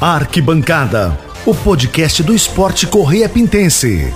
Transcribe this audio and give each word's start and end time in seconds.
Arquibancada, 0.00 1.18
o 1.46 1.54
podcast 1.54 2.22
do 2.22 2.34
esporte 2.34 2.86
Correia 2.86 3.30
Pintense. 3.30 4.12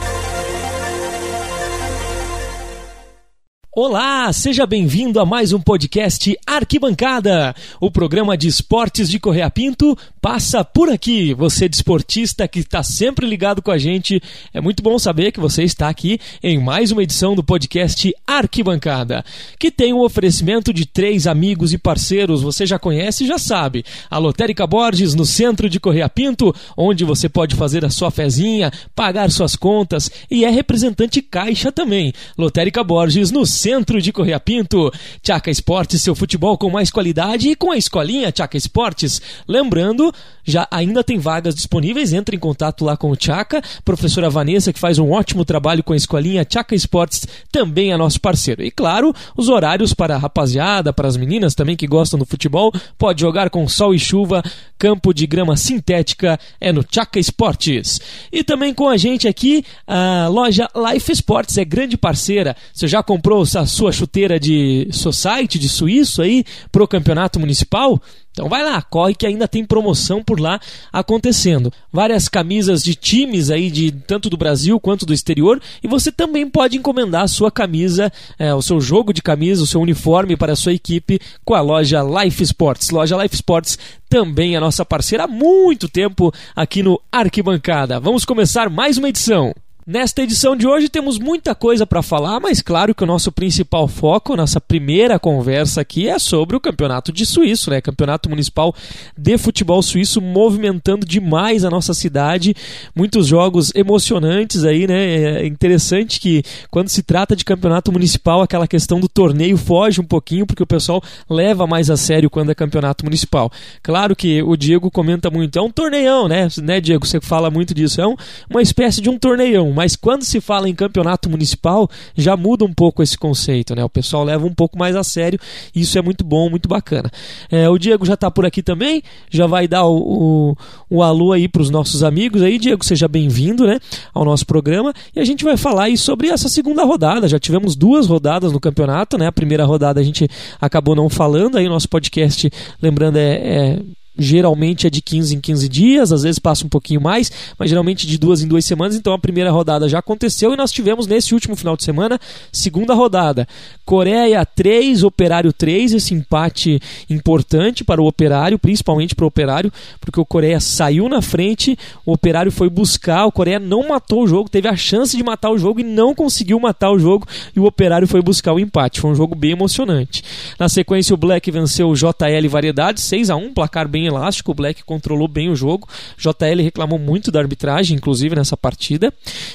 Olá, 3.73 4.33
seja 4.33 4.67
bem-vindo 4.67 5.21
a 5.21 5.25
mais 5.25 5.53
um 5.53 5.61
podcast 5.61 6.37
Arquibancada. 6.45 7.55
O 7.81 7.89
programa 7.89 8.37
de 8.37 8.49
esportes 8.49 9.09
de 9.09 9.21
Correia 9.21 9.49
Pinto 9.49 9.97
passa 10.21 10.65
por 10.65 10.91
aqui. 10.91 11.33
Você 11.35 11.69
desportista 11.69 12.49
que 12.49 12.59
está 12.59 12.83
sempre 12.83 13.25
ligado 13.25 13.63
com 13.63 13.71
a 13.71 13.79
gente, 13.79 14.21
é 14.53 14.61
muito 14.61 14.83
bom 14.83 14.99
saber 14.99 15.31
que 15.31 15.39
você 15.39 15.63
está 15.63 15.89
aqui 15.89 16.19
em 16.43 16.59
mais 16.59 16.91
uma 16.91 17.05
edição 17.05 17.37
do 17.37 17.45
podcast 17.45 18.13
Arquibancada, 18.27 19.25
que 19.57 19.71
tem 19.71 19.95
um 19.95 20.01
oferecimento 20.01 20.73
de 20.75 20.85
três 20.85 21.29
amigos 21.29 21.73
e 21.73 21.79
parceiros. 21.79 22.43
Você 22.43 22.67
já 22.67 22.77
conhece 22.77 23.23
e 23.23 23.29
já 23.29 23.39
sabe. 23.39 23.85
A 24.11 24.19
Lotérica 24.19 24.67
Borges 24.67 25.15
no 25.15 25.25
centro 25.25 25.71
de 25.71 25.79
Correia 25.79 26.09
Pinto, 26.09 26.53
onde 26.77 27.05
você 27.05 27.29
pode 27.29 27.55
fazer 27.55 27.85
a 27.85 27.91
sua 27.91 28.11
fezinha, 28.11 28.73
pagar 28.97 29.31
suas 29.31 29.55
contas 29.55 30.11
e 30.29 30.45
é 30.45 30.51
representante 30.51 31.23
caixa 31.23 31.71
também. 31.71 32.13
Lotérica 32.37 32.83
Borges 32.83 33.31
no 33.31 33.47
centro 33.61 34.01
de 34.01 34.13
Correia 34.13 34.41
Pinto. 34.41 34.91
Tchaca 35.23 35.51
Esportes, 35.51 36.01
seu 36.03 36.15
futebol 36.15 36.57
com 36.57 36.71
mais 36.71 36.91
qualidade 36.91 37.51
e 37.51 37.55
com 37.55 37.71
a 37.71 37.77
escolinha 37.77 38.33
Tchaca 38.33 38.57
Esportes. 38.57 39.21
Lembrando, 39.47 40.13
já 40.45 40.67
ainda 40.71 41.05
tem 41.05 41.19
vagas 41.19 41.55
disponíveis, 41.55 42.13
entre 42.13 42.37
em 42.37 42.39
contato 42.39 42.85
lá 42.85 42.97
com 42.97 43.11
o 43.11 43.17
Tchaca. 43.17 43.63
Professora 43.85 44.31
Vanessa, 44.31 44.73
que 44.73 44.79
faz 44.79 44.99
um 44.99 45.11
ótimo 45.11 45.45
trabalho 45.45 45.85
com 45.85 45.93
a 45.93 45.97
escolinha 45.97 46.45
Tchaca 46.45 46.75
Esportes, 46.75 47.27
também 47.53 47.93
é 47.93 47.97
nosso 47.97 48.21
parceiro. 48.21 48.63
E 48.63 48.71
claro, 48.71 49.15
os 49.37 49.49
horários 49.49 49.93
para 49.93 50.15
a 50.15 50.19
rapaziada, 50.19 50.93
para 50.93 51.09
as 51.09 51.17
meninas 51.17 51.55
também 51.55 51.77
que 51.77 51.87
gostam 51.87 52.19
do 52.19 52.25
futebol, 52.25 52.73
pode 52.97 53.21
jogar 53.21 53.51
com 53.51 53.69
sol 53.69 53.95
e 53.95 53.99
chuva, 53.99 54.43
campo 54.79 55.13
de 55.13 55.27
grama 55.27 55.57
sintética, 55.57 56.39
é 56.61 56.73
no 56.73 56.83
Tchaca 56.83 57.19
Esportes. 57.19 58.01
E 58.33 58.43
também 58.43 58.73
com 58.73 58.89
a 58.89 58.97
gente 58.97 59.29
aqui, 59.29 59.65
a 59.87 60.29
loja 60.29 60.69
Life 60.75 61.13
Sports, 61.13 61.59
é 61.59 61.65
grande 61.65 61.97
parceira. 61.97 62.57
Você 62.73 62.89
já 62.89 63.03
comprou 63.03 63.45
a 63.57 63.67
sua 63.67 63.93
chuteira 63.93 64.39
de 64.39 64.89
Society, 64.93 65.59
de 65.59 65.69
suíço 65.69 66.23
aí, 66.23 66.45
pro 66.71 66.89
campeonato 66.89 67.39
municipal? 67.39 68.01
Então 68.33 68.49
vai 68.49 68.63
lá, 68.63 68.81
corre 68.81 69.15
que 69.15 69.27
ainda 69.27 69.49
tem 69.49 69.65
promoção 69.65 70.23
por 70.23 70.39
lá 70.39 70.61
acontecendo. 70.93 71.73
Várias 71.93 72.29
camisas 72.29 72.83
de 72.83 72.95
times 72.95 73.51
aí, 73.51 73.71
de 73.71 73.91
tanto 73.91 74.31
do 74.31 74.37
Brasil 74.37 74.79
quanto 74.79 75.05
do 75.05 75.13
exterior, 75.13 75.61
e 75.83 75.89
você 75.89 76.13
também 76.13 76.49
pode 76.49 76.77
encomendar 76.77 77.23
a 77.23 77.29
sua 77.29 77.51
camisa, 77.51 78.13
é, 78.39 78.55
o 78.55 78.63
seu 78.63 78.81
jogo 78.81 79.13
de 79.13 79.21
camisa, 79.21 79.63
o 79.63 79.67
seu 79.67 79.81
uniforme 79.81 80.37
para 80.37 80.53
a 80.53 80.57
sua 80.57 80.73
equipe 80.73 81.21
com 81.45 81.55
a 81.55 81.61
loja 81.61 82.03
Life 82.03 82.43
Sports. 82.43 82.91
Loja 82.91 83.21
Life 83.21 83.35
Sports 83.35 83.79
também 84.09 84.55
é 84.55 84.61
nossa 84.61 84.85
parceira 84.85 85.25
há 85.25 85.29
muito 85.29 85.89
tempo 85.89 86.33
aqui 86.55 86.83
no 86.83 87.01
Arquibancada. 87.11 87.99
Vamos 87.99 88.25
começar 88.25 88.71
mais 88.71 88.97
uma 88.97 89.09
edição. 89.09 89.53
Nesta 89.93 90.23
edição 90.23 90.55
de 90.55 90.69
hoje 90.69 90.89
temos 90.89 91.19
muita 91.19 91.53
coisa 91.53 91.85
para 91.85 92.01
falar, 92.01 92.39
mas 92.39 92.63
claro 92.63 92.95
que 92.95 93.03
o 93.03 93.07
nosso 93.07 93.33
principal 93.33 93.89
foco, 93.89 94.37
nossa 94.37 94.61
primeira 94.61 95.19
conversa 95.19 95.81
aqui 95.81 96.09
é 96.09 96.17
sobre 96.17 96.55
o 96.55 96.61
campeonato 96.61 97.11
de 97.11 97.27
Suíço, 97.27 97.71
né? 97.71 97.81
Campeonato 97.81 98.31
Municipal 98.31 98.73
de 99.19 99.37
Futebol 99.37 99.83
Suíço 99.83 100.21
movimentando 100.21 101.05
demais 101.05 101.65
a 101.65 101.71
nossa 101.71 101.93
cidade, 101.93 102.55
muitos 102.95 103.27
jogos 103.27 103.73
emocionantes 103.75 104.63
aí, 104.65 104.87
né? 104.87 105.41
É 105.41 105.47
interessante 105.49 106.21
que 106.21 106.45
quando 106.71 106.89
se 106.89 107.03
trata 107.03 107.35
de 107.35 107.45
campeonato 107.45 107.91
municipal, 107.91 108.43
aquela 108.43 108.69
questão 108.69 109.01
do 109.01 109.09
torneio 109.09 109.57
foge 109.57 110.01
um 110.01 110.07
pouquinho, 110.07 110.47
porque 110.47 110.63
o 110.63 110.69
pessoal 110.69 111.03
leva 111.29 111.67
mais 111.67 111.91
a 111.91 111.97
sério 111.97 112.31
quando 112.31 112.53
é 112.53 112.55
campeonato 112.55 113.05
municipal. 113.05 113.51
Claro 113.83 114.15
que 114.15 114.41
o 114.41 114.57
Diego 114.57 114.89
comenta 114.89 115.33
muito, 115.33 115.59
é 115.59 115.63
um 115.63 115.69
torneião, 115.69 116.29
né? 116.29 116.47
né 116.63 116.81
Diego? 116.81 117.05
Você 117.05 117.21
fala 117.21 117.51
muito 117.51 117.75
disso, 117.75 118.01
é 118.01 118.07
um, 118.07 118.15
uma 118.49 118.63
espécie 118.63 119.01
de 119.01 119.11
um 119.11 119.19
torneião 119.19 119.80
mas 119.81 119.97
quando 119.97 120.27
se 120.27 120.43
fala 120.43 120.69
em 120.69 120.75
campeonato 120.75 121.31
municipal, 121.31 121.89
já 122.15 122.37
muda 122.37 122.67
um 122.67 122.73
pouco 122.75 123.03
esse 123.03 123.17
conceito, 123.17 123.75
né? 123.75 123.83
O 123.83 123.89
pessoal 123.89 124.23
leva 124.23 124.45
um 124.45 124.53
pouco 124.53 124.79
mais 124.79 124.95
a 124.95 125.03
sério 125.03 125.41
e 125.75 125.81
isso 125.81 125.99
é 125.99 126.03
muito 126.03 126.23
bom, 126.23 126.51
muito 126.51 126.69
bacana. 126.69 127.11
É, 127.51 127.67
o 127.67 127.79
Diego 127.79 128.05
já 128.05 128.13
está 128.13 128.31
por 128.31 128.45
aqui 128.45 128.63
também, 128.63 129.03
já 129.31 129.47
vai 129.47 129.67
dar 129.67 129.87
o, 129.87 129.97
o, 129.97 130.57
o 130.91 131.03
alô 131.03 131.33
aí 131.33 131.49
para 131.49 131.63
os 131.63 131.71
nossos 131.71 132.03
amigos 132.03 132.43
aí. 132.43 132.59
Diego, 132.59 132.85
seja 132.85 133.09
bem-vindo 133.09 133.67
né, 133.67 133.79
ao 134.13 134.23
nosso 134.23 134.45
programa 134.45 134.93
e 135.17 135.19
a 135.19 135.25
gente 135.25 135.45
vai 135.45 135.57
falar 135.57 135.85
aí 135.85 135.97
sobre 135.97 136.29
essa 136.29 136.51
segunda 136.51 136.85
rodada. 136.85 137.27
Já 137.27 137.39
tivemos 137.39 137.75
duas 137.75 138.07
rodadas 138.07 138.53
no 138.53 138.61
campeonato, 138.61 139.17
né? 139.17 139.29
A 139.29 139.33
primeira 139.33 139.65
rodada 139.65 139.99
a 139.99 140.05
gente 140.05 140.29
acabou 140.61 140.95
não 140.95 141.09
falando, 141.09 141.57
aí 141.57 141.67
o 141.67 141.71
nosso 141.71 141.89
podcast, 141.89 142.51
lembrando, 142.83 143.17
é, 143.17 143.31
é 143.33 143.83
geralmente 144.21 144.87
é 144.87 144.91
de 144.91 145.01
15 145.01 145.35
em 145.35 145.41
15 145.41 145.69
dias, 145.69 146.13
às 146.13 146.23
vezes 146.23 146.39
passa 146.39 146.65
um 146.65 146.69
pouquinho 146.69 147.01
mais, 147.01 147.33
mas 147.59 147.71
geralmente 147.71 148.07
de 148.07 148.19
duas 148.19 148.43
em 148.43 148.49
duas 148.49 148.65
semanas. 148.65 148.97
Então 148.97 149.13
a 149.13 149.19
primeira 149.19 149.51
rodada 149.51 149.89
já 149.89 149.99
aconteceu 149.99 150.53
e 150.53 150.57
nós 150.57 150.71
tivemos 150.71 151.07
nesse 151.07 151.35
último 151.35 151.57
final 151.57 151.77
de 151.77 151.85
semana, 151.85 152.19
segunda 152.53 152.95
rodada. 152.95 153.49
Coreia 153.85 154.45
3, 154.45 155.03
Operário 155.03 155.53
3, 155.53 155.95
esse 155.95 156.15
empate 156.15 156.81
importante 157.09 157.83
para 157.83 158.01
o 158.01 158.07
Operário, 158.07 158.59
principalmente 158.59 159.15
para 159.15 159.25
o 159.25 159.29
Operário, 159.29 159.73
porque 160.01 160.21
o 160.21 160.27
Coreia 160.27 160.61
saiu 160.61 161.09
na 161.09 161.23
frente, 161.23 161.79
o 162.05 162.13
Operário 162.13 162.53
foi 162.53 162.69
buscar, 162.69 163.27
o 163.27 163.33
Coreia 163.33 163.59
não 163.59 163.89
matou 163.89 164.23
o 164.23 164.27
jogo, 164.27 164.49
teve 164.49 164.69
a 164.69 164.77
chance 164.77 165.17
de 165.17 165.23
matar 165.23 165.51
o 165.51 165.59
jogo 165.59 165.81
e 165.81 165.85
não 165.85 166.15
conseguiu 166.15 166.61
matar 166.61 166.91
o 166.91 166.99
jogo, 166.99 167.27
e 167.55 167.61
o 167.61 167.65
Operário 167.65 168.07
foi 168.07 168.23
buscar 168.23 168.53
o 168.53 168.61
empate. 168.61 169.01
Foi 169.01 169.11
um 169.11 169.15
jogo 169.15 169.35
bem 169.35 169.53
emocionante. 169.53 170.23
Na 170.59 170.69
sequência, 170.69 171.15
o 171.15 171.17
Black 171.17 171.51
venceu 171.51 171.89
o 171.89 171.95
JL 171.95 172.49
Variedade, 172.49 173.01
6 173.01 173.31
a 173.31 173.37
1 173.37 173.55
placar 173.55 173.89
bem 173.89 174.10
elástico, 174.11 174.53
o 174.53 174.55
Black 174.55 174.85
controlou 174.85 175.27
bem 175.27 175.49
o 175.51 175.57
jogo. 175.57 175.89
JL 176.19 176.63
reclamou 176.63 176.99
muito 176.99 177.31
da 177.31 177.41
arbitragem, 177.41 177.97
inclusive 177.97 178.37
nessa 178.37 178.57
partida. 178.57 179.13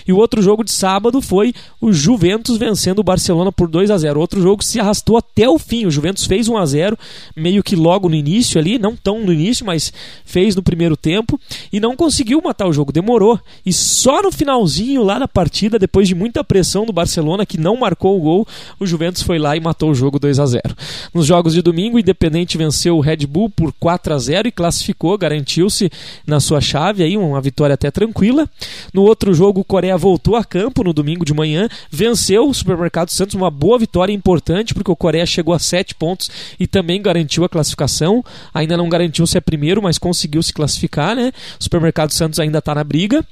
E 0.08 0.14
o 0.14 0.18
outro 0.18 0.42
jogo 0.42 0.64
de 0.64 0.72
sábado 0.72 1.22
foi 1.22 1.54
o 1.80 1.92
Juventus 1.94 2.58
vencendo 2.58 3.00
o 3.00 3.04
Barcelona 3.04 3.52
por 3.52 3.68
2 3.68 3.92
a 3.92 3.98
0. 3.98 4.20
Outro 4.20 4.42
jogo 4.42 4.64
se 4.64 4.80
arrastou 4.80 5.18
até 5.18 5.48
o 5.50 5.60
fim. 5.60 5.86
O 5.86 5.92
Juventus 5.92 6.26
fez 6.26 6.48
1 6.48 6.58
a 6.58 6.66
0, 6.66 6.98
meio 7.36 7.64
que 7.64 7.76
logo 7.76 8.10
no 8.10 8.16
início 8.16 8.60
ali, 8.60 8.80
não 8.80 8.96
tão 8.96 9.24
no 9.24 9.34
início, 9.34 9.66
mas 9.66 9.92
fez 10.26 10.56
no 10.56 10.64
primeiro 10.64 10.98
tempo 10.98 11.40
e 11.72 11.80
não 11.80 11.96
conseguiu 11.96 12.42
matar 12.42 12.68
o 12.68 12.74
jogo, 12.74 12.92
demorou. 12.92 13.40
E 13.66 13.72
só 13.72 14.22
no 14.22 14.32
finalzinho 14.32 15.04
lá 15.04 15.20
da 15.20 15.28
partida, 15.28 15.78
depois 15.78 16.08
de 16.08 16.16
muita 16.16 16.44
pressão 16.44 16.86
do 16.86 16.94
Barcelona 16.94 17.46
que 17.46 17.58
não 17.58 17.78
marcou 17.78 18.18
o 18.18 18.22
gol, 18.22 18.48
o 18.80 18.86
Juventus 18.86 19.22
foi 19.22 19.38
lá 19.38 19.56
e 19.56 19.60
matou 19.60 19.92
o 19.92 19.96
jogo 19.96 20.20
2 20.20 20.40
a 20.40 20.46
0. 20.46 20.76
Nos 21.14 21.26
jogos 21.26 21.54
de 21.54 21.62
domingo, 21.62 21.98
o 21.98 22.00
Independente 22.00 22.58
venceu 22.58 22.98
o 22.98 23.02
Red 23.02 23.26
Bull 23.28 23.50
por 23.50 23.74
4 23.80 24.14
a 24.14 24.18
0 24.18 24.45
e 24.48 24.52
classificou, 24.52 25.18
garantiu-se 25.18 25.90
na 26.26 26.40
sua 26.40 26.62
chave 26.62 27.04
aí 27.04 27.18
uma 27.18 27.42
vitória 27.42 27.74
até 27.74 27.90
tranquila. 27.92 28.50
No 28.94 29.04
outro 29.04 29.34
jogo, 29.34 29.62
o 29.62 29.64
Coreia 29.64 29.98
voltou 29.98 30.36
a 30.36 30.44
campo 30.44 30.84
no 30.84 30.94
domingo 30.94 31.26
de 31.26 31.34
manhã, 31.34 31.68
venceu 31.90 32.48
o 32.48 32.54
Supermercado 32.54 33.10
Santos, 33.10 33.36
uma 33.36 33.52
boa 33.52 33.78
vitória 33.78 34.14
importante 34.14 34.74
porque 34.74 34.92
o 34.92 34.96
Coreia 34.96 35.26
chegou 35.26 35.54
a 35.54 35.60
7 35.60 35.96
pontos 35.96 36.30
e 36.60 36.68
também 36.68 37.02
garantiu 37.02 37.44
a 37.44 37.50
classificação. 37.50 38.24
Ainda 38.54 38.78
não 38.78 38.90
garantiu 38.90 39.26
se 39.26 39.38
é 39.38 39.42
primeiro, 39.42 39.82
mas 39.82 39.98
conseguiu 39.98 40.42
se 40.42 40.54
classificar, 40.54 41.16
né? 41.16 41.32
O 41.60 41.64
Supermercado 41.64 42.12
Santos 42.12 42.40
ainda 42.40 42.60
está 42.60 42.76
na 42.76 42.84
briga. 42.84 43.26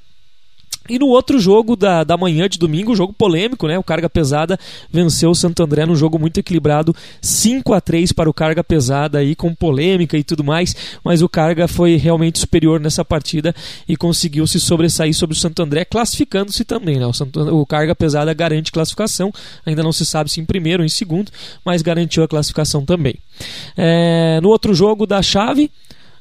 E 0.89 0.99
no 0.99 1.07
outro 1.07 1.39
jogo 1.39 1.75
da, 1.75 2.03
da 2.03 2.17
manhã 2.17 2.49
de 2.49 2.59
domingo, 2.59 2.95
jogo 2.95 3.13
polêmico, 3.13 3.67
né? 3.67 3.77
O 3.77 3.83
Carga 3.83 4.09
Pesada 4.09 4.59
venceu 4.91 5.31
o 5.31 5.35
Santo 5.35 5.63
André 5.63 5.85
num 5.85 5.95
jogo 5.95 6.19
muito 6.19 6.39
equilibrado, 6.39 6.93
5 7.21 7.73
a 7.73 7.79
3 7.79 8.11
para 8.11 8.29
o 8.29 8.33
Carga 8.33 8.63
Pesada 8.63 9.19
aí 9.19 9.33
com 9.35 9.55
polêmica 9.55 10.17
e 10.17 10.23
tudo 10.23 10.43
mais, 10.43 10.75
mas 11.03 11.21
o 11.21 11.29
Carga 11.29 11.67
foi 11.67 11.95
realmente 11.95 12.39
superior 12.39 12.79
nessa 12.79 13.05
partida 13.05 13.55
e 13.87 13.95
conseguiu 13.95 14.45
se 14.45 14.59
sobressair 14.59 15.13
sobre 15.13 15.35
o 15.35 15.39
Santo 15.39 15.61
André, 15.61 15.85
classificando-se 15.85 16.65
também, 16.65 16.99
né? 16.99 17.05
O, 17.05 17.13
Santo, 17.13 17.39
o 17.39 17.65
Carga 17.65 17.95
Pesada 17.95 18.33
garante 18.33 18.71
classificação, 18.71 19.31
ainda 19.65 19.81
não 19.81 19.93
se 19.93 20.05
sabe 20.05 20.29
se 20.29 20.41
em 20.41 20.45
primeiro 20.45 20.83
ou 20.83 20.85
em 20.85 20.89
segundo, 20.89 21.31
mas 21.63 21.81
garantiu 21.81 22.23
a 22.23 22.27
classificação 22.27 22.83
também. 22.85 23.15
É, 23.77 24.39
no 24.41 24.49
outro 24.49 24.73
jogo 24.73 25.05
da 25.05 25.21
chave, 25.21 25.71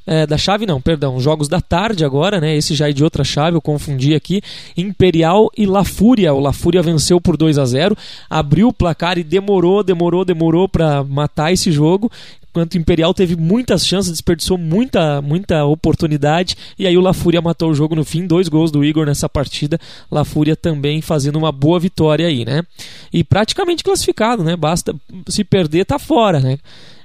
é, 0.06 0.26
da 0.26 0.36
chave 0.36 0.66
não, 0.66 0.80
perdão, 0.80 1.20
jogos 1.20 1.48
da 1.48 1.60
tarde 1.60 2.04
agora, 2.04 2.40
né? 2.40 2.56
Esse 2.56 2.74
já 2.74 2.88
é 2.88 2.92
de 2.92 3.04
outra 3.04 3.22
chave, 3.24 3.56
eu 3.56 3.62
confundi 3.62 4.14
aqui. 4.14 4.42
Imperial 4.76 5.50
e 5.56 5.66
La 5.66 5.84
Fúria. 5.84 6.34
O 6.34 6.40
La 6.40 6.52
Fúria 6.52 6.82
venceu 6.82 7.20
por 7.20 7.36
2 7.36 7.58
a 7.58 7.64
0, 7.64 7.96
abriu 8.28 8.68
o 8.68 8.72
placar 8.72 9.18
e 9.18 9.24
demorou, 9.24 9.82
demorou, 9.82 10.24
demorou 10.24 10.68
para 10.68 11.04
matar 11.04 11.52
esse 11.52 11.70
jogo. 11.70 12.10
Enquanto 12.52 12.74
o 12.74 12.78
Imperial 12.78 13.14
teve 13.14 13.34
muitas 13.34 13.86
chances, 13.86 14.12
desperdiçou 14.12 14.58
muita, 14.58 15.22
muita 15.22 15.64
oportunidade. 15.64 16.54
E 16.78 16.86
aí 16.86 16.98
o 16.98 17.00
La 17.00 17.14
Fúria 17.14 17.40
matou 17.40 17.70
o 17.70 17.74
jogo 17.74 17.94
no 17.94 18.04
fim. 18.04 18.26
Dois 18.26 18.46
gols 18.46 18.70
do 18.70 18.84
Igor 18.84 19.06
nessa 19.06 19.26
partida. 19.26 19.80
La 20.10 20.22
Fúria 20.22 20.54
também 20.54 21.00
fazendo 21.00 21.36
uma 21.36 21.50
boa 21.50 21.80
vitória 21.80 22.26
aí, 22.26 22.44
né? 22.44 22.62
E 23.10 23.24
praticamente 23.24 23.82
classificado, 23.82 24.44
né? 24.44 24.54
Basta 24.54 24.94
se 25.28 25.42
perder, 25.44 25.86
tá 25.86 25.98
fora, 25.98 26.40
né? 26.40 26.58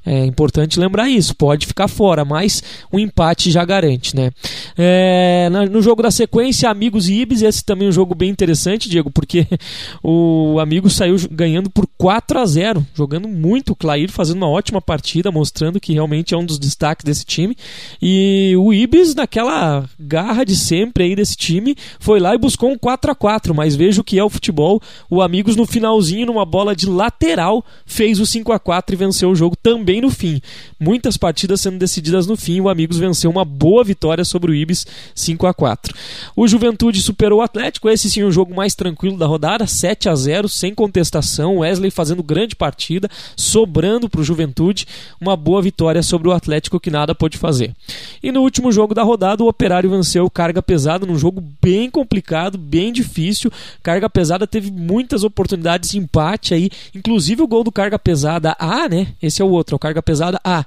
É 0.07 0.25
importante 0.25 0.80
lembrar 0.80 1.09
isso. 1.09 1.36
Pode 1.36 1.68
ficar 1.68 1.89
fora, 1.89 2.24
mas 2.24 2.63
o 2.89 2.95
um 2.95 3.00
empate 3.00 3.51
já 3.51 3.65
garante, 3.65 4.15
né? 4.15 4.31
É, 4.77 5.50
no 5.69 5.81
jogo 5.81 6.01
da 6.01 6.09
sequência, 6.09 6.69
Amigos 6.69 7.09
e 7.09 7.15
Ibis, 7.15 7.42
esse 7.42 7.63
também 7.63 7.88
é 7.88 7.89
um 7.89 7.94
jogo 7.94 8.15
bem 8.15 8.30
interessante, 8.30 8.89
Diego, 8.89 9.12
porque 9.12 9.45
o 10.01 10.57
Amigos 10.62 10.95
saiu 10.95 11.18
ganhando 11.30 11.69
por 11.69 11.86
4 11.98 12.39
a 12.39 12.45
0 12.45 12.88
jogando 12.94 13.27
muito. 13.27 13.74
O 13.74 13.75
Clair 13.75 14.09
fazendo 14.09 14.38
uma 14.38 14.50
ótima 14.50 14.81
partida, 14.81 15.30
mostrando 15.30 15.77
que 15.77 15.92
realmente 15.92 16.33
é 16.33 16.38
um 16.38 16.45
dos 16.45 16.57
destaques 16.57 17.04
desse 17.04 17.25
time. 17.25 17.57
E 18.01 18.54
o 18.57 18.74
Ibis, 18.74 19.13
naquela 19.13 19.89
garra 20.00 20.45
de 20.45 20.56
sempre 20.56 21.04
aí 21.04 21.15
desse 21.15 21.36
time, 21.36 21.75
foi 22.00 22.21
lá 22.21 22.33
e 22.33 22.38
buscou 22.38 22.71
um 22.71 22.77
4 22.77 23.12
a 23.12 23.15
4 23.15 23.54
mas 23.54 23.75
veja 23.75 24.00
o 24.00 24.04
que 24.04 24.18
é 24.18 24.24
o 24.24 24.30
futebol. 24.30 24.81
O 25.09 25.21
Amigos 25.21 25.57
no 25.57 25.65
finalzinho, 25.65 26.27
numa 26.27 26.45
bola 26.45 26.74
de 26.74 26.88
lateral, 26.88 27.65
fez 27.86 28.21
o 28.21 28.25
5 28.25 28.54
a 28.54 28.59
4 28.59 28.95
e 28.95 28.98
venceu 28.98 29.30
o 29.31 29.36
jogo 29.36 29.56
também 29.56 29.97
no 30.02 30.10
fim. 30.10 30.42
Muitas 30.80 31.18
partidas 31.18 31.62
sendo 31.62 31.78
decididas 31.78 32.28
no 32.28 32.36
fim, 32.36 32.60
o 32.62 32.70
Amigos 32.70 32.98
venceu 32.98 33.30
uma 33.30 33.46
boa 33.46 33.84
vitória 33.84 34.24
sobre 34.24 34.52
o 34.52 34.56
Ibis, 34.56 34.86
5 35.16 35.48
a 35.48 35.54
4 35.54 35.94
O 36.36 36.48
Juventude 36.48 37.02
superou 37.02 37.40
o 37.40 37.42
Atlético, 37.42 37.90
esse 37.90 38.10
sim 38.10 38.24
o 38.24 38.32
jogo 38.32 38.56
mais 38.56 38.76
tranquilo 38.76 39.18
da 39.18 39.26
rodada, 39.26 39.68
7 39.68 40.10
a 40.10 40.16
0 40.16 40.48
sem 40.48 40.74
contestação. 40.74 41.58
Wesley 41.58 41.92
fazendo 41.92 42.24
grande 42.24 42.56
partida, 42.56 43.10
sobrando 43.36 44.10
para 44.10 44.22
o 44.22 44.24
Juventude, 44.24 44.88
uma 45.20 45.36
boa 45.36 45.62
vitória 45.62 46.04
sobre 46.04 46.28
o 46.28 46.32
Atlético 46.32 46.80
que 46.80 46.90
nada 46.90 47.16
pôde 47.16 47.38
fazer. 47.38 47.74
E 48.22 48.32
no 48.32 48.42
último 48.42 48.72
jogo 48.72 48.94
da 48.94 49.04
rodada, 49.04 49.44
o 49.44 49.48
Operário 49.48 49.90
venceu 49.90 50.30
Carga 50.30 50.62
Pesada 50.62 51.06
num 51.06 51.18
jogo 51.18 51.44
bem 51.62 51.90
complicado, 51.90 52.58
bem 52.58 52.92
difícil. 52.92 53.52
Carga 53.82 54.10
Pesada 54.10 54.46
teve 54.48 54.72
muitas 54.72 55.24
oportunidades 55.24 55.92
de 55.92 55.98
empate 55.98 56.54
aí, 56.54 56.70
inclusive 56.94 57.42
o 57.42 57.48
gol 57.48 57.64
do 57.64 57.72
Carga 57.72 57.98
Pesada 57.98 58.56
A, 58.60 58.88
né? 58.88 59.08
Esse 59.22 59.42
é 59.42 59.46
o 59.46 59.50
outro, 59.50 59.76
é 59.76 59.78
o 59.78 59.80
Carga 59.88 60.04
Pesada 60.04 60.39
A 60.44 60.66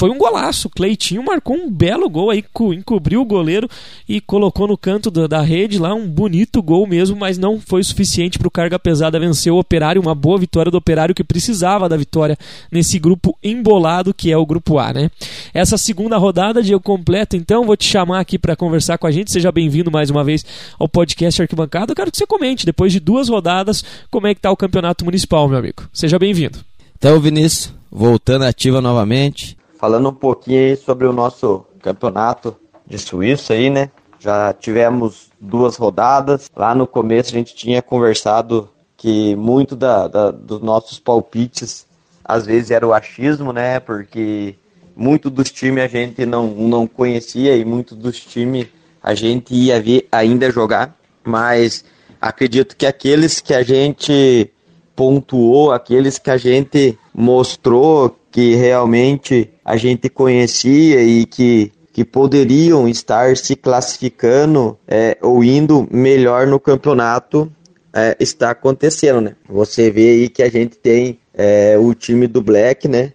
foi 0.00 0.08
um 0.08 0.16
golaço. 0.16 0.70
Cleitinho 0.70 1.22
marcou 1.22 1.54
um 1.54 1.70
belo 1.70 2.08
gol 2.08 2.30
aí, 2.30 2.42
encobriu 2.74 3.20
o 3.20 3.24
goleiro 3.26 3.68
e 4.08 4.18
colocou 4.18 4.66
no 4.66 4.78
canto 4.78 5.10
da, 5.10 5.42
rede 5.42 5.78
lá 5.78 5.92
um 5.92 6.08
bonito 6.08 6.62
gol 6.62 6.86
mesmo, 6.86 7.14
mas 7.14 7.36
não 7.36 7.60
foi 7.60 7.84
suficiente 7.84 8.38
para 8.38 8.48
o 8.48 8.50
carga 8.50 8.78
pesada 8.78 9.20
vencer 9.20 9.52
o 9.52 9.58
Operário. 9.58 10.00
Uma 10.00 10.14
boa 10.14 10.38
vitória 10.38 10.72
do 10.72 10.78
Operário 10.78 11.14
que 11.14 11.22
precisava 11.22 11.86
da 11.86 11.98
vitória 11.98 12.38
nesse 12.72 12.98
grupo 12.98 13.36
embolado 13.44 14.14
que 14.14 14.32
é 14.32 14.36
o 14.38 14.46
grupo 14.46 14.78
A, 14.78 14.90
né? 14.90 15.10
Essa 15.52 15.76
segunda 15.76 16.16
rodada, 16.16 16.62
Diego 16.62 16.80
completo, 16.80 17.36
então 17.36 17.66
vou 17.66 17.76
te 17.76 17.84
chamar 17.84 18.20
aqui 18.20 18.38
para 18.38 18.56
conversar 18.56 18.96
com 18.96 19.06
a 19.06 19.10
gente. 19.10 19.30
Seja 19.30 19.52
bem-vindo 19.52 19.90
mais 19.90 20.08
uma 20.08 20.24
vez 20.24 20.46
ao 20.78 20.88
podcast 20.88 21.42
Arquibancada. 21.42 21.92
Eu 21.92 21.96
quero 21.96 22.10
que 22.10 22.16
você 22.16 22.26
comente 22.26 22.64
depois 22.64 22.90
de 22.90 23.00
duas 23.00 23.28
rodadas 23.28 23.84
como 24.10 24.26
é 24.26 24.34
que 24.34 24.40
tá 24.40 24.50
o 24.50 24.56
campeonato 24.56 25.04
municipal, 25.04 25.46
meu 25.46 25.58
amigo. 25.58 25.82
Seja 25.92 26.18
bem-vindo. 26.18 26.58
Então, 26.96 27.20
Vinícius, 27.20 27.79
voltando 27.90 28.44
ativa 28.44 28.80
novamente, 28.80 29.56
falando 29.78 30.10
um 30.10 30.14
pouquinho 30.14 30.76
sobre 30.76 31.06
o 31.06 31.12
nosso 31.12 31.64
campeonato 31.82 32.54
de 32.86 32.98
Suíça 32.98 33.54
aí, 33.54 33.70
né? 33.70 33.90
Já 34.18 34.52
tivemos 34.52 35.30
duas 35.40 35.76
rodadas. 35.76 36.50
Lá 36.54 36.74
no 36.74 36.86
começo 36.86 37.30
a 37.30 37.38
gente 37.38 37.54
tinha 37.54 37.80
conversado 37.80 38.68
que 38.96 39.34
muito 39.36 39.74
da, 39.74 40.06
da, 40.06 40.30
dos 40.30 40.60
nossos 40.60 40.98
palpites 40.98 41.86
às 42.22 42.44
vezes 42.44 42.70
era 42.70 42.86
o 42.86 42.92
achismo, 42.92 43.52
né? 43.52 43.80
Porque 43.80 44.54
muito 44.94 45.30
dos 45.30 45.50
times 45.50 45.82
a 45.82 45.88
gente 45.88 46.26
não, 46.26 46.48
não 46.48 46.86
conhecia 46.86 47.56
e 47.56 47.64
muitos 47.64 47.96
dos 47.96 48.20
times 48.20 48.66
a 49.02 49.14
gente 49.14 49.54
ia 49.54 49.80
ver 49.80 50.06
ainda 50.12 50.50
jogar. 50.50 50.94
Mas 51.24 51.84
acredito 52.20 52.76
que 52.76 52.84
aqueles 52.84 53.40
que 53.40 53.54
a 53.54 53.62
gente 53.62 54.50
pontuou, 54.94 55.72
aqueles 55.72 56.18
que 56.18 56.30
a 56.30 56.36
gente 56.36 56.98
mostrou 57.20 58.16
que 58.30 58.54
realmente 58.54 59.50
a 59.64 59.76
gente 59.76 60.08
conhecia 60.08 61.02
e 61.02 61.26
que, 61.26 61.72
que 61.92 62.04
poderiam 62.04 62.88
estar 62.88 63.36
se 63.36 63.56
classificando 63.56 64.78
é, 64.86 65.16
ou 65.20 65.42
indo 65.44 65.86
melhor 65.90 66.46
no 66.46 66.60
campeonato 66.60 67.50
é, 67.92 68.16
está 68.20 68.50
acontecendo, 68.50 69.20
né? 69.20 69.36
Você 69.48 69.90
vê 69.90 70.10
aí 70.10 70.28
que 70.28 70.42
a 70.42 70.48
gente 70.48 70.76
tem 70.76 71.18
é, 71.34 71.76
o 71.76 71.92
time 71.92 72.26
do 72.26 72.40
Black, 72.40 72.86
né? 72.86 73.12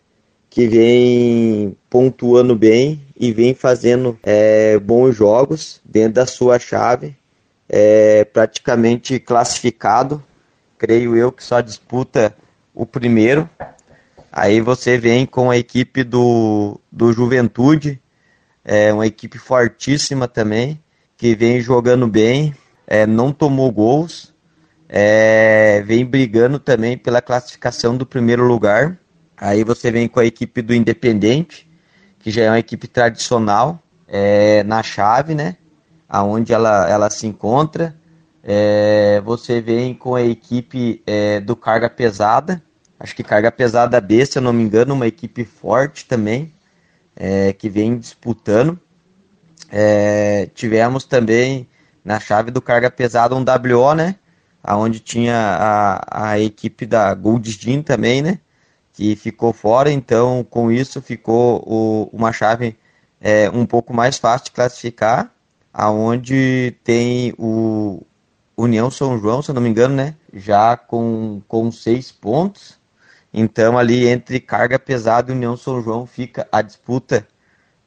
Que 0.49 0.67
vem 0.67 1.77
pontuando 1.89 2.55
bem 2.55 3.01
e 3.17 3.31
vem 3.31 3.53
fazendo 3.53 4.17
é, 4.23 4.77
bons 4.79 5.15
jogos 5.15 5.79
dentro 5.83 6.13
da 6.13 6.25
sua 6.25 6.59
chave, 6.59 7.15
é, 7.69 8.25
praticamente 8.25 9.19
classificado. 9.19 10.21
Creio 10.77 11.15
eu 11.15 11.31
que 11.31 11.43
só 11.43 11.61
disputa 11.61 12.35
o 12.73 12.85
primeiro 12.85 13.49
Aí 14.37 14.59
você 14.59 14.97
vem 14.97 15.25
com 15.25 15.49
a 15.49 15.55
equipe 15.55 16.03
do, 16.03 16.77
do 16.91 17.13
Juventude, 17.13 18.01
é 18.65 18.91
uma 18.91 19.07
equipe 19.07 19.37
fortíssima 19.37 20.27
também, 20.27 20.77
que 21.15 21.33
vem 21.33 21.61
jogando 21.61 22.05
bem, 22.05 22.53
é, 22.85 23.07
não 23.07 23.31
tomou 23.31 23.71
gols, 23.71 24.33
é, 24.89 25.81
vem 25.85 26.05
brigando 26.05 26.59
também 26.59 26.97
pela 26.97 27.21
classificação 27.21 27.95
do 27.95 28.05
primeiro 28.05 28.43
lugar. 28.43 28.99
Aí 29.37 29.63
você 29.63 29.89
vem 29.89 30.05
com 30.05 30.19
a 30.19 30.25
equipe 30.25 30.61
do 30.61 30.73
Independente, 30.75 31.65
que 32.19 32.29
já 32.29 32.43
é 32.43 32.49
uma 32.49 32.59
equipe 32.59 32.89
tradicional 32.89 33.81
é, 34.05 34.63
na 34.63 34.83
chave, 34.83 35.33
né? 35.33 35.55
Aonde 36.09 36.51
ela, 36.51 36.89
ela 36.89 37.09
se 37.09 37.25
encontra. 37.25 37.95
É, 38.43 39.21
você 39.23 39.61
vem 39.61 39.93
com 39.93 40.13
a 40.13 40.21
equipe 40.21 41.01
é, 41.07 41.39
do 41.39 41.55
Carga 41.55 41.89
Pesada, 41.89 42.61
acho 42.99 43.15
que 43.15 43.23
carga 43.23 43.51
pesada 43.51 43.99
B, 44.01 44.25
se 44.25 44.37
eu 44.37 44.41
não 44.41 44.53
me 44.53 44.63
engano, 44.63 44.93
uma 44.93 45.07
equipe 45.07 45.45
forte 45.45 46.05
também, 46.05 46.53
é, 47.15 47.53
que 47.53 47.69
vem 47.69 47.97
disputando. 47.97 48.79
É, 49.71 50.49
tivemos 50.53 51.05
também 51.05 51.67
na 52.03 52.19
chave 52.19 52.51
do 52.51 52.61
carga 52.61 52.91
pesada 52.91 53.35
um 53.35 53.43
WO, 53.43 53.93
né? 53.95 54.15
Onde 54.67 54.99
tinha 54.99 55.35
a, 55.35 56.29
a 56.31 56.39
equipe 56.39 56.85
da 56.85 57.13
Gold 57.13 57.83
também, 57.83 58.21
né? 58.21 58.39
Que 58.93 59.15
ficou 59.15 59.53
fora, 59.53 59.91
então 59.91 60.43
com 60.49 60.71
isso 60.71 61.01
ficou 61.01 61.63
o, 61.67 62.09
uma 62.13 62.31
chave 62.31 62.77
é, 63.19 63.49
um 63.49 63.65
pouco 63.65 63.93
mais 63.93 64.17
fácil 64.17 64.45
de 64.45 64.51
classificar, 64.51 65.31
aonde 65.73 66.75
tem 66.83 67.33
o 67.37 68.01
União 68.55 68.89
São 68.89 69.17
João, 69.19 69.41
se 69.41 69.49
eu 69.51 69.55
não 69.55 69.61
me 69.61 69.69
engano, 69.69 69.95
né? 69.95 70.15
Já 70.33 70.77
com, 70.77 71.41
com 71.47 71.71
seis 71.71 72.11
pontos. 72.11 72.79
Então, 73.37 73.77
ali 73.77 74.07
entre 74.07 74.39
carga 74.39 74.79
pesada 74.79 75.29
e 75.29 75.35
União 75.35 75.57
São 75.57 75.81
João 75.81 76.05
fica 76.05 76.47
a 76.49 76.61
disputa 76.61 77.27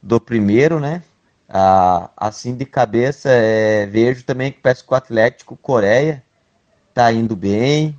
do 0.03 0.21
primeiro, 0.21 0.79
né? 0.79 1.03
Ah, 1.49 2.11
assim 2.15 2.55
de 2.55 2.67
cabeça, 2.67 3.31
é, 3.31 3.87
vejo 3.87 4.25
também 4.25 4.53
que 4.53 4.61
parece 4.61 4.85
que 4.85 4.93
o 4.93 4.95
Atlético 4.95 5.57
Coreia 5.57 6.23
está 6.91 7.11
indo 7.11 7.35
bem. 7.35 7.99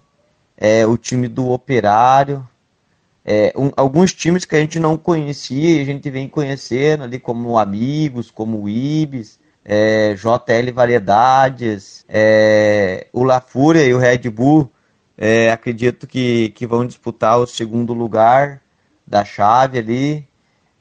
É, 0.56 0.86
o 0.86 0.96
time 0.96 1.28
do 1.28 1.50
Operário. 1.50 2.48
É, 3.25 3.52
um, 3.57 3.72
alguns 3.75 4.13
times 4.13 4.45
que 4.45 4.56
a 4.56 4.60
gente 4.60 4.80
não 4.80 4.95
conhecia 4.95 5.81
a 5.81 5.86
gente 5.86 6.07
vem 6.12 6.30
conhecendo 6.30 7.04
ali, 7.04 7.19
como 7.19 7.57
Amigos, 7.57 8.30
como 8.30 8.62
o 8.62 8.69
Ibis, 8.69 9.40
é, 9.66 10.14
JL 10.14 10.71
Variedades, 10.71 12.06
é, 12.07 13.07
o 13.12 13.23
La 13.23 13.42
Fúria 13.42 13.83
e 13.83 13.94
o 13.94 13.97
Red 13.97 14.30
Bull 14.30 14.71
é, 15.21 15.52
acredito 15.52 16.07
que, 16.07 16.49
que 16.52 16.66
vão 16.66 16.88
disputar 16.88 17.38
o 17.38 17.45
segundo 17.45 17.94
lugar 17.94 18.61
da 19.06 19.26
chave 19.26 19.78
ali. 19.78 20.28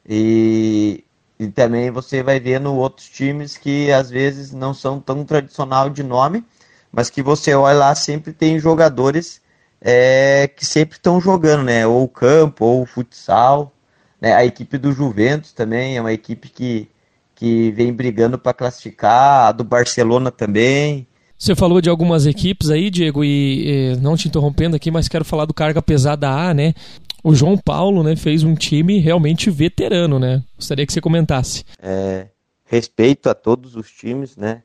E, 0.09 1.05
e 1.39 1.49
também 1.49 1.91
você 1.91 2.23
vai 2.23 2.39
vendo 2.39 2.73
outros 2.73 3.09
times 3.09 3.57
que 3.57 3.91
às 3.91 4.09
vezes 4.09 4.53
não 4.53 4.73
são 4.73 5.01
tão 5.01 5.25
tradicional 5.25 5.91
de 5.91 6.05
nome, 6.05 6.45
mas 6.93 7.11
que 7.11 7.21
você 7.21 7.53
olha 7.53 7.79
lá 7.79 7.95
sempre 7.97 8.33
tem 8.33 8.61
jogadores 8.61 9.43
é, 9.81 10.49
que 10.57 10.65
sempre 10.65 10.97
estão 10.99 11.21
jogando, 11.21 11.65
né? 11.65 11.85
Ou 11.87 12.05
o 12.05 12.09
campo, 12.09 12.65
ou 12.65 12.83
o 12.83 12.87
futsal. 12.87 13.73
Né? 14.21 14.35
A 14.35 14.45
equipe 14.45 14.79
do 14.79 14.93
Juventus 14.93 15.53
também 15.53 15.97
é 15.97 16.01
uma 16.01 16.13
equipe 16.13 16.49
que, 16.49 16.89
que 17.35 17.73
vem 17.73 17.93
brigando 17.93 18.39
para 18.39 18.55
classificar, 18.55 19.49
a 19.49 19.53
do 19.53 19.65
Barcelona 19.65 20.31
também. 20.31 21.09
Você 21.39 21.55
falou 21.55 21.81
de 21.81 21.89
algumas 21.89 22.27
equipes 22.27 22.69
aí, 22.69 22.91
Diego, 22.91 23.25
e, 23.25 23.93
e, 23.93 23.97
não 23.99 24.17
te 24.17 24.27
interrompendo 24.27 24.75
aqui, 24.75 24.91
mas 24.91 25.09
quero 25.09 25.25
falar 25.25 25.45
do 25.45 25.55
carga 25.55 25.81
pesada 25.81 26.29
A, 26.29 26.53
né? 26.53 26.75
O 27.23 27.33
João 27.33 27.57
Paulo, 27.57 28.03
né, 28.03 28.17
fez 28.17 28.43
um 28.43 28.55
time 28.55 28.99
realmente 28.99 29.49
veterano, 29.49 30.19
né? 30.19 30.43
Gostaria 30.57 30.85
que 30.85 30.93
você 30.93 31.01
comentasse. 31.01 31.65
É, 31.81 32.27
respeito 32.65 33.31
a 33.31 33.35
todos 33.35 33.77
os 33.77 33.89
times, 33.89 34.37
né? 34.37 34.65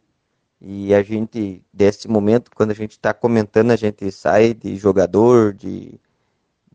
E 0.59 0.93
a 0.95 1.03
gente, 1.03 1.61
desse 1.71 2.07
momento, 2.07 2.49
quando 2.55 2.71
a 2.71 2.75
gente 2.75 2.91
está 2.91 3.13
comentando, 3.13 3.71
a 3.71 3.75
gente 3.75 4.11
sai 4.11 4.53
de 4.53 4.75
jogador, 4.75 5.53
de, 5.53 5.99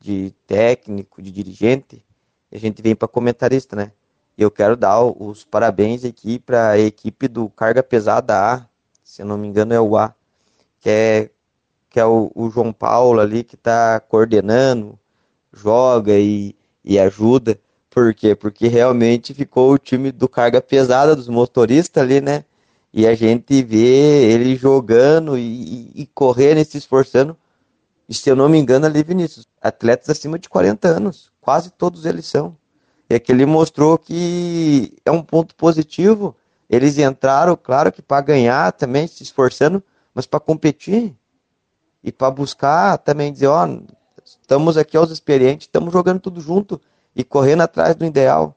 de 0.01 0.33
técnico, 0.47 1.21
de 1.21 1.33
dirigente, 1.33 2.05
a 2.53 2.59
gente 2.59 2.81
vem 2.81 2.95
para 2.95 3.09
comentarista, 3.09 3.75
né? 3.75 3.91
Eu 4.37 4.51
quero 4.51 4.77
dar 4.77 5.03
os 5.03 5.45
parabéns 5.45 6.05
aqui 6.05 6.39
para 6.39 6.71
a 6.71 6.79
equipe 6.79 7.27
do 7.27 7.49
Carga 7.49 7.83
Pesada 7.83 8.37
A, 8.37 8.69
se 9.09 9.25
não 9.25 9.39
me 9.39 9.49
engano 9.49 9.73
é 9.73 9.81
o 9.81 9.97
A, 9.97 10.15
que 10.81 10.91
é, 10.91 11.31
que 11.89 11.99
é 11.99 12.05
o, 12.05 12.31
o 12.35 12.51
João 12.51 12.75
Paulo 12.75 13.21
ali 13.21 13.43
que 13.43 13.55
está 13.55 13.99
coordenando, 14.01 14.99
joga 15.51 16.13
e, 16.19 16.55
e 16.85 16.99
ajuda. 16.99 17.59
Por 17.89 18.13
quê? 18.15 18.35
Porque 18.35 18.69
realmente 18.69 19.33
ficou 19.33 19.73
o 19.73 19.79
time 19.79 20.13
do 20.13 20.29
carga 20.29 20.61
pesada 20.61 21.17
dos 21.17 21.27
motoristas 21.27 22.03
ali, 22.03 22.21
né? 22.21 22.45
E 22.93 23.07
a 23.07 23.15
gente 23.15 23.63
vê 23.63 24.31
ele 24.31 24.55
jogando 24.55 25.39
e, 25.39 25.93
e, 25.95 26.03
e 26.03 26.07
correndo 26.09 26.59
e 26.59 26.65
se 26.67 26.77
esforçando. 26.77 27.35
E 28.07 28.13
se 28.13 28.29
eu 28.31 28.37
não 28.37 28.49
me 28.49 28.59
engano, 28.59 28.85
ali, 28.85 29.03
Vinícius, 29.03 29.47
atletas 29.61 30.11
acima 30.11 30.39
de 30.39 30.51
40 30.51 30.87
anos, 30.87 31.33
quase 31.41 31.71
todos 31.71 32.05
eles 32.05 32.27
são. 32.27 32.55
É 33.09 33.19
que 33.19 33.33
ele 33.33 33.47
mostrou 33.47 33.97
que 33.97 34.93
é 35.05 35.11
um 35.11 35.23
ponto 35.23 35.55
positivo. 35.55 36.37
Eles 36.69 36.99
entraram, 36.99 37.57
claro 37.57 37.91
que 37.91 38.03
para 38.03 38.21
ganhar 38.21 38.73
também, 38.73 39.07
se 39.07 39.23
esforçando, 39.23 39.83
mas 40.15 40.27
para 40.27 40.41
competir 40.41 41.15
e 42.05 42.13
para 42.13 42.31
buscar 42.31 42.99
também 42.99 43.33
dizer, 43.33 43.47
ó, 43.47 43.67
estamos 44.25 44.77
aqui 44.77 44.97
aos 44.97 45.11
experientes, 45.11 45.67
estamos 45.67 45.93
jogando 45.93 46.21
tudo 46.21 46.41
junto 46.41 46.81
e 47.17 47.25
correndo 47.25 47.63
atrás 47.63 47.95
do 47.95 48.05
ideal. 48.05 48.55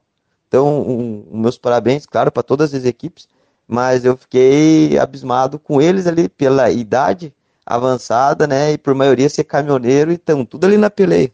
Então, 0.48 0.82
um, 0.82 1.40
meus 1.40 1.58
parabéns, 1.58 2.06
claro, 2.06 2.32
para 2.32 2.44
todas 2.44 2.74
as 2.74 2.84
equipes, 2.84 3.30
mas 3.66 4.04
eu 4.04 4.18
fiquei 4.18 5.00
abismado 5.00 5.58
com 5.58 5.82
eles 5.82 6.06
ali 6.06 6.28
pela 6.28 6.70
idade 6.70 7.34
avançada, 7.66 8.46
né, 8.46 8.74
e 8.74 8.78
por 8.78 8.94
maioria 8.94 9.30
ser 9.30 9.46
caminhoneiro 9.46 10.12
e 10.12 10.16
estão 10.16 10.46
tudo 10.46 10.66
ali 10.66 10.76
na 10.76 10.90
peleia. 10.90 11.32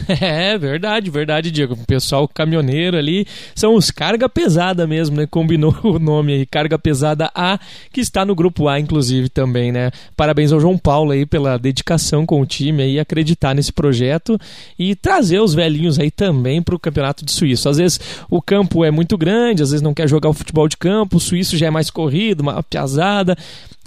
É 0.20 0.56
verdade, 0.58 1.10
verdade, 1.10 1.50
Diego. 1.50 1.74
O 1.74 1.86
pessoal 1.86 2.28
caminhoneiro 2.28 2.96
ali 2.96 3.26
são 3.54 3.74
os 3.74 3.90
carga 3.90 4.28
pesada 4.28 4.86
mesmo, 4.86 5.16
né? 5.16 5.26
Combinou 5.26 5.76
o 5.82 5.98
nome 5.98 6.32
aí, 6.32 6.46
carga 6.46 6.78
pesada 6.78 7.30
A, 7.34 7.58
que 7.92 8.00
está 8.00 8.24
no 8.24 8.34
grupo 8.34 8.68
A, 8.68 8.78
inclusive, 8.78 9.28
também, 9.28 9.72
né? 9.72 9.90
Parabéns 10.16 10.52
ao 10.52 10.60
João 10.60 10.78
Paulo 10.78 11.12
aí 11.12 11.26
pela 11.26 11.58
dedicação 11.58 12.24
com 12.24 12.40
o 12.40 12.46
time 12.46 12.82
aí, 12.82 12.98
acreditar 12.98 13.54
nesse 13.54 13.72
projeto 13.72 14.38
e 14.78 14.94
trazer 14.94 15.40
os 15.40 15.54
velhinhos 15.54 15.98
aí 15.98 16.10
também 16.10 16.62
para 16.62 16.74
o 16.74 16.78
campeonato 16.78 17.24
de 17.24 17.32
Suíço. 17.32 17.68
Às 17.68 17.78
vezes 17.78 18.00
o 18.30 18.40
campo 18.40 18.84
é 18.84 18.90
muito 18.90 19.16
grande, 19.16 19.62
às 19.62 19.70
vezes 19.70 19.82
não 19.82 19.94
quer 19.94 20.08
jogar 20.08 20.28
o 20.28 20.34
futebol 20.34 20.68
de 20.68 20.76
campo, 20.76 21.16
o 21.16 21.20
suíço 21.20 21.56
já 21.56 21.66
é 21.66 21.70
mais 21.70 21.90
corrido, 21.90 22.40
uma 22.40 22.62
piazada. 22.62 23.36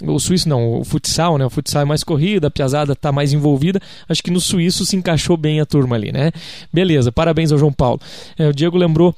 O 0.02 0.18
suíço 0.18 0.48
não, 0.48 0.80
o 0.80 0.84
futsal, 0.84 1.36
né? 1.36 1.44
O 1.44 1.50
futsal 1.50 1.82
é 1.82 1.84
mais 1.84 2.02
corrido, 2.02 2.46
a 2.46 2.50
piazada 2.50 2.94
está 2.94 3.12
mais 3.12 3.32
envolvida. 3.32 3.80
Acho 4.08 4.22
que 4.22 4.30
no 4.30 4.40
suíço 4.40 4.86
se 4.86 4.96
encaixou 4.96 5.36
bem 5.36 5.60
a 5.60 5.66
turma 5.66 5.94
ali, 6.00 6.12
né? 6.12 6.32
Beleza, 6.72 7.12
parabéns 7.12 7.52
ao 7.52 7.58
João 7.58 7.72
Paulo. 7.72 8.00
É, 8.38 8.48
o 8.48 8.52
Diego 8.52 8.76
lembrou 8.76 9.14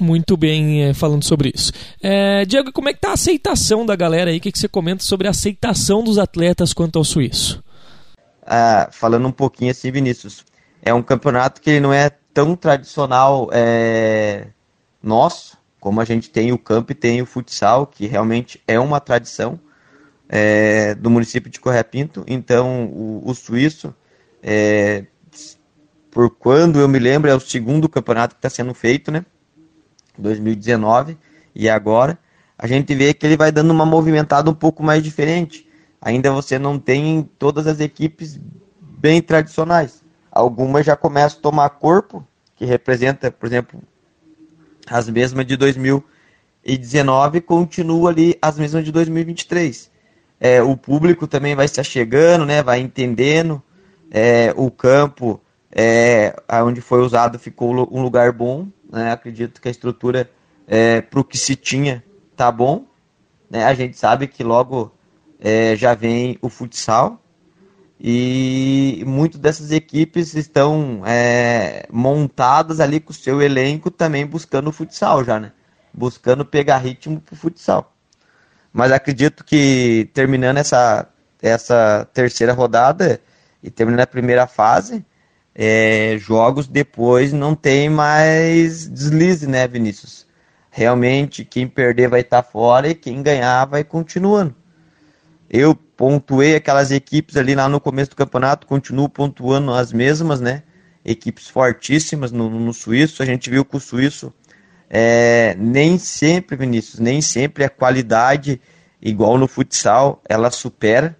muito 0.00 0.36
bem 0.36 0.84
é, 0.84 0.94
falando 0.94 1.24
sobre 1.24 1.52
isso. 1.54 1.72
É, 2.02 2.44
Diego, 2.44 2.72
como 2.72 2.88
é 2.88 2.94
que 2.94 3.00
tá 3.00 3.10
a 3.10 3.14
aceitação 3.14 3.84
da 3.84 3.94
galera 3.94 4.30
aí? 4.30 4.38
O 4.38 4.40
que, 4.40 4.52
que 4.52 4.58
você 4.58 4.68
comenta 4.68 5.02
sobre 5.02 5.26
a 5.26 5.30
aceitação 5.30 6.02
dos 6.02 6.18
atletas 6.18 6.72
quanto 6.72 6.98
ao 6.98 7.04
suíço? 7.04 7.62
Ah, 8.46 8.88
falando 8.90 9.28
um 9.28 9.32
pouquinho 9.32 9.70
assim, 9.70 9.90
Vinícius, 9.90 10.44
é 10.82 10.92
um 10.92 11.02
campeonato 11.02 11.60
que 11.60 11.78
não 11.78 11.92
é 11.92 12.10
tão 12.32 12.56
tradicional 12.56 13.48
é, 13.52 14.46
nosso, 15.02 15.56
como 15.78 16.00
a 16.00 16.04
gente 16.04 16.30
tem 16.30 16.52
o 16.52 16.58
campo 16.58 16.92
e 16.92 16.94
tem 16.94 17.20
o 17.20 17.26
futsal, 17.26 17.86
que 17.86 18.06
realmente 18.06 18.60
é 18.66 18.78
uma 18.80 19.00
tradição 19.00 19.60
é, 20.28 20.94
do 20.94 21.10
município 21.10 21.50
de 21.50 21.60
Correia 21.60 21.84
Pinto. 21.84 22.24
Então, 22.26 22.86
o, 22.86 23.22
o 23.26 23.34
suíço 23.34 23.94
é, 24.42 25.04
por 26.12 26.28
quando 26.28 26.78
eu 26.78 26.86
me 26.86 26.98
lembro, 26.98 27.30
é 27.30 27.34
o 27.34 27.40
segundo 27.40 27.88
campeonato 27.88 28.34
que 28.34 28.38
está 28.38 28.50
sendo 28.50 28.74
feito, 28.74 29.10
né? 29.10 29.24
2019 30.18 31.16
e 31.54 31.70
agora. 31.70 32.18
A 32.58 32.66
gente 32.66 32.94
vê 32.94 33.14
que 33.14 33.26
ele 33.26 33.36
vai 33.36 33.50
dando 33.50 33.70
uma 33.70 33.86
movimentada 33.86 34.50
um 34.50 34.54
pouco 34.54 34.82
mais 34.82 35.02
diferente. 35.02 35.66
Ainda 36.00 36.30
você 36.30 36.58
não 36.58 36.78
tem 36.78 37.28
todas 37.38 37.66
as 37.66 37.80
equipes 37.80 38.38
bem 38.78 39.22
tradicionais. 39.22 40.04
Algumas 40.30 40.84
já 40.84 40.94
começam 40.94 41.38
a 41.38 41.42
tomar 41.42 41.70
corpo, 41.70 42.24
que 42.56 42.66
representa, 42.66 43.30
por 43.30 43.46
exemplo, 43.46 43.82
as 44.86 45.08
mesmas 45.08 45.46
de 45.46 45.56
2019 45.56 47.40
continua 47.40 48.10
ali 48.10 48.36
as 48.40 48.58
mesmas 48.58 48.84
de 48.84 48.92
2023. 48.92 49.90
É, 50.38 50.62
o 50.62 50.76
público 50.76 51.26
também 51.26 51.54
vai 51.54 51.66
se 51.68 51.80
achegando, 51.80 52.44
né, 52.44 52.62
vai 52.62 52.80
entendendo. 52.80 53.62
É, 54.10 54.52
o 54.54 54.70
campo 54.70 55.40
é, 55.74 56.34
onde 56.64 56.80
foi 56.80 57.00
usado 57.00 57.38
ficou 57.38 57.72
um 57.90 58.02
lugar 58.02 58.32
bom. 58.32 58.68
Né? 58.90 59.10
Acredito 59.10 59.60
que 59.60 59.68
a 59.68 59.70
estrutura 59.70 60.30
é, 60.66 61.00
para 61.00 61.20
o 61.20 61.24
que 61.24 61.38
se 61.38 61.56
tinha 61.56 62.04
tá 62.36 62.52
bom. 62.52 62.84
Né? 63.50 63.64
A 63.64 63.74
gente 63.74 63.96
sabe 63.96 64.26
que 64.26 64.44
logo 64.44 64.92
é, 65.40 65.74
já 65.74 65.94
vem 65.94 66.38
o 66.42 66.48
futsal 66.48 67.22
e 68.04 69.04
muitas 69.06 69.40
dessas 69.40 69.70
equipes 69.70 70.34
estão 70.34 71.02
é, 71.06 71.86
montadas 71.90 72.80
ali 72.80 72.98
com 72.98 73.12
o 73.12 73.14
seu 73.14 73.40
elenco 73.40 73.92
também 73.92 74.26
buscando 74.26 74.68
o 74.68 74.72
futsal 74.72 75.24
já, 75.24 75.38
né? 75.38 75.52
Buscando 75.94 76.44
pegar 76.44 76.78
ritmo 76.78 77.20
para 77.20 77.34
o 77.34 77.36
futsal. 77.36 77.94
Mas 78.72 78.90
acredito 78.90 79.44
que 79.44 80.10
terminando 80.12 80.56
essa, 80.56 81.06
essa 81.40 82.08
terceira 82.12 82.52
rodada 82.52 83.20
e 83.62 83.70
terminando 83.70 84.00
a 84.00 84.06
primeira 84.06 84.48
fase, 84.48 85.04
é, 85.54 86.16
jogos 86.18 86.66
depois 86.66 87.32
não 87.32 87.54
tem 87.54 87.88
mais 87.88 88.88
deslize, 88.88 89.46
né, 89.46 89.68
Vinícius? 89.68 90.26
Realmente, 90.70 91.44
quem 91.44 91.68
perder 91.68 92.08
vai 92.08 92.20
estar 92.20 92.42
tá 92.42 92.48
fora 92.48 92.88
e 92.88 92.94
quem 92.94 93.22
ganhar 93.22 93.66
vai 93.66 93.84
continuando. 93.84 94.54
Eu 95.50 95.74
pontuei 95.74 96.56
aquelas 96.56 96.90
equipes 96.90 97.36
ali 97.36 97.54
lá 97.54 97.68
no 97.68 97.78
começo 97.78 98.10
do 98.10 98.16
campeonato, 98.16 98.66
continuo 98.66 99.08
pontuando 99.08 99.72
as 99.74 99.92
mesmas, 99.92 100.40
né? 100.40 100.62
Equipes 101.04 101.48
fortíssimas 101.48 102.32
no, 102.32 102.48
no 102.48 102.72
Suíço. 102.72 103.22
A 103.22 103.26
gente 103.26 103.50
viu 103.50 103.64
que 103.64 103.76
o 103.76 103.80
Suíço 103.80 104.32
é, 104.88 105.54
nem 105.58 105.98
sempre, 105.98 106.56
Vinícius, 106.56 106.98
nem 106.98 107.20
sempre 107.20 107.64
a 107.64 107.68
qualidade 107.68 108.60
igual 109.00 109.36
no 109.36 109.48
futsal 109.48 110.22
ela 110.26 110.50
supera 110.50 111.18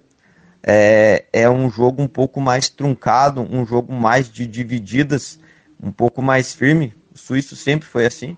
é, 0.62 1.24
é 1.32 1.50
um 1.50 1.70
jogo 1.70 2.02
um 2.02 2.08
pouco 2.08 2.40
mais 2.40 2.68
truncado, 2.68 3.40
um 3.40 3.66
jogo 3.66 3.92
mais 3.92 4.30
de 4.30 4.46
divididas, 4.46 5.38
um 5.82 5.90
pouco 5.90 6.22
mais 6.22 6.54
firme. 6.54 6.94
O 7.14 7.18
suíço 7.18 7.56
sempre 7.56 7.88
foi 7.88 8.06
assim. 8.06 8.36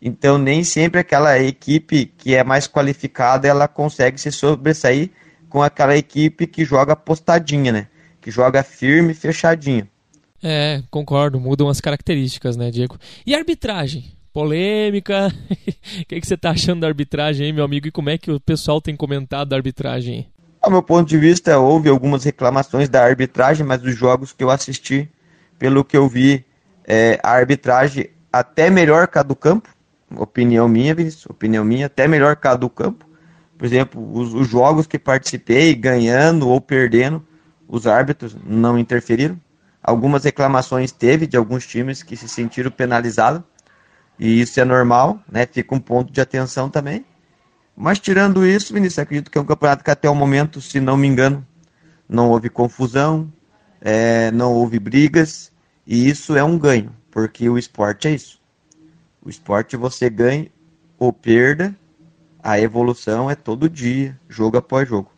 Então 0.00 0.36
nem 0.36 0.62
sempre 0.62 1.00
aquela 1.00 1.38
equipe 1.38 2.06
que 2.06 2.34
é 2.34 2.44
mais 2.44 2.68
qualificada 2.68 3.48
ela 3.48 3.66
consegue 3.66 4.20
se 4.20 4.30
sobressair 4.30 5.10
com 5.48 5.62
aquela 5.62 5.96
equipe 5.96 6.46
que 6.46 6.64
joga 6.64 6.94
postadinha, 6.94 7.72
né? 7.72 7.86
Que 8.20 8.30
joga 8.30 8.62
firme, 8.62 9.14
fechadinho. 9.14 9.88
É, 10.42 10.82
concordo, 10.90 11.40
mudam 11.40 11.68
as 11.68 11.80
características, 11.80 12.56
né, 12.56 12.70
Diego? 12.70 12.98
E 13.26 13.34
arbitragem? 13.34 14.04
Polêmica. 14.32 15.32
O 16.00 16.04
que, 16.06 16.20
que 16.20 16.26
você 16.26 16.34
está 16.34 16.50
achando 16.50 16.80
da 16.80 16.88
arbitragem, 16.88 17.46
hein, 17.46 17.52
meu 17.52 17.64
amigo? 17.64 17.86
E 17.86 17.92
como 17.92 18.10
é 18.10 18.18
que 18.18 18.30
o 18.30 18.40
pessoal 18.40 18.80
tem 18.80 18.96
comentado 18.96 19.48
da 19.48 19.56
arbitragem? 19.56 20.26
Ao 20.66 20.72
meu 20.72 20.82
ponto 20.82 21.08
de 21.08 21.16
vista, 21.16 21.56
houve 21.60 21.88
algumas 21.88 22.24
reclamações 22.24 22.88
da 22.88 23.00
arbitragem, 23.00 23.64
mas 23.64 23.84
os 23.84 23.94
jogos 23.94 24.32
que 24.32 24.42
eu 24.42 24.50
assisti, 24.50 25.08
pelo 25.60 25.84
que 25.84 25.96
eu 25.96 26.08
vi, 26.08 26.44
é, 26.84 27.20
a 27.22 27.30
arbitragem 27.30 28.10
até 28.32 28.68
melhor 28.68 29.06
que 29.06 29.16
a 29.16 29.22
do 29.22 29.36
campo, 29.36 29.68
opinião 30.16 30.68
minha, 30.68 30.92
Vinícius, 30.92 31.24
opinião 31.26 31.64
minha, 31.64 31.86
até 31.86 32.08
melhor 32.08 32.34
que 32.34 32.48
a 32.48 32.56
do 32.56 32.68
campo. 32.68 33.06
Por 33.56 33.64
exemplo, 33.64 34.12
os, 34.12 34.34
os 34.34 34.48
jogos 34.48 34.88
que 34.88 34.98
participei, 34.98 35.72
ganhando 35.72 36.48
ou 36.48 36.60
perdendo, 36.60 37.24
os 37.68 37.86
árbitros 37.86 38.36
não 38.44 38.76
interferiram. 38.76 39.40
Algumas 39.80 40.24
reclamações 40.24 40.90
teve 40.90 41.28
de 41.28 41.36
alguns 41.36 41.64
times 41.64 42.02
que 42.02 42.16
se 42.16 42.28
sentiram 42.28 42.72
penalizados, 42.72 43.40
e 44.18 44.40
isso 44.40 44.58
é 44.58 44.64
normal, 44.64 45.20
né? 45.30 45.46
Fica 45.46 45.72
um 45.76 45.80
ponto 45.80 46.12
de 46.12 46.20
atenção 46.20 46.68
também. 46.68 47.04
Mas 47.76 47.98
tirando 47.98 48.46
isso, 48.46 48.72
Vinícius, 48.72 49.00
acredito 49.00 49.30
que 49.30 49.36
é 49.36 49.40
um 49.40 49.44
campeonato 49.44 49.84
que 49.84 49.90
até 49.90 50.08
o 50.08 50.14
momento, 50.14 50.60
se 50.62 50.80
não 50.80 50.96
me 50.96 51.06
engano, 51.06 51.46
não 52.08 52.30
houve 52.30 52.48
confusão, 52.48 53.30
é, 53.80 54.30
não 54.30 54.54
houve 54.54 54.78
brigas, 54.78 55.52
e 55.86 56.08
isso 56.08 56.34
é 56.36 56.42
um 56.42 56.58
ganho, 56.58 56.96
porque 57.10 57.48
o 57.48 57.58
esporte 57.58 58.08
é 58.08 58.12
isso. 58.12 58.40
O 59.20 59.28
esporte 59.28 59.76
você 59.76 60.08
ganha 60.08 60.50
ou 60.98 61.12
perda, 61.12 61.76
a 62.42 62.58
evolução 62.58 63.30
é 63.30 63.34
todo 63.34 63.68
dia, 63.68 64.18
jogo 64.28 64.56
após 64.56 64.88
jogo. 64.88 65.10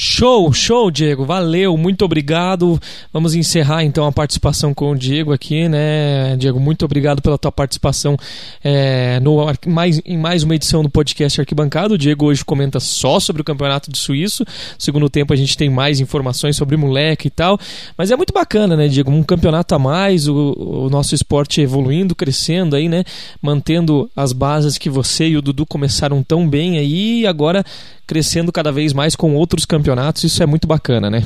Show, 0.00 0.52
show, 0.52 0.92
Diego. 0.92 1.24
Valeu, 1.24 1.76
muito 1.76 2.04
obrigado. 2.04 2.80
Vamos 3.12 3.34
encerrar 3.34 3.82
então 3.82 4.06
a 4.06 4.12
participação 4.12 4.72
com 4.72 4.92
o 4.92 4.96
Diego 4.96 5.32
aqui, 5.32 5.68
né? 5.68 6.36
Diego, 6.36 6.60
muito 6.60 6.84
obrigado 6.84 7.20
pela 7.20 7.36
tua 7.36 7.50
participação 7.50 8.16
é, 8.62 9.18
no, 9.18 9.38
mais, 9.66 10.00
em 10.06 10.16
mais 10.16 10.44
uma 10.44 10.54
edição 10.54 10.84
do 10.84 10.88
podcast 10.88 11.40
Arquibancado. 11.40 11.94
O 11.94 11.98
Diego 11.98 12.26
hoje 12.26 12.44
comenta 12.44 12.78
só 12.78 13.18
sobre 13.18 13.42
o 13.42 13.44
campeonato 13.44 13.90
de 13.90 13.98
Suíço. 13.98 14.44
segundo 14.78 15.10
tempo 15.10 15.32
a 15.32 15.36
gente 15.36 15.56
tem 15.56 15.68
mais 15.68 15.98
informações 15.98 16.54
sobre 16.54 16.76
moleque 16.76 17.26
e 17.26 17.30
tal. 17.30 17.58
Mas 17.96 18.12
é 18.12 18.16
muito 18.16 18.32
bacana, 18.32 18.76
né, 18.76 18.86
Diego? 18.86 19.10
Um 19.10 19.24
campeonato 19.24 19.74
a 19.74 19.80
mais, 19.80 20.28
o, 20.28 20.84
o 20.84 20.88
nosso 20.88 21.12
esporte 21.12 21.60
evoluindo, 21.60 22.14
crescendo 22.14 22.76
aí, 22.76 22.88
né? 22.88 23.02
Mantendo 23.42 24.08
as 24.14 24.32
bases 24.32 24.78
que 24.78 24.88
você 24.88 25.26
e 25.26 25.36
o 25.36 25.42
Dudu 25.42 25.66
começaram 25.66 26.22
tão 26.22 26.48
bem 26.48 26.78
aí 26.78 27.22
e 27.22 27.26
agora 27.26 27.64
crescendo 28.08 28.50
cada 28.50 28.72
vez 28.72 28.94
mais 28.94 29.14
com 29.14 29.34
outros 29.34 29.66
campeonatos, 29.66 30.24
isso 30.24 30.42
é 30.42 30.46
muito 30.46 30.66
bacana, 30.66 31.10
né? 31.10 31.22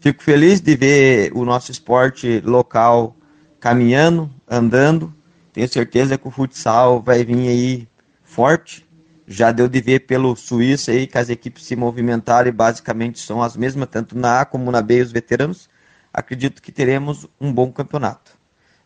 Fico 0.00 0.22
feliz 0.22 0.58
de 0.58 0.74
ver 0.74 1.30
o 1.34 1.44
nosso 1.44 1.70
esporte 1.70 2.40
local 2.40 3.14
caminhando, 3.60 4.28
andando. 4.48 5.14
Tenho 5.52 5.68
certeza 5.68 6.16
que 6.16 6.26
o 6.26 6.30
futsal 6.30 7.00
vai 7.00 7.22
vir 7.22 7.46
aí 7.46 7.88
forte. 8.24 8.84
Já 9.28 9.52
deu 9.52 9.68
de 9.68 9.80
ver 9.80 10.00
pelo 10.00 10.34
Suíça 10.34 10.90
aí 10.90 11.06
que 11.06 11.18
as 11.18 11.28
equipes 11.28 11.64
se 11.64 11.76
movimentaram 11.76 12.48
e 12.48 12.52
basicamente 12.52 13.20
são 13.20 13.42
as 13.42 13.54
mesmas, 13.54 13.88
tanto 13.88 14.18
na 14.18 14.40
A 14.40 14.44
como 14.46 14.72
na 14.72 14.80
B, 14.82 15.02
os 15.02 15.12
veteranos. 15.12 15.68
Acredito 16.12 16.62
que 16.62 16.72
teremos 16.72 17.28
um 17.40 17.52
bom 17.52 17.70
campeonato. 17.70 18.32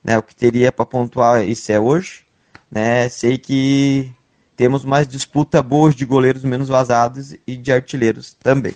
Né, 0.05 0.19
o 0.19 0.23
que 0.23 0.35
teria 0.35 0.71
para 0.71 0.85
pontuar 0.85 1.43
isso 1.49 1.71
é 1.71 1.79
hoje. 1.79 2.27
Né, 2.71 3.09
sei 3.09 3.39
que 3.39 4.13
temos 4.57 4.85
mais 4.85 5.07
disputa 5.07 5.63
boas 5.63 5.95
de 5.95 6.05
goleiros 6.05 6.43
menos 6.43 6.69
vazados 6.69 7.35
e 7.47 7.57
de 7.57 7.71
artilheiros 7.71 8.35
também. 8.35 8.75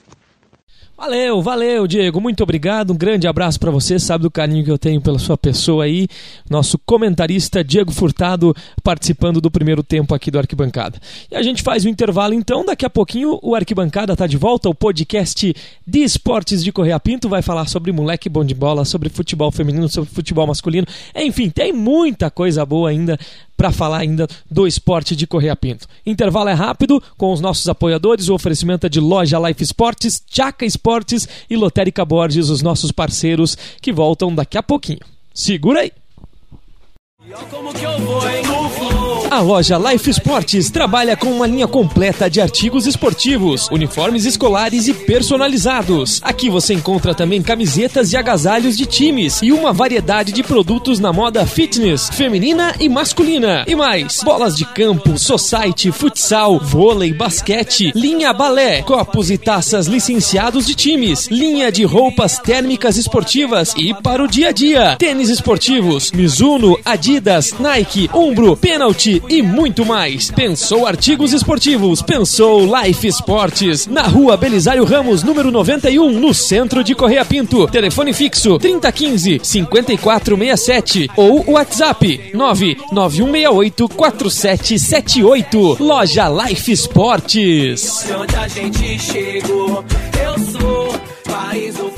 Valeu, 1.00 1.40
valeu, 1.40 1.86
Diego. 1.86 2.20
Muito 2.20 2.42
obrigado. 2.42 2.92
Um 2.92 2.96
grande 2.96 3.26
abraço 3.26 3.58
para 3.58 3.70
você. 3.70 3.98
Sabe 3.98 4.20
do 4.20 4.30
carinho 4.30 4.62
que 4.62 4.70
eu 4.70 4.76
tenho 4.76 5.00
pela 5.00 5.18
sua 5.18 5.34
pessoa 5.34 5.84
aí. 5.84 6.06
Nosso 6.48 6.78
comentarista 6.78 7.64
Diego 7.64 7.90
Furtado 7.90 8.54
participando 8.82 9.40
do 9.40 9.50
primeiro 9.50 9.82
tempo 9.82 10.14
aqui 10.14 10.30
do 10.30 10.38
Arquibancada. 10.38 11.00
E 11.30 11.34
a 11.34 11.42
gente 11.42 11.62
faz 11.62 11.86
o 11.86 11.88
intervalo 11.88 12.34
então. 12.34 12.66
Daqui 12.66 12.84
a 12.84 12.90
pouquinho 12.90 13.40
o 13.42 13.54
Arquibancada 13.54 14.14
tá 14.14 14.26
de 14.26 14.36
volta. 14.36 14.68
O 14.68 14.74
podcast 14.74 15.54
de 15.86 16.00
esportes 16.00 16.62
de 16.62 16.70
Correia 16.70 17.00
Pinto 17.00 17.30
vai 17.30 17.40
falar 17.40 17.66
sobre 17.66 17.92
moleque 17.92 18.28
bom 18.28 18.44
de 18.44 18.54
bola, 18.54 18.84
sobre 18.84 19.08
futebol 19.08 19.50
feminino, 19.50 19.88
sobre 19.88 20.10
futebol 20.10 20.46
masculino. 20.46 20.86
Enfim, 21.16 21.48
tem 21.48 21.72
muita 21.72 22.30
coisa 22.30 22.66
boa 22.66 22.90
ainda 22.90 23.18
para 23.60 23.70
falar 23.70 23.98
ainda 23.98 24.26
do 24.50 24.66
esporte 24.66 25.14
de 25.14 25.26
Correia 25.26 25.54
Pinto. 25.54 25.86
Intervalo 26.06 26.48
é 26.48 26.54
rápido 26.54 26.98
com 27.18 27.30
os 27.30 27.42
nossos 27.42 27.68
apoiadores, 27.68 28.30
o 28.30 28.34
oferecimento 28.34 28.86
é 28.86 28.88
de 28.88 28.98
loja 28.98 29.38
Life 29.38 29.62
Sports, 29.62 30.22
Chaca 30.26 30.64
Esportes 30.64 31.28
e 31.50 31.58
Lotérica 31.58 32.02
Borges, 32.02 32.48
os 32.48 32.62
nossos 32.62 32.90
parceiros 32.90 33.58
que 33.82 33.92
voltam 33.92 34.34
daqui 34.34 34.56
a 34.56 34.62
pouquinho. 34.62 35.00
Segura 35.34 35.80
aí! 35.80 35.92
Como 37.50 37.74
que 37.74 37.84
eu 37.84 37.98
vou, 37.98 38.30
hein? 38.30 38.42
A 39.30 39.38
loja 39.38 39.78
Life 39.78 40.10
Sports 40.10 40.70
trabalha 40.70 41.16
com 41.16 41.28
uma 41.28 41.46
linha 41.46 41.68
completa 41.68 42.28
de 42.28 42.40
artigos 42.40 42.84
esportivos, 42.84 43.68
uniformes 43.70 44.24
escolares 44.24 44.88
e 44.88 44.92
personalizados. 44.92 46.20
Aqui 46.24 46.50
você 46.50 46.74
encontra 46.74 47.14
também 47.14 47.40
camisetas 47.40 48.12
e 48.12 48.16
agasalhos 48.16 48.76
de 48.76 48.86
times 48.86 49.38
e 49.40 49.52
uma 49.52 49.72
variedade 49.72 50.32
de 50.32 50.42
produtos 50.42 50.98
na 50.98 51.12
moda 51.12 51.46
fitness, 51.46 52.10
feminina 52.10 52.74
e 52.80 52.88
masculina. 52.88 53.64
E 53.68 53.76
mais, 53.76 54.20
bolas 54.24 54.56
de 54.56 54.64
campo, 54.64 55.16
society, 55.16 55.92
futsal, 55.92 56.58
vôlei, 56.58 57.12
basquete, 57.12 57.92
linha 57.94 58.32
balé, 58.32 58.82
copos 58.82 59.30
e 59.30 59.38
taças 59.38 59.86
licenciados 59.86 60.66
de 60.66 60.74
times, 60.74 61.28
linha 61.28 61.70
de 61.70 61.84
roupas 61.84 62.40
térmicas 62.40 62.96
esportivas 62.96 63.74
e 63.76 63.94
para 63.94 64.24
o 64.24 64.28
dia 64.28 64.48
a 64.48 64.52
dia, 64.52 64.96
tênis 64.96 65.28
esportivos, 65.28 66.10
Mizuno, 66.10 66.76
Adidas, 66.84 67.54
Nike, 67.60 68.10
Umbro, 68.12 68.56
Penalty 68.56 69.19
e 69.28 69.42
muito 69.42 69.84
mais. 69.84 70.30
Pensou 70.30 70.86
artigos 70.86 71.32
esportivos, 71.32 72.02
pensou 72.02 72.68
Life 72.80 73.06
Esportes. 73.06 73.86
Na 73.86 74.02
rua 74.02 74.36
Belisário 74.36 74.84
Ramos, 74.84 75.22
número 75.22 75.50
91, 75.50 76.18
no 76.18 76.32
centro 76.32 76.82
de 76.82 76.94
Correia 76.94 77.24
Pinto. 77.24 77.66
Telefone 77.68 78.12
fixo 78.12 78.58
3015 78.58 79.40
5467 79.42 81.10
ou 81.16 81.50
WhatsApp 81.50 82.30
99168 82.34 83.88
4778. 83.88 85.76
Loja 85.80 86.28
Life 86.28 86.72
Esportes. 86.72 88.06
Onde 88.18 88.36
a 88.36 88.48
gente 88.48 88.98
chegou, 88.98 89.84
eu 90.22 90.38
sou 90.38 90.94
país 91.24 91.74
do. 91.74 91.89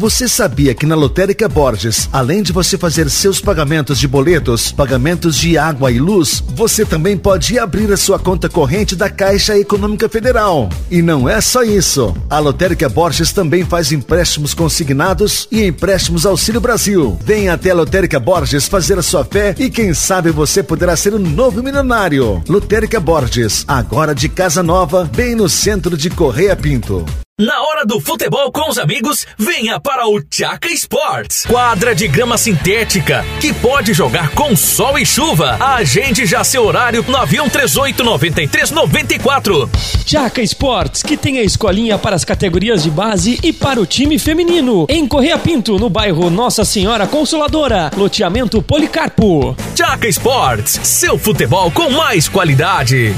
Você 0.00 0.28
sabia 0.28 0.76
que 0.76 0.86
na 0.86 0.94
Lotérica 0.94 1.48
Borges, 1.48 2.08
além 2.12 2.40
de 2.40 2.52
você 2.52 2.78
fazer 2.78 3.10
seus 3.10 3.40
pagamentos 3.40 3.98
de 3.98 4.06
boletos, 4.06 4.70
pagamentos 4.70 5.36
de 5.36 5.58
água 5.58 5.90
e 5.90 5.98
luz, 5.98 6.40
você 6.54 6.86
também 6.86 7.18
pode 7.18 7.58
abrir 7.58 7.92
a 7.92 7.96
sua 7.96 8.16
conta 8.16 8.48
corrente 8.48 8.94
da 8.94 9.10
Caixa 9.10 9.58
Econômica 9.58 10.08
Federal. 10.08 10.68
E 10.88 11.02
não 11.02 11.28
é 11.28 11.40
só 11.40 11.64
isso. 11.64 12.16
A 12.30 12.38
Lotérica 12.38 12.88
Borges 12.88 13.32
também 13.32 13.64
faz 13.64 13.90
empréstimos 13.90 14.54
consignados 14.54 15.48
e 15.50 15.66
empréstimos 15.66 16.24
Auxílio 16.24 16.60
Brasil. 16.60 17.18
Venha 17.24 17.54
até 17.54 17.70
a 17.70 17.74
Lotérica 17.74 18.20
Borges 18.20 18.68
fazer 18.68 19.00
a 19.00 19.02
sua 19.02 19.24
fé 19.24 19.52
e 19.58 19.68
quem 19.68 19.92
sabe 19.94 20.30
você 20.30 20.62
poderá 20.62 20.94
ser 20.94 21.12
um 21.12 21.18
novo 21.18 21.60
milionário. 21.60 22.40
Lotérica 22.48 23.00
Borges, 23.00 23.64
agora 23.66 24.14
de 24.14 24.28
casa 24.28 24.62
nova, 24.62 25.10
bem 25.12 25.34
no 25.34 25.48
centro 25.48 25.96
de 25.96 26.08
Correia 26.08 26.54
Pinto. 26.54 27.04
Na 27.40 27.67
hora 27.78 27.86
do 27.86 28.00
futebol 28.00 28.50
com 28.50 28.68
os 28.68 28.76
amigos, 28.76 29.24
venha 29.38 29.78
para 29.78 30.08
o 30.08 30.20
Chaca 30.28 30.68
Sports. 30.68 31.44
Quadra 31.46 31.94
de 31.94 32.08
grama 32.08 32.36
sintética 32.36 33.24
que 33.40 33.52
pode 33.52 33.92
jogar 33.94 34.30
com 34.30 34.56
sol 34.56 34.98
e 34.98 35.06
chuva. 35.06 35.56
Agende 35.60 36.26
já 36.26 36.42
seu 36.42 36.64
horário 36.64 37.04
9138 37.06 38.02
9394. 38.02 39.70
Chaca 40.04 40.42
Sports, 40.42 41.04
que 41.04 41.16
tem 41.16 41.38
a 41.38 41.42
escolinha 41.42 41.96
para 41.96 42.16
as 42.16 42.24
categorias 42.24 42.82
de 42.82 42.90
base 42.90 43.38
e 43.44 43.52
para 43.52 43.80
o 43.80 43.86
time 43.86 44.18
feminino. 44.18 44.86
Em 44.88 45.06
Correia 45.06 45.38
Pinto, 45.38 45.78
no 45.78 45.88
bairro 45.88 46.30
Nossa 46.30 46.64
Senhora 46.64 47.06
Consoladora, 47.06 47.92
loteamento 47.96 48.60
Policarpo. 48.60 49.54
Chaca 49.76 50.08
Sports, 50.08 50.80
seu 50.82 51.16
futebol 51.16 51.70
com 51.70 51.90
mais 51.90 52.28
qualidade. 52.28 53.14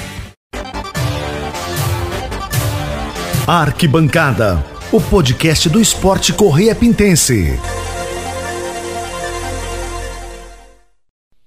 Arquibancada, 3.52 4.64
o 4.92 5.00
podcast 5.00 5.68
do 5.68 5.80
esporte 5.80 6.32
Correia 6.32 6.72
Pintense. 6.72 7.58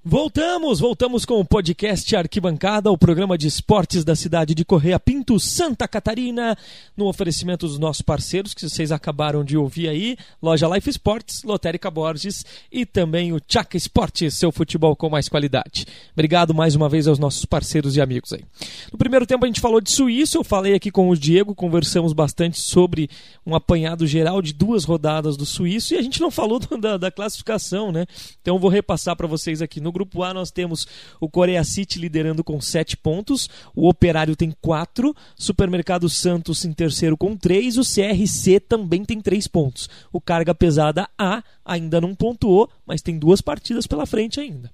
Voltamos, 0.06 0.82
voltamos 0.82 1.24
com 1.24 1.40
o 1.40 1.46
podcast 1.46 2.14
Arquibancada, 2.14 2.92
o 2.92 2.98
programa 2.98 3.38
de 3.38 3.48
esportes 3.48 4.04
da 4.04 4.18
cidade 4.18 4.54
de 4.54 4.66
Correia 4.66 5.00
Pinto, 5.00 5.40
Santa 5.40 5.88
Catarina, 5.88 6.58
no 6.98 7.08
oferecimento 7.08 7.66
dos 7.66 7.80
nossos 7.80 8.02
parceiros 8.02 8.54
que 8.54 8.68
vocês 8.68 8.92
acabaram 8.92 9.46
de 9.46 9.56
ouvir 9.56 9.88
aí, 9.88 10.18
Loja 10.42 10.68
Life 10.68 10.90
Sports, 10.90 11.44
Lotérica 11.44 11.90
Borges 11.90 12.46
e 12.70 12.86
também 12.86 13.32
o 13.32 13.40
Chaca 13.48 13.78
Esportes, 13.78 14.34
seu 14.34 14.52
futebol 14.52 14.94
com 14.94 15.10
mais 15.10 15.30
qualidade. 15.30 15.86
Obrigado 16.12 16.54
mais 16.54 16.76
uma 16.76 16.90
vez 16.90 17.08
aos 17.08 17.18
nossos 17.18 17.46
parceiros 17.46 17.96
e 17.96 18.02
amigos 18.02 18.34
aí. 18.34 18.44
No 18.92 18.98
primeiro 18.98 19.26
tempo 19.26 19.46
a 19.46 19.48
gente 19.48 19.62
falou 19.62 19.80
de 19.80 19.90
Suíço, 19.90 20.38
eu 20.38 20.44
falei 20.44 20.74
aqui 20.74 20.92
com 20.92 21.08
o 21.08 21.16
Diego, 21.16 21.56
conversamos 21.56 22.12
bastante 22.12 22.60
sobre 22.60 23.10
um 23.46 23.56
apanhado 23.56 24.06
geral 24.06 24.42
de 24.42 24.52
duas 24.52 24.84
rodadas 24.84 25.38
do 25.38 25.46
Suíço 25.46 25.94
e 25.94 25.98
a 25.98 26.02
gente 26.02 26.20
não 26.20 26.30
falou 26.30 26.60
da, 26.60 26.98
da 26.98 27.10
classificação, 27.10 27.90
né? 27.90 28.06
Então 28.42 28.56
eu 28.56 28.60
vou 28.60 28.70
repassar 28.70 29.16
para 29.16 29.28
vocês 29.28 29.62
aqui 29.62 29.80
no 29.80 29.93
grupo 29.94 30.24
A 30.24 30.34
nós 30.34 30.52
temos 30.52 30.86
o 31.22 31.30
Coreia 31.30 31.64
City 31.64 32.00
liderando 32.00 32.44
com 32.44 32.60
7 32.60 32.98
pontos, 32.98 33.50
o 33.74 33.88
Operário 33.88 34.36
tem 34.36 34.54
4, 34.62 35.16
Supermercado 35.36 36.10
Santos 36.10 36.66
em 36.66 36.74
terceiro 36.74 37.16
com 37.16 37.38
3, 37.38 37.78
o 37.78 37.84
CRC 37.84 38.60
também 38.60 39.06
tem 39.06 39.22
3 39.22 39.48
pontos. 39.48 39.90
O 40.12 40.20
Carga 40.20 40.54
Pesada 40.54 41.08
A 41.18 41.42
ainda 41.66 42.02
não 42.02 42.14
pontuou, 42.14 42.70
mas 42.86 43.02
tem 43.02 43.18
duas 43.18 43.42
partidas 43.42 43.88
pela 43.88 44.06
frente 44.06 44.40
ainda. 44.40 44.72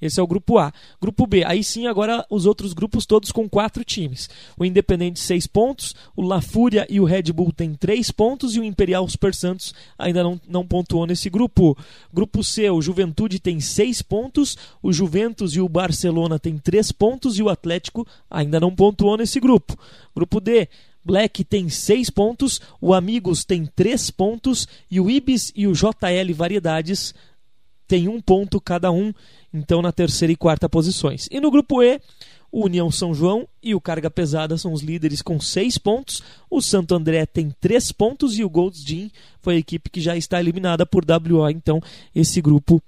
Esse 0.00 0.18
é 0.18 0.22
o 0.22 0.26
grupo 0.26 0.58
A. 0.58 0.72
Grupo 1.00 1.26
B, 1.26 1.44
aí 1.44 1.62
sim, 1.62 1.86
agora 1.86 2.26
os 2.28 2.46
outros 2.46 2.72
grupos 2.72 3.06
todos 3.06 3.30
com 3.30 3.48
quatro 3.48 3.84
times. 3.84 4.28
O 4.58 4.64
Independente, 4.64 5.20
seis 5.20 5.46
pontos, 5.46 5.94
o 6.16 6.22
La 6.22 6.40
Fúria 6.40 6.86
e 6.90 7.00
o 7.00 7.04
Red 7.04 7.32
Bull 7.32 7.52
têm 7.52 7.74
três 7.74 8.10
pontos 8.10 8.56
e 8.56 8.60
o 8.60 8.64
Imperial 8.64 9.08
Super 9.08 9.34
Santos 9.34 9.72
ainda 9.96 10.22
não, 10.22 10.40
não 10.48 10.66
pontuou 10.66 11.06
nesse 11.06 11.30
grupo. 11.30 11.76
Grupo 12.12 12.42
C, 12.42 12.68
o 12.70 12.82
Juventude 12.82 13.38
tem 13.38 13.60
seis 13.60 14.02
pontos, 14.02 14.56
o 14.82 14.92
Juventus 14.92 15.54
e 15.54 15.60
o 15.60 15.68
Barcelona 15.68 16.38
têm 16.38 16.58
três 16.58 16.90
pontos 16.90 17.38
e 17.38 17.42
o 17.42 17.48
Atlético 17.48 18.06
ainda 18.30 18.58
não 18.58 18.74
pontuou 18.74 19.16
nesse 19.16 19.38
grupo. 19.38 19.78
Grupo 20.14 20.40
D, 20.40 20.68
Black 21.04 21.44
tem 21.44 21.68
6 21.68 22.10
pontos, 22.10 22.60
o 22.80 22.94
Amigos 22.94 23.44
tem 23.44 23.66
3 23.66 24.10
pontos 24.10 24.68
e 24.90 25.00
o 25.00 25.10
Ibis 25.10 25.52
e 25.54 25.66
o 25.66 25.72
JL 25.72 26.34
Variedades 26.34 27.14
tem 27.86 28.08
um 28.08 28.20
ponto 28.20 28.60
cada 28.60 28.90
um, 28.90 29.12
então 29.52 29.82
na 29.82 29.92
terceira 29.92 30.32
e 30.32 30.36
quarta 30.36 30.68
posições. 30.68 31.28
E 31.30 31.40
no 31.40 31.50
grupo 31.50 31.82
E, 31.82 32.00
o 32.50 32.64
União 32.64 32.90
São 32.90 33.14
João 33.14 33.48
e 33.62 33.74
o 33.74 33.80
Carga 33.80 34.10
Pesada 34.10 34.56
são 34.56 34.72
os 34.72 34.82
líderes 34.82 35.22
com 35.22 35.40
6 35.40 35.78
pontos, 35.78 36.22
o 36.50 36.60
Santo 36.60 36.94
André 36.94 37.26
tem 37.26 37.50
3 37.60 37.92
pontos 37.92 38.38
e 38.38 38.44
o 38.44 38.50
Golds 38.50 38.84
Gym 38.84 39.10
foi 39.40 39.56
a 39.56 39.58
equipe 39.58 39.90
que 39.90 40.00
já 40.00 40.16
está 40.16 40.38
eliminada 40.38 40.86
por 40.86 41.04
WO, 41.04 41.48
então 41.50 41.80
esse 42.14 42.40
grupo 42.40 42.82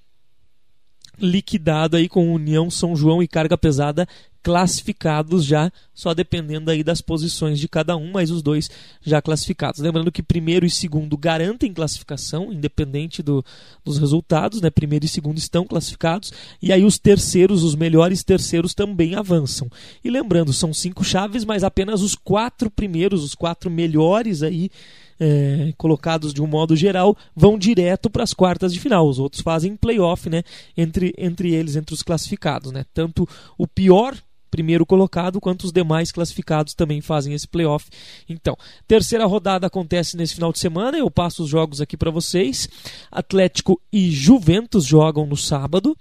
liquidado 1.19 1.97
aí 1.97 2.09
com 2.09 2.33
União 2.33 2.71
São 2.71 2.97
João 2.97 3.23
e 3.23 3.29
Carga 3.29 3.57
Pesada 3.57 4.07
classificados 4.45 5.43
já, 5.43 5.73
só 5.95 6.13
dependendo 6.13 6.71
aí 6.71 6.85
das 6.85 7.01
posições 7.01 7.59
de 7.59 7.67
cada 7.67 7.97
um, 7.97 8.13
mas 8.13 8.31
os 8.31 8.43
dois 8.43 8.71
já 9.01 9.23
classificados. 9.23 9.81
Lembrando 9.81 10.13
que 10.13 10.23
primeiro 10.23 10.67
e 10.67 10.71
segundo 10.71 11.17
garantem 11.17 11.73
classificação, 11.73 12.53
independente 12.53 13.23
do, 13.23 13.43
dos 13.83 13.97
resultados, 13.97 14.61
né? 14.61 14.69
Primeiro 14.69 15.07
e 15.07 15.09
segundo 15.09 15.39
estão 15.39 15.65
classificados, 15.65 16.31
e 16.61 16.75
aí 16.75 16.85
os 16.85 16.99
terceiros, 16.99 17.63
os 17.65 17.75
melhores 17.75 18.23
terceiros 18.23 18.75
também 18.75 19.15
avançam. 19.15 19.67
E 20.05 20.11
lembrando, 20.11 20.53
são 20.53 20.75
cinco 20.75 21.03
chaves, 21.03 21.43
mas 21.43 21.65
apenas 21.65 22.03
os 22.03 22.15
quatro 22.15 22.71
primeiros, 22.71 23.25
os 23.25 23.35
quatro 23.35 23.71
melhores 23.71 24.43
aí 24.43 24.71
é, 25.19 25.73
colocados 25.77 26.33
de 26.33 26.43
um 26.43 26.47
modo 26.47 26.75
geral 26.77 27.17
vão 27.35 27.59
direto 27.59 28.11
para 28.11 28.23
as 28.23 28.35
quartas 28.35 28.73
de 28.73 28.81
final. 28.81 29.09
Os 29.09 29.19
outros 29.19 29.43
fazem 29.43 29.77
playoff 29.77 30.29
né, 30.29 30.43
entre, 30.77 31.15
entre 31.17 31.55
eles, 31.55 31.77
entre 31.77 31.95
os 31.95 32.03
classificados. 32.03 32.73
Né? 32.73 32.85
Tanto 32.93 33.29
o 33.57 33.67
pior 33.67 34.17
primeiro 34.55 34.87
colocado, 34.87 35.41
quanto 35.41 35.65
os 35.65 35.73
demais 35.73 36.13
classificados 36.13 36.75
também 36.75 37.01
fazem 37.01 37.35
esse 37.35 37.49
playoff. 37.49 37.91
Então, 38.29 38.57
terceira 38.87 39.27
rodada 39.27 39.67
acontece 39.67 40.17
nesse 40.17 40.37
final 40.37 40.53
de 40.53 40.61
semana. 40.61 40.97
Eu 40.97 41.11
passo 41.11 41.43
os 41.43 41.49
jogos 41.49 41.81
aqui 41.81 41.97
para 41.97 42.09
vocês. 42.09 42.69
Atlético 43.11 43.81
e 43.93 44.13
Juventus 44.13 44.85
jogam 44.85 45.27
no 45.27 45.37
sábado, 45.37 45.97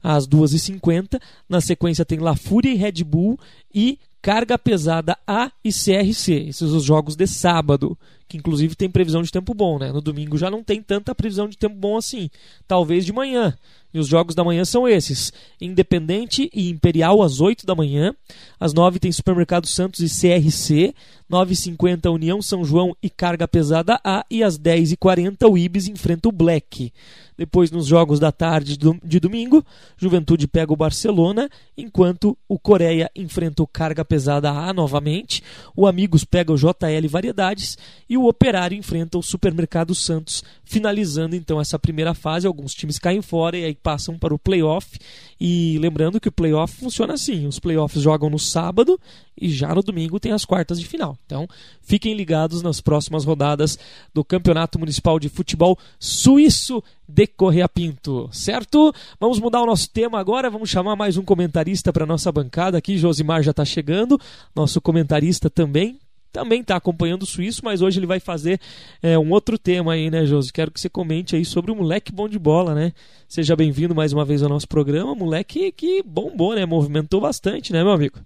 às 0.00 0.24
2h50. 0.28 1.20
Na 1.48 1.60
sequência 1.60 2.04
tem 2.04 2.20
La 2.20 2.36
Fúria 2.36 2.70
e 2.70 2.76
Red 2.76 3.02
Bull 3.02 3.40
e 3.74 3.98
Carga 4.22 4.56
Pesada 4.56 5.18
A 5.26 5.50
e 5.64 5.72
CRC. 5.72 6.32
Esses 6.48 6.58
são 6.58 6.76
os 6.76 6.84
jogos 6.84 7.16
de 7.16 7.26
sábado 7.26 7.98
que 8.28 8.36
inclusive 8.36 8.74
tem 8.74 8.90
previsão 8.90 9.22
de 9.22 9.30
tempo 9.30 9.54
bom, 9.54 9.78
né? 9.78 9.92
No 9.92 10.00
domingo 10.00 10.36
já 10.36 10.50
não 10.50 10.62
tem 10.62 10.82
tanta 10.82 11.14
previsão 11.14 11.48
de 11.48 11.56
tempo 11.56 11.76
bom 11.76 11.96
assim. 11.96 12.28
Talvez 12.66 13.04
de 13.04 13.12
manhã. 13.12 13.56
E 13.94 13.98
os 13.98 14.08
jogos 14.08 14.34
da 14.34 14.44
manhã 14.44 14.64
são 14.64 14.86
esses: 14.86 15.32
Independente 15.60 16.50
e 16.52 16.68
Imperial 16.68 17.22
às 17.22 17.40
8 17.40 17.64
da 17.64 17.74
manhã. 17.74 18.14
Às 18.60 18.74
9 18.74 18.98
tem 18.98 19.10
Supermercado 19.10 19.66
Santos 19.66 20.00
e 20.00 20.08
CRC. 20.08 20.94
9h50 21.30 22.12
União 22.12 22.40
São 22.40 22.64
João 22.64 22.94
e 23.02 23.08
Carga 23.08 23.48
Pesada 23.48 23.98
A. 24.04 24.24
E 24.30 24.42
às 24.42 24.58
10h40 24.58 25.50
o 25.50 25.56
Ibis 25.56 25.88
enfrenta 25.88 26.28
o 26.28 26.32
Black. 26.32 26.92
Depois, 27.36 27.70
nos 27.70 27.86
jogos 27.86 28.18
da 28.18 28.32
tarde 28.32 28.78
de 29.04 29.20
domingo, 29.20 29.64
Juventude 29.96 30.48
pega 30.48 30.72
o 30.72 30.76
Barcelona, 30.76 31.50
enquanto 31.76 32.36
o 32.48 32.58
Coreia 32.58 33.10
enfrenta 33.14 33.62
o 33.62 33.66
Carga 33.66 34.04
Pesada 34.04 34.50
A 34.50 34.72
novamente, 34.72 35.42
o 35.76 35.86
Amigos 35.86 36.24
pega 36.24 36.50
o 36.50 36.56
JL 36.56 37.06
Variedades 37.10 37.76
e 38.08 38.15
o 38.16 38.28
Operário 38.28 38.76
enfrenta 38.76 39.18
o 39.18 39.22
Supermercado 39.22 39.94
Santos, 39.94 40.42
finalizando 40.64 41.34
então 41.34 41.60
essa 41.60 41.78
primeira 41.78 42.14
fase. 42.14 42.46
Alguns 42.46 42.74
times 42.74 42.98
caem 42.98 43.22
fora 43.22 43.56
e 43.56 43.64
aí 43.64 43.74
passam 43.74 44.18
para 44.18 44.34
o 44.34 44.38
playoff. 44.38 44.98
E 45.40 45.78
lembrando 45.80 46.20
que 46.20 46.28
o 46.28 46.32
playoff 46.32 46.76
funciona 46.76 47.14
assim: 47.14 47.46
os 47.46 47.58
playoffs 47.58 48.02
jogam 48.02 48.30
no 48.30 48.38
sábado 48.38 48.98
e 49.38 49.50
já 49.50 49.74
no 49.74 49.82
domingo 49.82 50.18
tem 50.18 50.32
as 50.32 50.44
quartas 50.44 50.80
de 50.80 50.86
final. 50.86 51.18
Então, 51.26 51.46
fiquem 51.82 52.14
ligados 52.14 52.62
nas 52.62 52.80
próximas 52.80 53.24
rodadas 53.24 53.78
do 54.14 54.24
Campeonato 54.24 54.78
Municipal 54.78 55.18
de 55.18 55.28
Futebol 55.28 55.78
Suíço 55.98 56.82
de 57.06 57.26
Correia 57.26 57.68
Pinto, 57.68 58.28
certo? 58.32 58.94
Vamos 59.20 59.38
mudar 59.38 59.62
o 59.62 59.66
nosso 59.66 59.90
tema 59.90 60.18
agora, 60.18 60.50
vamos 60.50 60.70
chamar 60.70 60.96
mais 60.96 61.16
um 61.16 61.22
comentarista 61.22 61.92
para 61.92 62.06
nossa 62.06 62.32
bancada 62.32 62.78
aqui. 62.78 62.96
Josimar 62.96 63.42
já 63.42 63.50
está 63.50 63.64
chegando, 63.64 64.18
nosso 64.54 64.80
comentarista 64.80 65.50
também. 65.50 65.98
Também 66.36 66.60
está 66.60 66.76
acompanhando 66.76 67.22
o 67.22 67.26
Suíço, 67.26 67.62
mas 67.64 67.80
hoje 67.80 67.98
ele 67.98 68.06
vai 68.06 68.20
fazer 68.20 68.60
é, 69.02 69.18
um 69.18 69.30
outro 69.30 69.56
tema 69.56 69.94
aí, 69.94 70.10
né, 70.10 70.26
Josi? 70.26 70.52
Quero 70.52 70.70
que 70.70 70.78
você 70.78 70.86
comente 70.86 71.34
aí 71.34 71.46
sobre 71.46 71.70
o 71.70 71.74
moleque 71.74 72.12
bom 72.12 72.28
de 72.28 72.38
bola, 72.38 72.74
né? 72.74 72.92
Seja 73.26 73.56
bem-vindo 73.56 73.94
mais 73.94 74.12
uma 74.12 74.22
vez 74.22 74.42
ao 74.42 74.48
nosso 74.50 74.68
programa. 74.68 75.14
Moleque 75.14 75.72
que 75.72 76.02
bombou, 76.02 76.54
né? 76.54 76.66
Movimentou 76.66 77.22
bastante, 77.22 77.72
né, 77.72 77.82
meu 77.82 77.90
amigo? 77.90 78.18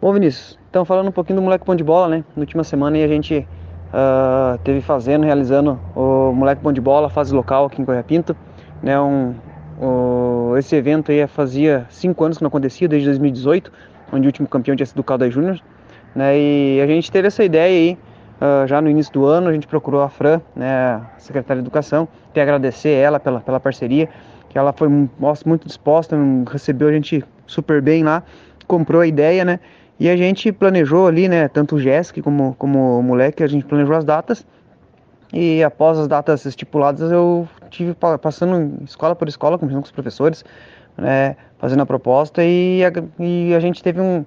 Bom, 0.00 0.14
Vinícius, 0.14 0.58
então 0.70 0.82
falando 0.82 1.08
um 1.08 1.12
pouquinho 1.12 1.40
do 1.40 1.42
moleque 1.42 1.62
pão 1.62 1.76
de 1.76 1.84
bola, 1.84 2.08
né? 2.08 2.24
Na 2.34 2.40
última 2.40 2.64
semana 2.64 2.96
a 2.96 3.06
gente 3.06 3.36
uh, 3.36 4.56
teve 4.64 4.80
fazendo, 4.80 5.26
realizando 5.26 5.78
o 5.94 6.32
moleque 6.32 6.62
pão 6.62 6.72
de 6.72 6.80
bola, 6.80 7.10
fase 7.10 7.34
local 7.34 7.66
aqui 7.66 7.82
em 7.82 7.84
Correia 7.84 8.02
Pinto. 8.02 8.34
Né, 8.82 8.98
um, 8.98 9.34
esse 10.58 10.74
evento 10.74 11.12
aí 11.12 11.26
fazia 11.26 11.86
cinco 11.90 12.24
anos 12.24 12.38
que 12.38 12.42
não 12.42 12.48
acontecia, 12.48 12.88
desde 12.88 13.08
2018, 13.08 13.70
onde 14.10 14.26
o 14.26 14.28
último 14.28 14.48
campeão 14.48 14.74
tinha 14.74 14.86
sido 14.86 15.00
o 15.00 15.04
Caldas 15.04 15.34
Júnior. 15.34 15.60
Né, 16.14 16.38
e 16.38 16.80
a 16.82 16.86
gente 16.86 17.10
teve 17.10 17.28
essa 17.28 17.44
ideia 17.44 17.66
aí 17.66 17.98
uh, 18.40 18.66
já 18.66 18.80
no 18.80 18.88
início 18.88 19.12
do 19.12 19.26
ano, 19.26 19.48
a 19.48 19.52
gente 19.52 19.66
procurou 19.66 20.02
a 20.02 20.08
Fran, 20.08 20.40
né, 20.54 20.70
a 20.70 21.18
secretária 21.18 21.62
de 21.62 21.66
Educação, 21.66 22.08
e 22.34 22.40
agradecer 22.40 22.90
ela 22.90 23.20
pela, 23.20 23.40
pela 23.40 23.60
parceria, 23.60 24.08
que 24.48 24.56
ela 24.56 24.72
foi 24.72 24.88
muito 24.88 25.66
disposta, 25.66 26.16
recebeu 26.50 26.88
a 26.88 26.92
gente 26.92 27.24
super 27.46 27.82
bem 27.82 28.02
lá, 28.02 28.22
comprou 28.66 29.00
a 29.00 29.06
ideia, 29.06 29.44
né? 29.44 29.60
E 30.00 30.08
a 30.08 30.16
gente 30.16 30.52
planejou 30.52 31.08
ali, 31.08 31.28
né, 31.28 31.48
tanto 31.48 31.76
o 31.76 31.80
Jéssica 31.80 32.22
como, 32.22 32.54
como 32.56 33.00
o 33.00 33.02
moleque, 33.02 33.42
a 33.42 33.48
gente 33.48 33.64
planejou 33.64 33.96
as 33.96 34.04
datas. 34.04 34.46
E 35.32 35.62
após 35.62 35.98
as 35.98 36.06
datas 36.06 36.46
estipuladas, 36.46 37.10
eu 37.10 37.48
tive 37.68 37.94
passando 37.94 38.82
escola 38.84 39.14
por 39.14 39.28
escola, 39.28 39.58
conversando 39.58 39.82
com 39.82 39.86
os 39.86 39.92
professores, 39.92 40.44
né, 40.96 41.36
fazendo 41.58 41.82
a 41.82 41.86
proposta 41.86 42.42
e 42.44 42.82
a, 42.84 42.92
e 43.18 43.54
a 43.54 43.60
gente 43.60 43.82
teve 43.82 44.00
um, 44.00 44.24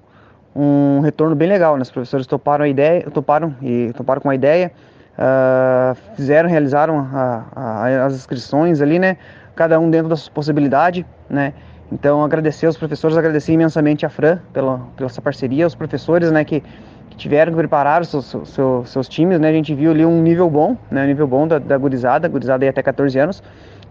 um 0.54 1.00
retorno 1.00 1.34
bem 1.34 1.48
legal, 1.48 1.76
né? 1.76 1.82
Os 1.82 1.90
professores 1.90 2.26
toparam 2.26 2.64
a 2.64 2.68
ideia, 2.68 3.02
toparam 3.10 3.54
e 3.62 3.92
toparam 3.96 4.20
com 4.20 4.30
a 4.30 4.34
ideia, 4.34 4.72
uh, 5.18 5.96
fizeram, 6.14 6.48
realizaram 6.48 6.98
a, 6.98 7.44
a, 7.54 8.04
as 8.06 8.14
inscrições 8.14 8.80
ali, 8.80 8.98
né? 8.98 9.16
Cada 9.54 9.78
um 9.78 9.90
dentro 9.90 10.08
da 10.08 10.16
sua 10.16 10.32
possibilidade, 10.32 11.06
né? 11.28 11.52
Então, 11.92 12.24
agradecer 12.24 12.64
aos 12.64 12.76
professores, 12.78 13.18
agradecer 13.18 13.52
imensamente 13.52 14.06
a 14.06 14.08
Fran 14.08 14.38
pela, 14.50 14.78
pela 14.96 15.10
essa 15.10 15.20
parceria, 15.20 15.66
os 15.66 15.74
professores, 15.74 16.32
né, 16.32 16.42
que, 16.42 16.62
que 17.10 17.16
tiveram 17.16 17.52
que 17.52 17.58
preparar 17.58 18.02
seus, 18.06 18.34
seus, 18.46 18.88
seus, 18.88 19.08
times, 19.10 19.38
né, 19.38 19.50
a 19.50 19.52
gente 19.52 19.74
viu 19.74 19.90
ali 19.90 20.02
um 20.02 20.22
nível 20.22 20.48
bom, 20.48 20.74
né, 20.90 21.04
um 21.04 21.06
nível 21.06 21.26
bom 21.26 21.46
da, 21.46 21.58
da 21.58 21.76
gurizada, 21.76 22.26
gurizada 22.28 22.64
aí 22.64 22.70
até 22.70 22.82
14 22.82 23.18
anos, 23.18 23.42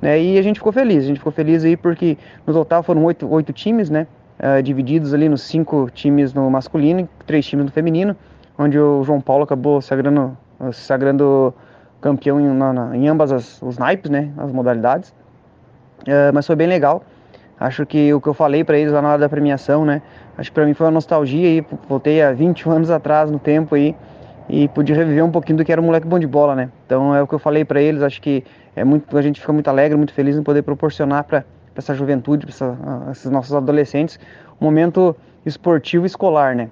né, 0.01 0.19
e 0.19 0.39
a 0.39 0.41
gente 0.41 0.57
ficou 0.57 0.71
feliz, 0.71 1.03
a 1.03 1.07
gente 1.07 1.19
ficou 1.19 1.31
feliz 1.31 1.63
aí 1.63 1.77
porque 1.77 2.17
no 2.47 2.53
total 2.53 2.81
foram 2.81 3.03
oito, 3.05 3.31
oito 3.31 3.53
times, 3.53 3.91
né, 3.91 4.07
uh, 4.41 4.61
divididos 4.61 5.13
ali 5.13 5.29
nos 5.29 5.43
cinco 5.43 5.89
times 5.93 6.33
no 6.33 6.49
masculino 6.49 7.01
e 7.01 7.09
três 7.25 7.45
times 7.45 7.65
no 7.65 7.71
feminino, 7.71 8.15
onde 8.57 8.77
o 8.77 9.03
João 9.03 9.21
Paulo 9.21 9.43
acabou 9.43 9.81
sagrando, 9.81 10.37
sagrando 10.73 11.53
campeão 12.01 12.39
em, 12.39 12.47
na, 12.47 12.73
na, 12.73 12.97
em 12.97 13.07
ambas 13.07 13.31
as, 13.31 13.61
os 13.61 13.77
naipes, 13.77 14.09
né, 14.09 14.31
as 14.37 14.51
modalidades, 14.51 15.09
uh, 16.01 16.33
mas 16.33 16.45
foi 16.45 16.55
bem 16.55 16.67
legal, 16.67 17.03
Acho 17.61 17.85
que 17.85 18.11
o 18.11 18.19
que 18.19 18.27
eu 18.27 18.33
falei 18.33 18.63
para 18.63 18.75
eles 18.75 18.91
lá 18.91 19.03
na 19.03 19.09
hora 19.09 19.19
da 19.19 19.29
premiação, 19.29 19.85
né? 19.85 20.01
Acho 20.35 20.49
que 20.49 20.55
para 20.55 20.65
mim 20.65 20.73
foi 20.73 20.87
uma 20.87 20.93
nostalgia 20.93 21.47
aí, 21.47 21.63
voltei 21.87 22.19
há 22.19 22.33
20 22.33 22.67
anos 22.67 22.89
atrás 22.89 23.29
no 23.29 23.37
tempo 23.37 23.75
aí 23.75 23.95
e 24.49 24.67
pude 24.69 24.91
reviver 24.91 25.23
um 25.23 25.29
pouquinho 25.29 25.59
do 25.59 25.63
que 25.63 25.71
era 25.71 25.79
um 25.79 25.85
moleque 25.85 26.07
bom 26.07 26.17
de 26.17 26.25
bola, 26.25 26.55
né? 26.55 26.71
Então 26.87 27.13
é 27.13 27.21
o 27.21 27.27
que 27.27 27.35
eu 27.35 27.37
falei 27.37 27.63
para 27.63 27.79
eles, 27.79 28.01
acho 28.01 28.19
que 28.19 28.43
é 28.75 28.83
muito 28.83 29.15
a 29.15 29.21
gente 29.21 29.39
fica 29.39 29.53
muito 29.53 29.67
alegre, 29.67 29.95
muito 29.95 30.11
feliz 30.11 30.35
em 30.35 30.41
poder 30.41 30.63
proporcionar 30.63 31.23
para 31.25 31.43
essa 31.75 31.93
juventude, 31.93 32.45
para 32.45 33.11
esses 33.11 33.29
nossos 33.31 33.53
adolescentes, 33.53 34.19
um 34.59 34.65
momento 34.65 35.15
esportivo 35.45 36.05
escolar, 36.05 36.55
né? 36.55 36.69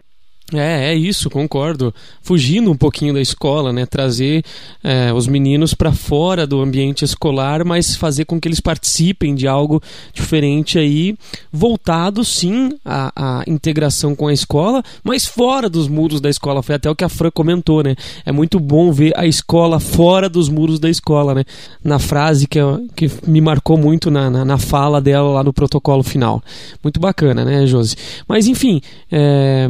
É, 0.54 0.92
é 0.92 0.96
isso, 0.96 1.30
concordo. 1.30 1.94
Fugindo 2.22 2.72
um 2.72 2.76
pouquinho 2.76 3.14
da 3.14 3.22
escola, 3.22 3.72
né? 3.72 3.86
Trazer 3.86 4.44
é, 4.84 5.14
os 5.14 5.28
meninos 5.28 5.74
para 5.74 5.92
fora 5.92 6.48
do 6.48 6.62
ambiente 6.62 7.06
escolar, 7.06 7.64
mas 7.64 7.96
fazer 7.96 8.26
com 8.26 8.40
que 8.40 8.48
eles 8.48 8.60
participem 8.60 9.36
de 9.36 9.48
algo 9.48 9.82
diferente 10.14 10.80
aí, 10.80 11.16
voltado 11.52 12.24
sim 12.24 12.72
à, 12.84 13.12
à, 13.16 13.44
integração 13.48 14.16
com 14.16 14.28
a 14.28 14.34
escola, 14.34 14.84
mas 15.04 15.26
fora 15.26 15.70
dos 15.70 15.88
muros 15.88 16.20
da 16.20 16.30
escola. 16.30 16.64
Foi 16.64 16.76
até 16.76 16.90
o 16.90 16.96
que 16.96 17.04
a 17.04 17.10
Fran 17.10 17.32
comentou, 17.32 17.84
né? 17.84 17.96
É 18.26 18.32
muito 18.32 18.60
bom 18.60 18.92
ver 18.92 19.14
a 19.16 19.28
escola 19.28 19.80
fora 19.80 20.28
dos 20.28 20.50
muros 20.50 20.80
da 20.80 20.90
escola, 20.90 21.36
né? 21.36 21.44
Na 21.84 22.00
frase 22.00 22.48
que, 22.48 22.60
que 22.96 23.12
me 23.28 23.40
marcou 23.40 23.78
muito 23.78 24.10
na, 24.10 24.30
na, 24.30 24.44
na 24.44 24.58
fala 24.58 25.00
dela 25.00 25.30
lá 25.30 25.44
no 25.44 25.54
protocolo 25.54 26.02
final. 26.02 26.42
Muito 26.84 27.00
bacana, 27.00 27.46
né, 27.46 27.68
Josi? 27.68 27.96
Mas 28.28 28.48
enfim, 28.48 28.82
é 29.12 29.70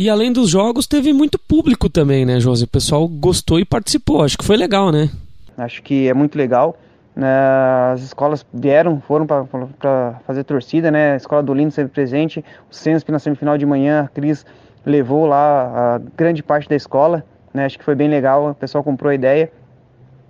e 0.00 0.08
além 0.08 0.32
dos 0.32 0.48
jogos, 0.48 0.86
teve 0.86 1.12
muito 1.12 1.38
público 1.38 1.90
também, 1.90 2.24
né, 2.24 2.40
Josi? 2.40 2.64
O 2.64 2.68
pessoal 2.68 3.06
gostou 3.06 3.60
e 3.60 3.66
participou. 3.66 4.22
Acho 4.22 4.38
que 4.38 4.44
foi 4.46 4.56
legal, 4.56 4.90
né? 4.90 5.10
Acho 5.58 5.82
que 5.82 6.08
é 6.08 6.14
muito 6.14 6.38
legal. 6.38 6.74
Né? 7.14 7.28
As 7.92 8.00
escolas 8.00 8.46
vieram, 8.50 8.98
foram 9.06 9.26
para 9.26 10.18
fazer 10.26 10.42
torcida, 10.44 10.90
né? 10.90 11.12
A 11.12 11.16
escola 11.16 11.42
do 11.42 11.52
Lindo 11.52 11.70
sempre 11.70 11.92
presente. 11.92 12.42
O 12.70 12.74
Sensp 12.74 13.10
na 13.10 13.18
semifinal 13.18 13.58
de 13.58 13.66
manhã, 13.66 14.04
a 14.04 14.08
Cris 14.08 14.46
levou 14.86 15.26
lá 15.26 15.96
a 15.96 16.00
grande 16.16 16.42
parte 16.42 16.66
da 16.66 16.76
escola. 16.76 17.22
Né? 17.52 17.66
Acho 17.66 17.78
que 17.78 17.84
foi 17.84 17.94
bem 17.94 18.08
legal. 18.08 18.52
O 18.52 18.54
pessoal 18.54 18.82
comprou 18.82 19.10
a 19.10 19.14
ideia. 19.14 19.52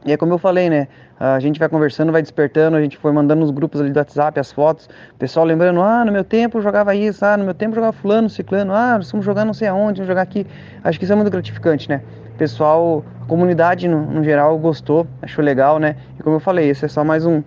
E 0.05 0.13
é 0.13 0.17
como 0.17 0.33
eu 0.33 0.39
falei, 0.39 0.71
né? 0.71 0.89
A 1.19 1.39
gente 1.39 1.59
vai 1.59 1.69
conversando, 1.69 2.11
vai 2.11 2.23
despertando, 2.23 2.77
a 2.77 2.81
gente 2.81 2.97
foi 2.97 3.13
mandando 3.13 3.41
nos 3.41 3.51
grupos 3.51 3.81
ali 3.81 3.91
do 3.91 3.99
WhatsApp 3.99 4.41
as 4.41 4.51
fotos, 4.51 4.89
o 5.13 5.19
pessoal 5.19 5.45
lembrando, 5.45 5.83
ah, 5.83 6.03
no 6.05 6.11
meu 6.11 6.25
tempo 6.25 6.57
eu 6.57 6.63
jogava 6.63 6.95
isso, 6.95 7.23
ah, 7.23 7.37
no 7.37 7.45
meu 7.45 7.53
tempo 7.53 7.73
eu 7.73 7.77
jogava 7.77 7.93
fulano, 7.93 8.31
ciclano, 8.31 8.73
ah, 8.73 8.97
nós 8.97 9.11
vamos 9.11 9.27
jogar 9.27 9.45
não 9.45 9.53
sei 9.53 9.69
aonde, 9.69 9.99
vamos 9.99 10.09
jogar 10.09 10.23
aqui. 10.23 10.47
Acho 10.83 10.99
que 10.99 11.05
isso 11.05 11.13
é 11.13 11.17
muito 11.17 11.31
gratificante, 11.31 11.89
né? 11.91 12.01
O 12.35 12.39
pessoal, 12.39 13.05
a 13.21 13.27
comunidade 13.27 13.87
no, 13.87 14.07
no 14.07 14.25
geral 14.25 14.57
gostou, 14.59 15.07
achou 15.21 15.45
legal, 15.45 15.79
né? 15.79 15.97
E 16.19 16.23
como 16.23 16.37
eu 16.37 16.41
falei, 16.41 16.71
esse 16.71 16.87
é 16.87 16.89
só 16.89 17.05
mais 17.05 17.27
um, 17.27 17.43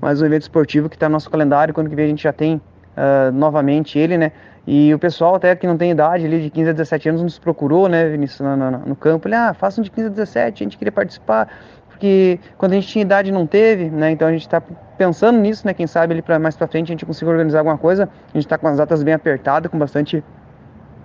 mais 0.00 0.22
um 0.22 0.24
evento 0.24 0.42
esportivo 0.42 0.88
que 0.88 0.96
está 0.96 1.06
no 1.06 1.12
nosso 1.12 1.28
calendário, 1.28 1.74
quando 1.74 1.90
que 1.90 1.94
vem 1.94 2.06
a 2.06 2.08
gente 2.08 2.22
já 2.22 2.32
tem 2.32 2.54
uh, 2.56 3.30
novamente 3.32 3.98
ele, 3.98 4.16
né? 4.16 4.32
E 4.66 4.92
o 4.94 4.98
pessoal 4.98 5.34
até 5.34 5.54
que 5.56 5.66
não 5.66 5.76
tem 5.76 5.90
idade 5.90 6.24
ali 6.24 6.42
de 6.42 6.50
15 6.50 6.70
a 6.70 6.72
17 6.72 7.08
anos 7.08 7.22
nos 7.22 7.38
procurou, 7.38 7.88
né, 7.88 8.08
Vinícius, 8.08 8.40
no, 8.40 8.56
no, 8.56 8.70
no 8.70 8.96
campo. 8.96 9.26
Ele, 9.26 9.34
ah, 9.34 9.54
façam 9.54 9.82
de 9.82 9.90
15 9.90 10.06
a 10.06 10.10
17, 10.10 10.62
a 10.62 10.64
gente 10.64 10.78
queria 10.78 10.92
participar, 10.92 11.48
porque 12.00 12.40
quando 12.56 12.72
a 12.72 12.74
gente 12.76 12.88
tinha 12.88 13.02
idade 13.02 13.30
não 13.30 13.46
teve, 13.46 13.90
né, 13.90 14.10
então 14.10 14.26
a 14.26 14.32
gente 14.32 14.40
está 14.40 14.58
pensando 14.96 15.38
nisso, 15.38 15.66
né, 15.66 15.74
quem 15.74 15.86
sabe 15.86 16.14
ali 16.14 16.22
para 16.22 16.38
mais 16.38 16.56
para 16.56 16.66
frente 16.66 16.86
a 16.86 16.92
gente 16.94 17.04
consiga 17.04 17.30
organizar 17.30 17.58
alguma 17.58 17.76
coisa. 17.76 18.04
A 18.04 18.38
gente 18.38 18.46
está 18.46 18.56
com 18.56 18.66
as 18.68 18.78
datas 18.78 19.02
bem 19.02 19.12
apertadas, 19.12 19.70
com 19.70 19.78
bastante 19.78 20.24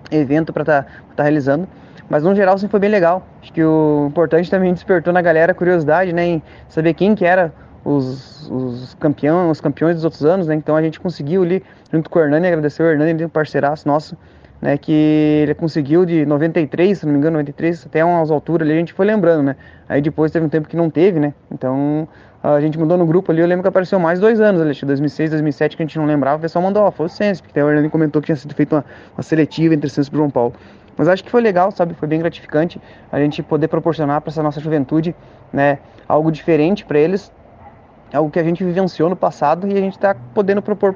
evento 0.10 0.54
para 0.54 0.62
estar 0.62 0.84
tá, 0.84 0.90
tá 1.18 1.24
realizando. 1.24 1.68
Mas 2.10 2.24
no 2.24 2.34
geral 2.34 2.58
sim 2.58 2.70
foi 2.70 2.80
bem 2.80 2.90
legal. 2.90 3.28
Acho 3.42 3.52
que 3.52 3.62
o 3.62 4.06
importante 4.08 4.50
também 4.50 4.74
despertou 4.74 5.12
na 5.12 5.22
galera 5.22 5.52
a 5.52 5.56
curiosidade, 5.56 6.14
né, 6.14 6.26
em 6.26 6.44
saber 6.70 6.94
quem 6.94 7.14
que 7.14 7.26
era 7.26 7.52
os, 7.84 8.50
os, 8.50 8.94
campeão, 8.94 9.50
os 9.50 9.60
campeões 9.60 9.96
dos 9.96 10.06
outros 10.06 10.24
anos, 10.24 10.48
né? 10.48 10.56
Então 10.56 10.78
a 10.78 10.82
gente 10.82 10.98
conseguiu 10.98 11.44
ali, 11.44 11.62
junto 11.92 12.10
com 12.10 12.20
o 12.20 12.22
Hernani, 12.22 12.48
agradecer 12.48 12.84
o 12.84 12.86
Hernani, 12.86 13.26
um 13.26 13.30
parceiraço 13.30 13.86
nosso, 13.86 14.18
né? 14.62 14.78
Que 14.78 15.42
ele 15.44 15.54
conseguiu 15.54 16.06
de 16.06 16.26
93, 16.26 16.98
se 16.98 17.06
não 17.06 17.14
me 17.14 17.20
engano, 17.20 17.34
93, 17.34 17.86
até 17.86 18.04
umas 18.04 18.32
alturas 18.32 18.68
ali, 18.68 18.76
a 18.76 18.80
gente 18.80 18.94
foi 18.94 19.06
lembrando, 19.06 19.44
né? 19.44 19.56
Aí 19.88 20.02
depois 20.02 20.32
teve 20.32 20.46
um 20.46 20.50
tempo 20.50 20.68
que 20.68 20.76
não 20.76 20.90
teve, 20.90 21.20
né? 21.20 21.34
Então 21.52 22.08
a 22.44 22.62
gente 22.62 22.78
mudou 22.78 22.96
no 22.98 23.06
grupo 23.08 23.32
ali, 23.32 23.42
eu 23.42 23.48
lembro 23.48 23.64
que 23.64 23.70
apareceu 23.70 24.00
mais 24.00 24.20
dois 24.20 24.40
anos 24.40 24.62
ali, 24.62 24.72
2006, 24.80 25.32
2007, 25.32 25.76
que 25.76 25.82
a 25.82 25.86
gente 25.86 25.98
não 25.98 26.06
lembrava, 26.06 26.38
o 26.38 26.40
pessoal 26.40 26.64
mandou, 26.64 26.84
ó, 26.84 26.92
foi 26.92 27.08
o 27.08 27.10
Sensp, 27.10 27.44
porque 27.44 27.60
o 27.60 27.68
Hernani 27.68 27.90
comentou 27.90 28.22
que 28.22 28.28
tinha 28.28 28.36
sido 28.36 28.54
feita 28.54 28.76
uma, 28.76 28.86
uma 29.18 29.24
seletiva 29.24 29.74
entre 29.74 29.90
Sensp 29.90 30.14
e 30.14 30.18
João 30.18 30.30
Paulo. 30.30 30.54
Mas 30.96 31.08
acho 31.08 31.24
que 31.24 31.32
foi 31.32 31.42
legal, 31.42 31.72
sabe? 31.72 31.94
Foi 31.96 32.08
bem 32.08 32.20
gratificante 32.20 32.80
a 33.12 33.20
gente 33.20 33.42
poder 33.42 33.68
proporcionar 33.68 34.22
para 34.22 34.30
essa 34.30 34.44
nossa 34.44 34.60
juventude, 34.60 35.16
né, 35.52 35.80
algo 36.08 36.32
diferente 36.32 36.86
para 36.86 37.00
eles, 37.00 37.32
algo 38.16 38.32
que 38.32 38.40
a 38.40 38.44
gente 38.44 38.64
vivenciou 38.64 39.10
no 39.10 39.16
passado 39.16 39.68
e 39.68 39.74
a 39.74 39.82
gente 39.82 39.96
está 39.96 40.16
podendo 40.34 40.62
propor, 40.62 40.94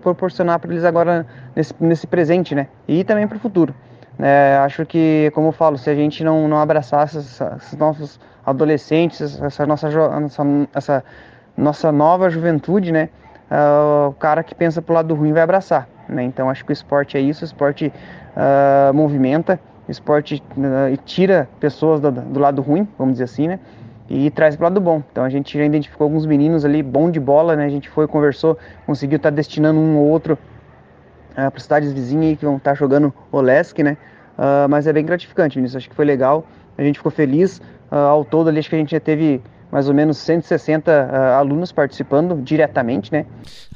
proporcionar 0.00 0.58
para 0.58 0.70
eles 0.70 0.84
agora 0.84 1.26
nesse, 1.54 1.74
nesse 1.80 2.06
presente, 2.06 2.54
né? 2.54 2.68
E 2.86 3.04
também 3.04 3.26
para 3.26 3.36
o 3.36 3.40
futuro. 3.40 3.74
É, 4.18 4.60
acho 4.62 4.84
que, 4.84 5.30
como 5.34 5.48
eu 5.48 5.52
falo, 5.52 5.78
se 5.78 5.88
a 5.88 5.94
gente 5.94 6.22
não, 6.22 6.46
não 6.46 6.58
abraçar 6.58 7.06
esses, 7.06 7.40
esses 7.56 7.76
nossos 7.76 8.20
adolescentes, 8.44 9.40
essa 9.40 9.66
nossa, 9.66 9.88
essa, 9.88 10.44
essa 10.74 11.04
nossa 11.56 11.92
nova 11.92 12.28
juventude, 12.28 12.92
né? 12.92 13.08
Uh, 13.50 14.10
o 14.10 14.12
cara 14.12 14.44
que 14.44 14.54
pensa 14.54 14.80
pro 14.80 14.94
lado 14.94 15.14
ruim 15.14 15.32
vai 15.32 15.42
abraçar, 15.42 15.88
né? 16.08 16.22
Então 16.22 16.48
acho 16.48 16.64
que 16.64 16.70
o 16.70 16.72
esporte 16.72 17.16
é 17.16 17.20
isso, 17.20 17.42
o 17.42 17.44
esporte 17.44 17.92
uh, 18.36 18.94
movimenta, 18.94 19.58
o 19.88 19.90
esporte 19.90 20.42
uh, 20.56 20.96
tira 21.04 21.48
pessoas 21.58 22.00
do, 22.00 22.12
do 22.12 22.38
lado 22.38 22.62
ruim, 22.62 22.86
vamos 22.96 23.14
dizer 23.14 23.24
assim, 23.24 23.48
né? 23.48 23.58
E 24.10 24.28
traz 24.28 24.56
para 24.56 24.64
o 24.64 24.68
lado 24.68 24.80
bom. 24.80 25.02
Então 25.12 25.22
a 25.22 25.30
gente 25.30 25.56
já 25.56 25.64
identificou 25.64 26.06
alguns 26.06 26.26
meninos 26.26 26.64
ali 26.64 26.82
bom 26.82 27.08
de 27.08 27.20
bola, 27.20 27.54
né? 27.54 27.64
A 27.64 27.68
gente 27.68 27.88
foi, 27.88 28.08
conversou, 28.08 28.58
conseguiu 28.84 29.16
estar 29.16 29.30
tá 29.30 29.36
destinando 29.36 29.78
um 29.78 29.96
ou 29.96 30.08
outro 30.08 30.36
uh, 31.32 31.50
para 31.50 31.60
cidades 31.60 31.92
vizinhas 31.92 32.36
que 32.36 32.44
vão 32.44 32.56
estar 32.56 32.72
tá 32.72 32.74
jogando 32.74 33.14
Olesk, 33.30 33.78
né? 33.78 33.96
Uh, 34.36 34.68
mas 34.68 34.88
é 34.88 34.92
bem 34.92 35.04
gratificante, 35.04 35.60
nisso 35.60 35.76
acho 35.76 35.88
que 35.88 35.94
foi 35.94 36.04
legal. 36.04 36.44
A 36.76 36.82
gente 36.82 36.98
ficou 36.98 37.12
feliz. 37.12 37.58
Uh, 37.90 37.94
ao 37.94 38.24
todo 38.24 38.48
ali 38.48 38.58
acho 38.58 38.68
que 38.68 38.74
a 38.74 38.78
gente 38.78 38.90
já 38.90 39.00
teve 39.00 39.40
mais 39.70 39.88
ou 39.88 39.94
menos 39.94 40.18
160 40.18 40.90
uh, 40.90 40.94
ah, 40.94 41.36
alunos 41.38 41.70
participando 41.72 42.40
diretamente, 42.42 43.12
né? 43.12 43.24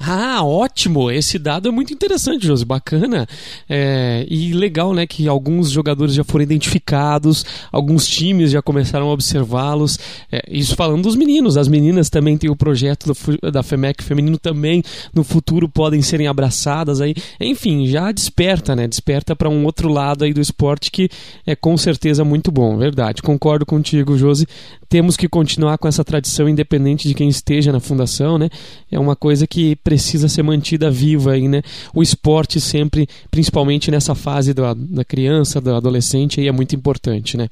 Ah, 0.01 0.45
ótimo! 0.45 1.11
Esse 1.11 1.39
dado 1.39 1.69
é 1.69 1.71
muito 1.71 1.93
interessante, 1.93 2.47
Josi, 2.47 2.65
bacana. 2.65 3.27
É, 3.69 4.27
e 4.29 4.53
legal, 4.53 4.93
né, 4.93 5.07
que 5.07 5.29
alguns 5.29 5.71
jogadores 5.71 6.15
já 6.15 6.25
foram 6.25 6.43
identificados, 6.43 7.45
alguns 7.71 8.07
times 8.07 8.51
já 8.51 8.61
começaram 8.61 9.09
a 9.09 9.13
observá-los. 9.13 9.99
É, 10.31 10.43
isso 10.49 10.75
falando 10.75 11.03
dos 11.03 11.15
meninos, 11.15 11.57
as 11.57 11.69
meninas 11.69 12.11
também 12.11 12.37
têm 12.37 12.51
o 12.51 12.57
projeto 12.57 13.13
do, 13.13 13.53
da 13.53 13.63
FEMEC 13.63 14.03
feminino 14.03 14.39
também, 14.39 14.83
no 15.15 15.23
futuro 15.23 15.69
podem 15.69 16.03
serem 16.03 16.27
abraçadas 16.27 17.01
aí. 17.01 17.15
Enfim, 17.41 17.87
já 17.87 18.11
desperta, 18.11 18.75
né? 18.75 18.89
Desperta 18.89 19.37
para 19.37 19.49
um 19.49 19.65
outro 19.65 19.89
lado 19.89 20.25
aí 20.25 20.33
do 20.33 20.41
esporte 20.41 20.91
que 20.91 21.09
é 21.47 21.55
com 21.55 21.77
certeza 21.77 22.25
muito 22.25 22.51
bom, 22.51 22.77
verdade. 22.77 23.23
Concordo 23.23 23.65
contigo, 23.65 24.17
Josi. 24.17 24.47
Temos 24.95 25.17
que 25.17 25.29
continuar 25.29 25.77
com 25.77 25.89
essa 25.89 26.05
tradição, 26.05 26.49
independente 26.49 27.09
de 27.09 27.15
quem 27.15 27.29
esteja 27.29 27.73
na 27.73 27.81
fundação, 27.81 28.39
né? 28.39 28.49
É 28.93 28.97
uma 28.97 29.17
coisa 29.17 29.45
que 29.45 29.75
precisa 29.75 30.29
ser 30.29 30.45
mantida 30.45 30.89
viva 30.89 31.33
aí, 31.33 31.49
né? 31.49 31.63
O 31.93 32.01
esporte 32.01 32.61
sempre, 32.61 33.09
principalmente 33.29 33.91
nessa 33.91 34.15
fase 34.15 34.55
da, 34.55 34.73
da 34.73 35.05
criança, 35.05 35.61
do 35.61 35.75
adolescente, 35.75 36.41
aí 36.41 36.47
é 36.47 36.53
muito 36.53 36.77
importante, 36.77 37.37
né? 37.37 37.49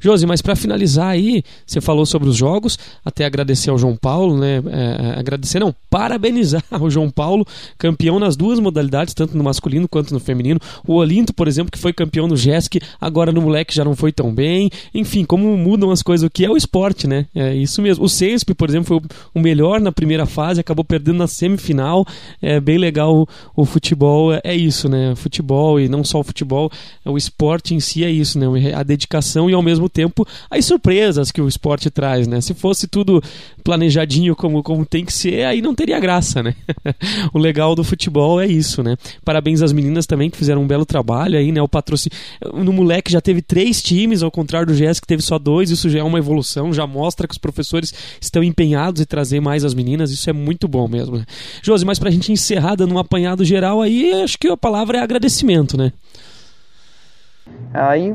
Josi, 0.00 0.24
mas 0.24 0.40
para 0.40 0.56
finalizar 0.56 1.08
aí, 1.08 1.42
você 1.66 1.82
falou 1.82 2.06
sobre 2.06 2.30
os 2.30 2.36
jogos, 2.36 2.78
até 3.04 3.26
agradecer 3.26 3.68
ao 3.68 3.76
João 3.76 3.94
Paulo, 3.94 4.38
né? 4.38 4.62
É, 4.66 5.16
é 5.16 5.20
agradecer, 5.20 5.58
não, 5.58 5.74
parabenizar 5.90 6.64
o 6.80 6.88
João 6.88 7.10
Paulo, 7.10 7.46
campeão 7.76 8.18
nas 8.18 8.38
duas 8.38 8.58
modalidades, 8.58 9.12
tanto 9.12 9.36
no 9.36 9.44
masculino 9.44 9.86
quanto 9.86 10.14
no 10.14 10.18
feminino. 10.18 10.58
O 10.88 10.94
Olinto, 10.94 11.34
por 11.34 11.46
exemplo, 11.46 11.70
que 11.70 11.78
foi 11.78 11.92
campeão 11.92 12.26
no 12.26 12.38
JESC, 12.38 12.80
agora 12.98 13.32
no 13.32 13.42
moleque 13.42 13.74
já 13.74 13.84
não 13.84 13.94
foi 13.94 14.12
tão 14.12 14.32
bem. 14.34 14.70
Enfim, 14.94 15.26
como 15.26 15.58
mudam 15.58 15.90
as 15.90 16.02
coisas, 16.02 16.26
o 16.26 16.30
que 16.30 16.42
é 16.42 16.50
o 16.50 16.56
esporte, 16.56 16.85
né? 17.06 17.26
É 17.34 17.54
isso 17.54 17.80
mesmo. 17.82 18.04
O 18.04 18.08
Sensp, 18.08 18.54
por 18.54 18.68
exemplo, 18.68 18.86
foi 18.86 19.00
o 19.34 19.40
melhor 19.40 19.80
na 19.80 19.90
primeira 19.90 20.26
fase, 20.26 20.60
acabou 20.60 20.84
perdendo 20.84 21.18
na 21.18 21.26
semifinal. 21.26 22.06
É 22.40 22.60
bem 22.60 22.78
legal 22.78 23.14
o, 23.16 23.28
o 23.54 23.64
futebol, 23.64 24.32
é, 24.32 24.40
é 24.44 24.54
isso, 24.54 24.88
né? 24.88 25.14
Futebol 25.16 25.80
e 25.80 25.88
não 25.88 26.04
só 26.04 26.20
o 26.20 26.24
futebol, 26.24 26.70
o 27.04 27.16
esporte 27.16 27.74
em 27.74 27.80
si 27.80 28.04
é 28.04 28.10
isso, 28.10 28.38
né? 28.38 28.46
A 28.74 28.82
dedicação 28.82 29.48
e 29.50 29.54
ao 29.54 29.62
mesmo 29.62 29.88
tempo 29.88 30.26
as 30.50 30.64
surpresas 30.64 31.30
que 31.30 31.40
o 31.40 31.48
esporte 31.48 31.90
traz, 31.90 32.26
né? 32.26 32.40
Se 32.40 32.54
fosse 32.54 32.86
tudo 32.86 33.22
planejadinho 33.64 34.36
como, 34.36 34.62
como 34.62 34.86
tem 34.86 35.04
que 35.04 35.12
ser, 35.12 35.44
aí 35.44 35.60
não 35.60 35.74
teria 35.74 35.98
graça, 35.98 36.42
né? 36.42 36.54
o 37.34 37.38
legal 37.38 37.74
do 37.74 37.82
futebol 37.82 38.40
é 38.40 38.46
isso, 38.46 38.82
né? 38.82 38.96
Parabéns 39.24 39.62
às 39.62 39.72
meninas 39.72 40.06
também 40.06 40.30
que 40.30 40.36
fizeram 40.36 40.62
um 40.62 40.66
belo 40.66 40.86
trabalho 40.86 41.38
aí, 41.38 41.50
né? 41.50 41.60
O 41.60 41.68
patrocínio. 41.68 42.16
No 42.54 42.72
moleque 42.72 43.10
já 43.10 43.20
teve 43.20 43.42
três 43.42 43.82
times, 43.82 44.22
ao 44.22 44.30
contrário 44.30 44.68
do 44.68 44.74
GES 44.74 45.00
que 45.00 45.06
teve 45.06 45.22
só 45.22 45.38
dois, 45.38 45.70
isso 45.70 45.90
já 45.90 45.98
é 45.98 46.02
uma 46.02 46.18
evolução, 46.18 46.65
já 46.72 46.86
mostra 46.86 47.26
que 47.26 47.32
os 47.32 47.38
professores 47.38 47.66
professores 47.66 47.92
estão 48.20 48.42
empenhados 48.42 49.00
em 49.00 49.04
trazer 49.04 49.40
mais 49.40 49.64
as 49.64 49.74
meninas, 49.74 50.10
isso 50.10 50.28
é 50.30 50.32
muito 50.32 50.68
bom 50.68 50.88
mesmo. 50.88 51.18
Né? 51.18 51.24
Josi, 51.62 51.84
mas 51.84 51.98
para 51.98 52.08
a 52.08 52.12
gente 52.12 52.32
encerrar 52.32 52.76
dando 52.76 52.94
um 52.94 52.98
apanhado 52.98 53.44
geral 53.44 53.82
aí, 53.82 54.22
acho 54.22 54.38
que 54.38 54.48
a 54.48 54.56
palavra 54.56 54.98
é 54.98 55.00
agradecimento, 55.00 55.76
né? 55.76 55.92
Aí 57.74 58.14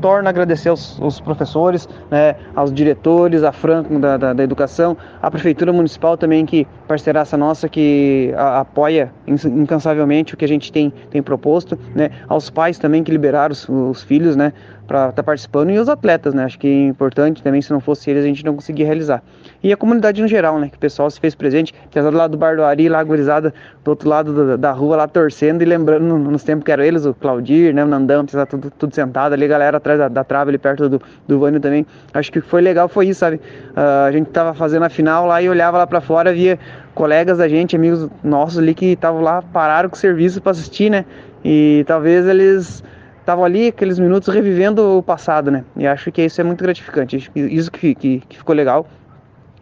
torna 0.00 0.28
a 0.28 0.30
agradecer 0.30 0.68
aos, 0.68 1.20
professores, 1.20 1.88
né, 2.10 2.36
aos 2.54 2.72
diretores, 2.72 3.42
a 3.42 3.50
Franco 3.50 3.98
da, 3.98 4.16
da, 4.16 4.32
da, 4.32 4.42
Educação, 4.42 4.96
a 5.20 5.30
Prefeitura 5.30 5.72
Municipal 5.72 6.16
também, 6.16 6.46
que 6.46 6.66
parceiraça 6.86 7.36
nossa, 7.36 7.68
que 7.68 8.32
a, 8.36 8.60
apoia 8.60 9.10
incansavelmente 9.26 10.34
o 10.34 10.36
que 10.36 10.44
a 10.44 10.48
gente 10.48 10.70
tem, 10.70 10.92
tem 11.10 11.22
proposto, 11.22 11.78
né, 11.94 12.10
aos 12.28 12.50
pais 12.50 12.78
também 12.78 13.02
que 13.02 13.10
liberaram 13.10 13.52
os, 13.52 13.68
os 13.68 14.02
filhos, 14.02 14.36
né, 14.36 14.52
para 14.86 15.04
estar 15.04 15.12
tá 15.12 15.22
participando 15.22 15.70
e 15.70 15.78
os 15.78 15.88
atletas, 15.88 16.34
né? 16.34 16.44
Acho 16.44 16.58
que 16.58 16.66
é 16.66 16.86
importante 16.86 17.42
também, 17.42 17.62
se 17.62 17.72
não 17.72 17.80
fosse 17.80 18.10
eles, 18.10 18.22
a 18.22 18.26
gente 18.26 18.44
não 18.44 18.54
conseguia 18.54 18.84
realizar. 18.84 19.22
E 19.64 19.72
a 19.72 19.78
comunidade 19.78 20.20
no 20.20 20.28
geral, 20.28 20.60
né? 20.60 20.68
Que 20.68 20.76
o 20.76 20.78
pessoal 20.78 21.10
se 21.10 21.18
fez 21.18 21.34
presente, 21.34 21.74
apesar 21.86 22.12
lado 22.12 22.32
do 22.32 22.36
Bar 22.36 22.54
do 22.54 22.62
Ari, 22.62 22.86
lá 22.86 23.02
gurizada, 23.02 23.54
do 23.82 23.88
outro 23.88 24.06
lado 24.06 24.46
da, 24.46 24.56
da 24.56 24.72
rua, 24.72 24.94
lá 24.94 25.08
torcendo 25.08 25.62
e 25.62 25.64
lembrando 25.64 26.18
nos 26.18 26.44
tempos 26.44 26.66
que 26.66 26.70
eram 26.70 26.84
eles, 26.84 27.06
o 27.06 27.14
Claudir, 27.14 27.74
né? 27.74 27.82
O 27.82 27.86
Nandão, 27.86 28.26
tá 28.26 28.44
tudo, 28.44 28.70
tudo 28.70 28.94
sentado 28.94 29.32
ali, 29.32 29.46
a 29.46 29.48
galera 29.48 29.78
atrás 29.78 29.98
da, 29.98 30.08
da 30.08 30.22
trave 30.22 30.50
ali 30.50 30.58
perto 30.58 30.86
do, 30.86 31.00
do 31.26 31.38
Vânio 31.38 31.60
também. 31.60 31.86
Acho 32.12 32.30
que 32.30 32.42
foi 32.42 32.60
legal, 32.60 32.90
foi 32.90 33.08
isso, 33.08 33.20
sabe? 33.20 33.36
Uh, 33.36 34.06
a 34.06 34.12
gente 34.12 34.28
tava 34.28 34.52
fazendo 34.52 34.82
a 34.82 34.90
final 34.90 35.24
lá 35.24 35.40
e 35.40 35.48
olhava 35.48 35.78
lá 35.78 35.86
para 35.86 36.02
fora, 36.02 36.30
via 36.30 36.58
colegas 36.94 37.38
da 37.38 37.48
gente, 37.48 37.74
amigos 37.74 38.10
nossos 38.22 38.58
ali 38.58 38.74
que 38.74 38.92
estavam 38.92 39.22
lá, 39.22 39.40
pararam 39.40 39.88
com 39.88 39.96
o 39.96 39.98
serviço 39.98 40.42
para 40.42 40.52
assistir, 40.52 40.90
né? 40.90 41.06
E 41.42 41.84
talvez 41.86 42.26
eles 42.26 42.84
estavam 43.18 43.42
ali 43.42 43.68
aqueles 43.68 43.98
minutos 43.98 44.28
revivendo 44.28 44.98
o 44.98 45.02
passado, 45.02 45.50
né? 45.50 45.64
E 45.74 45.86
acho 45.86 46.12
que 46.12 46.22
isso 46.22 46.38
é 46.38 46.44
muito 46.44 46.62
gratificante, 46.62 47.30
isso 47.34 47.72
que, 47.72 47.94
que, 47.94 48.22
que 48.28 48.36
ficou 48.36 48.54
legal. 48.54 48.86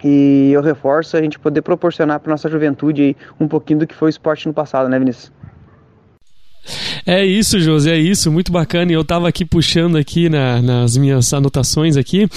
E 0.04 0.50
eu 0.52 0.60
reforço 0.60 1.16
a 1.16 1.22
gente 1.22 1.38
poder 1.38 1.62
proporcionar 1.62 2.18
para 2.20 2.30
nossa 2.30 2.48
juventude 2.48 3.16
um 3.38 3.46
pouquinho 3.46 3.80
do 3.80 3.86
que 3.86 3.94
foi 3.94 4.08
o 4.08 4.10
esporte 4.10 4.48
no 4.48 4.54
passado, 4.54 4.88
né, 4.88 4.98
Vinícius? 4.98 5.32
É 7.04 7.24
isso, 7.24 7.58
José, 7.60 7.96
é 7.96 7.98
isso, 7.98 8.30
muito 8.30 8.52
bacana. 8.52 8.92
E 8.92 8.94
eu 8.94 9.04
tava 9.04 9.28
aqui 9.28 9.44
puxando 9.44 9.96
aqui 9.96 10.28
na, 10.28 10.62
nas 10.62 10.96
minhas 10.96 11.32
anotações 11.32 11.96
aqui 11.96 12.28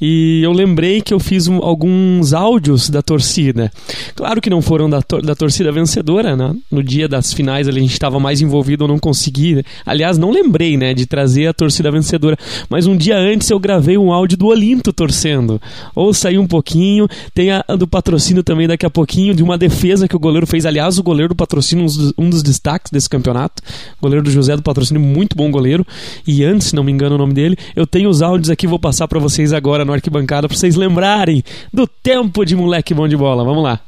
e 0.00 0.40
eu 0.42 0.52
lembrei 0.52 1.00
que 1.00 1.12
eu 1.12 1.20
fiz 1.20 1.48
um, 1.48 1.58
alguns 1.58 2.32
áudios 2.32 2.88
da 2.88 3.02
torcida. 3.02 3.70
Claro 4.14 4.40
que 4.40 4.50
não 4.50 4.62
foram 4.62 4.88
da, 4.88 5.00
da 5.22 5.34
torcida 5.34 5.72
vencedora, 5.72 6.36
né? 6.36 6.54
No 6.70 6.82
dia 6.82 7.08
das 7.08 7.32
finais 7.32 7.68
ali, 7.68 7.78
a 7.78 7.82
gente 7.82 7.92
estava 7.92 8.20
mais 8.20 8.40
envolvido, 8.40 8.84
eu 8.84 8.88
não 8.88 8.98
consegui. 8.98 9.64
Aliás, 9.84 10.18
não 10.18 10.30
lembrei, 10.30 10.76
né, 10.76 10.94
de 10.94 11.06
trazer 11.06 11.46
a 11.48 11.52
torcida 11.52 11.90
vencedora. 11.90 12.36
Mas 12.68 12.86
um 12.86 12.96
dia 12.96 13.16
antes 13.16 13.50
eu 13.50 13.58
gravei 13.58 13.98
um 13.98 14.12
áudio 14.12 14.38
do 14.38 14.46
Olinto 14.46 14.92
torcendo. 14.92 15.60
Ou 15.94 16.14
saiu 16.14 16.40
um 16.40 16.46
pouquinho, 16.46 17.08
tem 17.34 17.50
a, 17.50 17.64
a 17.66 17.76
do 17.76 17.86
patrocínio 17.86 18.42
também 18.42 18.68
daqui 18.68 18.86
a 18.86 18.90
pouquinho, 18.90 19.34
de 19.34 19.42
uma 19.42 19.58
defesa 19.58 20.06
que 20.06 20.16
o 20.16 20.20
goleiro 20.20 20.46
fez. 20.46 20.64
Aliás, 20.64 20.98
o 20.98 21.02
goleiro 21.02 21.30
do 21.30 21.36
patrocínio, 21.36 21.84
um 21.84 21.86
dos, 21.86 22.14
um 22.18 22.30
dos 22.30 22.42
destaques 22.42 22.90
desse 22.90 23.08
campeonato. 23.08 23.62
Goleiro 24.00 24.24
do 24.24 24.30
José 24.30 24.56
do 24.56 24.62
Patrocínio, 24.62 25.02
muito 25.02 25.36
bom 25.36 25.50
goleiro. 25.50 25.86
E 26.26 26.44
antes, 26.44 26.68
se 26.68 26.76
não 26.76 26.84
me 26.84 26.92
engano 26.92 27.14
o 27.14 27.18
nome 27.18 27.34
dele, 27.34 27.56
eu 27.74 27.86
tenho 27.86 28.08
os 28.08 28.22
áudios 28.22 28.50
aqui, 28.50 28.66
vou 28.66 28.78
passar 28.78 29.08
para 29.08 29.18
vocês 29.18 29.52
agora 29.52 29.84
no 29.84 29.92
arquibancada 29.92 30.48
para 30.48 30.56
vocês 30.56 30.76
lembrarem 30.76 31.42
do 31.72 31.86
tempo 31.86 32.44
de 32.44 32.56
moleque 32.56 32.94
bom 32.94 33.08
de 33.08 33.16
bola. 33.16 33.44
Vamos 33.44 33.62
lá. 33.62 33.80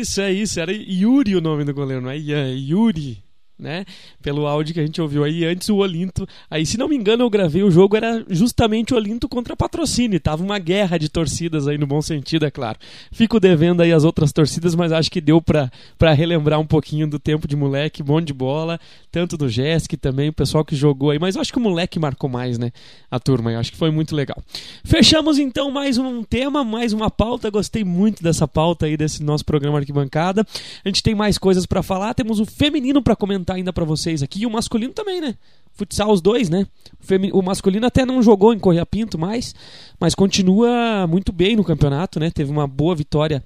Isso, 0.00 0.20
é 0.20 0.32
isso. 0.32 0.58
Era 0.58 0.72
Yuri 0.72 1.36
o 1.36 1.40
nome 1.40 1.64
do 1.64 1.74
goleiro, 1.74 2.02
não 2.02 2.10
é 2.10 2.18
Ian, 2.18 2.46
é 2.46 2.54
Yuri 2.54 3.22
né? 3.60 3.84
Pelo 4.22 4.46
áudio 4.46 4.74
que 4.74 4.80
a 4.80 4.86
gente 4.86 5.00
ouviu 5.00 5.24
aí 5.24 5.44
antes 5.44 5.68
o 5.68 5.76
Olinto. 5.76 6.26
Aí, 6.50 6.64
se 6.64 6.78
não 6.78 6.88
me 6.88 6.96
engano, 6.96 7.22
eu 7.22 7.30
gravei 7.30 7.62
o 7.62 7.70
jogo 7.70 7.96
era 7.96 8.24
justamente 8.28 8.94
o 8.94 8.96
Olinto 8.96 9.28
contra 9.28 9.56
patrocínio. 9.56 10.18
Tava 10.18 10.42
uma 10.42 10.58
guerra 10.58 10.98
de 10.98 11.08
torcidas 11.08 11.68
aí 11.68 11.78
no 11.78 11.86
bom 11.86 12.00
sentido, 12.00 12.46
é 12.46 12.50
claro. 12.50 12.78
Fico 13.12 13.38
devendo 13.38 13.82
aí 13.82 13.92
as 13.92 14.04
outras 14.04 14.32
torcidas, 14.32 14.74
mas 14.74 14.92
acho 14.92 15.10
que 15.10 15.20
deu 15.20 15.40
para 15.42 15.70
relembrar 16.12 16.58
um 16.58 16.66
pouquinho 16.66 17.06
do 17.06 17.18
tempo 17.18 17.46
de 17.46 17.56
moleque, 17.56 18.02
bom 18.02 18.20
de 18.20 18.32
bola, 18.32 18.80
tanto 19.10 19.36
do 19.36 19.48
Jesk 19.48 19.96
também, 19.96 20.28
o 20.28 20.32
pessoal 20.32 20.64
que 20.64 20.74
jogou 20.74 21.10
aí, 21.10 21.18
mas 21.18 21.36
acho 21.36 21.52
que 21.52 21.58
o 21.58 21.62
moleque 21.62 21.98
marcou 21.98 22.30
mais, 22.30 22.58
né? 22.58 22.70
A 23.10 23.18
turma, 23.18 23.52
eu 23.52 23.58
acho 23.58 23.72
que 23.72 23.78
foi 23.78 23.90
muito 23.90 24.14
legal. 24.14 24.42
Fechamos 24.84 25.38
então 25.38 25.70
mais 25.70 25.98
um 25.98 26.22
tema, 26.22 26.64
mais 26.64 26.92
uma 26.92 27.10
pauta. 27.10 27.50
Gostei 27.50 27.84
muito 27.84 28.22
dessa 28.22 28.46
pauta 28.46 28.86
aí 28.86 28.96
desse 28.96 29.22
nosso 29.22 29.44
programa 29.44 29.78
Arquibancada. 29.78 30.46
A 30.84 30.88
gente 30.88 31.02
tem 31.02 31.14
mais 31.14 31.38
coisas 31.38 31.66
para 31.66 31.82
falar, 31.82 32.14
temos 32.14 32.40
o 32.40 32.46
feminino 32.46 33.02
para 33.02 33.16
comentar 33.16 33.49
ainda 33.54 33.72
para 33.72 33.84
vocês 33.84 34.22
aqui. 34.22 34.42
E 34.42 34.46
o 34.46 34.50
masculino 34.50 34.92
também, 34.92 35.20
né? 35.20 35.36
Futsal 35.72 36.10
os 36.12 36.20
dois, 36.20 36.48
né? 36.50 36.66
O 37.32 37.42
masculino 37.42 37.86
até 37.86 38.04
não 38.04 38.22
jogou 38.22 38.52
em 38.52 38.58
Correia 38.58 38.84
Pinto 38.84 39.18
mais, 39.18 39.54
mas 39.98 40.14
continua 40.14 41.06
muito 41.06 41.32
bem 41.32 41.56
no 41.56 41.64
campeonato, 41.64 42.20
né? 42.20 42.30
Teve 42.30 42.50
uma 42.50 42.66
boa 42.66 42.94
vitória. 42.94 43.44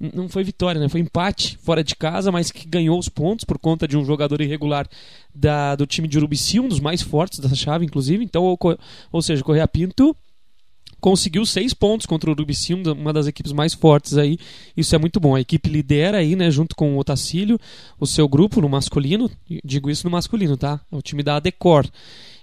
Não 0.00 0.28
foi 0.28 0.44
vitória, 0.44 0.80
né? 0.80 0.88
Foi 0.88 1.00
empate 1.00 1.58
fora 1.60 1.82
de 1.82 1.96
casa, 1.96 2.30
mas 2.30 2.52
que 2.52 2.66
ganhou 2.68 2.98
os 2.98 3.08
pontos 3.08 3.44
por 3.44 3.58
conta 3.58 3.86
de 3.88 3.96
um 3.96 4.04
jogador 4.04 4.40
irregular 4.40 4.88
da, 5.34 5.74
do 5.74 5.86
time 5.86 6.06
de 6.06 6.16
Urubici, 6.16 6.60
um 6.60 6.68
dos 6.68 6.78
mais 6.80 7.02
fortes 7.02 7.40
dessa 7.40 7.56
chave, 7.56 7.84
inclusive. 7.84 8.24
Então, 8.24 8.44
ou, 8.44 8.58
ou 9.10 9.22
seja, 9.22 9.42
Correia 9.42 9.66
Pinto 9.66 10.16
conseguiu 11.00 11.44
seis 11.46 11.72
pontos 11.72 12.06
contra 12.06 12.30
o 12.30 12.32
Urubici, 12.32 12.74
uma 12.74 13.12
das 13.12 13.26
equipes 13.26 13.52
mais 13.52 13.74
fortes 13.74 14.16
aí. 14.16 14.38
Isso 14.76 14.94
é 14.94 14.98
muito 14.98 15.20
bom. 15.20 15.34
A 15.34 15.40
equipe 15.40 15.68
lidera 15.68 16.18
aí, 16.18 16.34
né, 16.34 16.50
junto 16.50 16.74
com 16.74 16.94
o 16.94 16.98
Otacílio, 16.98 17.58
o 17.98 18.06
seu 18.06 18.28
grupo 18.28 18.60
no 18.60 18.68
masculino. 18.68 19.30
Digo 19.64 19.90
isso 19.90 20.04
no 20.06 20.10
masculino, 20.10 20.56
tá? 20.56 20.80
É 20.90 20.96
o 20.96 21.02
time 21.02 21.22
da 21.22 21.38
Decor. 21.40 21.88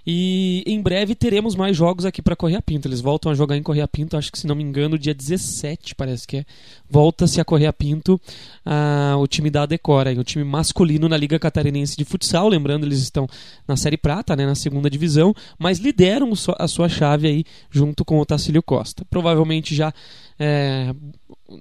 E 0.06 0.62
em 0.64 0.80
breve 0.80 1.16
teremos 1.16 1.56
mais 1.56 1.76
jogos 1.76 2.04
aqui 2.04 2.22
para 2.22 2.36
Correia 2.36 2.62
Pinto. 2.62 2.86
Eles 2.86 3.00
voltam 3.00 3.32
a 3.32 3.34
jogar 3.34 3.56
em 3.56 3.62
Correia 3.62 3.88
Pinto, 3.88 4.16
acho 4.16 4.30
que 4.30 4.38
se 4.38 4.46
não 4.46 4.54
me 4.54 4.62
engano, 4.62 4.96
dia 4.96 5.12
17, 5.12 5.96
parece 5.96 6.26
que 6.26 6.36
é. 6.38 6.44
Volta-se 6.88 7.40
a 7.40 7.44
Correia 7.44 7.72
Pinto 7.72 8.20
uh, 8.64 9.18
o 9.18 9.26
time 9.26 9.50
da 9.50 9.66
Decora, 9.66 10.12
o 10.12 10.22
time 10.22 10.44
masculino 10.44 11.08
na 11.08 11.16
Liga 11.16 11.40
Catarinense 11.40 11.96
de 11.96 12.04
Futsal. 12.04 12.48
Lembrando, 12.48 12.86
eles 12.86 13.00
estão 13.00 13.26
na 13.66 13.76
Série 13.76 13.96
Prata, 13.96 14.36
né, 14.36 14.46
na 14.46 14.54
segunda 14.54 14.88
divisão, 14.88 15.34
mas 15.58 15.80
lideram 15.80 16.32
a 16.56 16.68
sua 16.68 16.88
chave 16.88 17.26
aí 17.26 17.44
junto 17.68 18.04
com 18.04 18.20
o 18.20 18.24
Tacílio 18.24 18.62
Costa. 18.62 19.04
Provavelmente 19.10 19.74
já 19.74 19.92
é, 20.38 20.94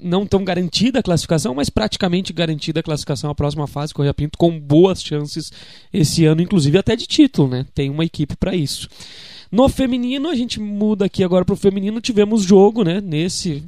não 0.01 0.25
tão 0.25 0.43
garantida 0.43 0.99
a 0.99 1.03
classificação, 1.03 1.55
mas 1.55 1.69
praticamente 1.69 2.33
garantida 2.33 2.79
a 2.79 2.83
classificação 2.83 3.29
à 3.29 3.35
próxima 3.35 3.67
fase. 3.67 3.93
Correia 3.93 4.13
Pinto 4.13 4.37
com 4.37 4.59
boas 4.59 5.01
chances 5.01 5.51
esse 5.93 6.25
ano, 6.25 6.41
inclusive 6.41 6.77
até 6.77 6.95
de 6.95 7.07
título, 7.07 7.49
né? 7.49 7.65
Tem 7.73 7.89
uma 7.89 8.05
equipe 8.05 8.35
para 8.35 8.55
isso. 8.55 8.89
No 9.51 9.69
feminino, 9.69 10.29
a 10.29 10.35
gente 10.35 10.59
muda 10.59 11.05
aqui 11.05 11.23
agora 11.23 11.45
para 11.45 11.53
o 11.53 11.57
feminino. 11.57 12.01
Tivemos 12.01 12.43
jogo, 12.43 12.83
né? 12.83 12.99
Nesse 12.99 13.63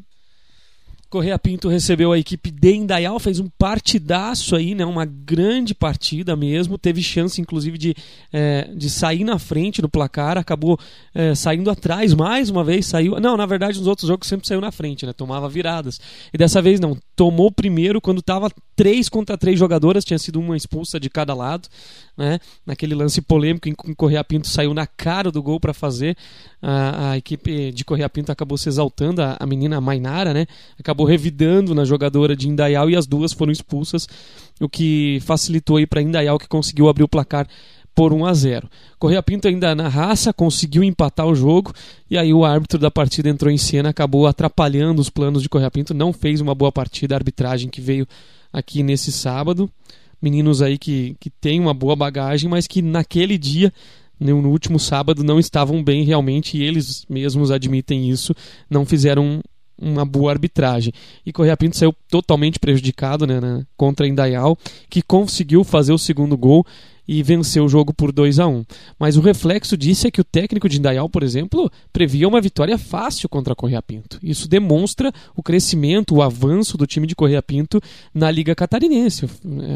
Correia 1.10 1.40
Pinto 1.40 1.70
recebeu 1.70 2.12
a 2.12 2.20
equipe 2.20 2.52
de 2.52 2.76
Indaial, 2.76 3.20
fez 3.20 3.40
um 3.40 3.48
partidaço 3.58 4.56
aí, 4.56 4.76
né? 4.76 4.86
Uma 4.86 5.06
grande 5.06 5.74
partida 5.74 6.36
mesmo. 6.36 6.78
Teve 6.78 7.02
chance, 7.02 7.40
inclusive, 7.40 7.78
de, 7.78 7.96
é, 8.32 8.70
de 8.76 8.90
sair 8.90 9.24
na 9.24 9.40
frente 9.40 9.82
no 9.82 9.88
placar. 9.88 10.38
Acabou 10.38 10.78
é, 11.16 11.34
saindo 11.34 11.70
atrás 11.70 12.14
mais 12.14 12.50
uma 12.50 12.64
vez. 12.64 12.86
Saiu. 12.88 13.20
Não, 13.20 13.38
na 13.38 13.46
verdade, 13.46 13.78
nos 13.78 13.88
outros 13.88 14.08
jogos 14.08 14.28
sempre 14.28 14.48
saiu 14.48 14.60
na 14.60 14.72
frente, 14.72 15.06
né? 15.06 15.14
Tomava 15.14 15.48
viradas. 15.48 16.00
E 16.34 16.38
dessa 16.38 16.62
vez 16.62 16.80
não. 16.80 16.98
Tomou 17.16 17.52
primeiro 17.52 18.00
quando 18.00 18.20
estava 18.20 18.52
três 18.76 19.10
contra 19.10 19.38
três 19.38 19.58
jogadoras, 19.58 20.06
tinha 20.06 20.20
sido 20.20 20.40
uma 20.40 20.56
expulsa 20.56 21.00
de 21.00 21.10
cada 21.10 21.34
lado, 21.34 21.68
né? 22.16 22.40
Naquele 22.66 22.94
lance 22.94 23.22
polêmico 23.22 23.68
em 23.68 23.74
que 23.74 23.96
Correia 23.96 24.24
Pinto 24.24 24.48
saiu 24.48 24.74
na 24.74 24.86
cara 24.86 25.32
do 25.32 25.42
gol 25.42 25.60
para 25.60 25.74
fazer. 25.74 26.16
A, 26.62 27.12
a, 27.12 27.18
equipe 27.18 27.72
de 27.72 27.86
Correia 27.86 28.10
Pinto 28.10 28.32
acabou 28.32 28.58
se 28.58 28.68
exaltando, 28.68 29.22
a, 29.22 29.38
a 29.40 29.46
menina 29.46 29.80
Mainara, 29.80 30.34
né? 30.34 30.46
Acabou 30.80 30.97
revidando 31.06 31.76
na 31.76 31.86
jogadora 31.86 32.36
de 32.36 32.48
Indaial 32.48 32.90
e 32.90 32.96
as 32.96 33.06
duas 33.06 33.34
foram 33.34 33.52
expulsas, 33.52 34.08
o 34.60 34.68
que 34.70 35.20
facilitou 35.22 35.78
aí 35.78 35.86
para 35.86 36.02
Indaial 36.02 36.40
que 36.40 36.48
conseguiu 36.48 36.90
abrir 36.90 37.04
o 37.04 37.08
placar 37.08 37.48
por 37.98 38.14
1 38.14 38.26
a 38.28 38.34
0. 38.36 38.70
Correia 39.00 39.24
Pinto 39.24 39.48
ainda 39.48 39.74
na 39.74 39.88
raça 39.88 40.32
conseguiu 40.32 40.84
empatar 40.84 41.26
o 41.26 41.34
jogo 41.34 41.74
e 42.08 42.16
aí 42.16 42.32
o 42.32 42.46
árbitro 42.46 42.78
da 42.78 42.92
partida 42.92 43.28
entrou 43.28 43.52
em 43.52 43.58
cena, 43.58 43.90
acabou 43.90 44.28
atrapalhando 44.28 45.02
os 45.02 45.10
planos 45.10 45.42
de 45.42 45.50
Correia 45.50 45.72
Pinto, 45.72 45.96
não 45.96 46.14
fez 46.14 46.40
uma 46.40 46.54
boa 46.54 46.72
partida, 46.72 47.16
a 47.16 47.18
arbitragem 47.18 47.70
que 47.70 47.82
veio 47.82 48.08
aqui 48.54 48.84
nesse 48.84 49.12
sábado. 49.12 49.68
Meninos 50.22 50.62
aí 50.62 50.78
que, 50.78 51.16
que 51.20 51.32
têm 51.32 51.60
uma 51.60 51.74
boa 51.74 51.96
bagagem, 51.96 52.48
mas 52.48 52.68
que 52.68 52.84
naquele 52.84 53.36
dia, 53.36 53.74
no 54.20 54.48
último 54.48 54.80
sábado, 54.80 55.24
não 55.24 55.40
estavam 55.40 55.84
bem 55.84 56.04
realmente, 56.04 56.56
e 56.56 56.64
eles 56.64 57.04
mesmos 57.10 57.50
admitem 57.50 58.10
isso, 58.10 58.36
não 58.70 58.86
fizeram 58.86 59.42
uma 59.80 60.06
boa 60.06 60.32
arbitragem. 60.32 60.94
E 61.26 61.32
Correia 61.32 61.58
Pinto 61.58 61.78
saiu 61.78 61.94
totalmente 62.10 62.60
prejudicado 62.60 63.28
né, 63.28 63.40
né, 63.40 63.66
contra 63.76 64.08
Indaial, 64.08 64.58
que 64.90 65.02
conseguiu 65.02 65.64
fazer 65.64 65.94
o 65.94 65.98
segundo 65.98 66.38
gol 66.38 66.66
e 67.08 67.24
venceu 67.24 67.66
o 67.66 67.70
jogo 67.70 67.94
por 67.94 68.12
2 68.12 68.40
a 68.40 68.48
1 68.48 68.66
Mas 69.00 69.16
o 69.16 69.22
reflexo 69.22 69.78
disso 69.78 70.08
é 70.08 70.12
que 70.12 70.20
o 70.20 70.26
técnico 70.26 70.68
de 70.68 70.78
Indaial, 70.78 71.08
por 71.10 71.24
exemplo, 71.24 71.72
previa 71.94 72.28
uma 72.28 72.42
vitória 72.42 72.78
fácil 72.78 73.30
contra 73.30 73.54
a 73.54 73.56
Correia 73.56 73.82
Pinto. 73.82 74.20
Isso 74.22 74.48
demonstra 74.48 75.12
o 75.36 75.42
crescimento, 75.42 76.16
o 76.16 76.22
avanço 76.22 76.78
do 76.78 76.86
time 76.86 77.08
de 77.08 77.16
Correia 77.16 77.42
Pinto 77.42 77.80
na 78.14 78.30
Liga 78.30 78.54
Catarinense. 78.54 79.30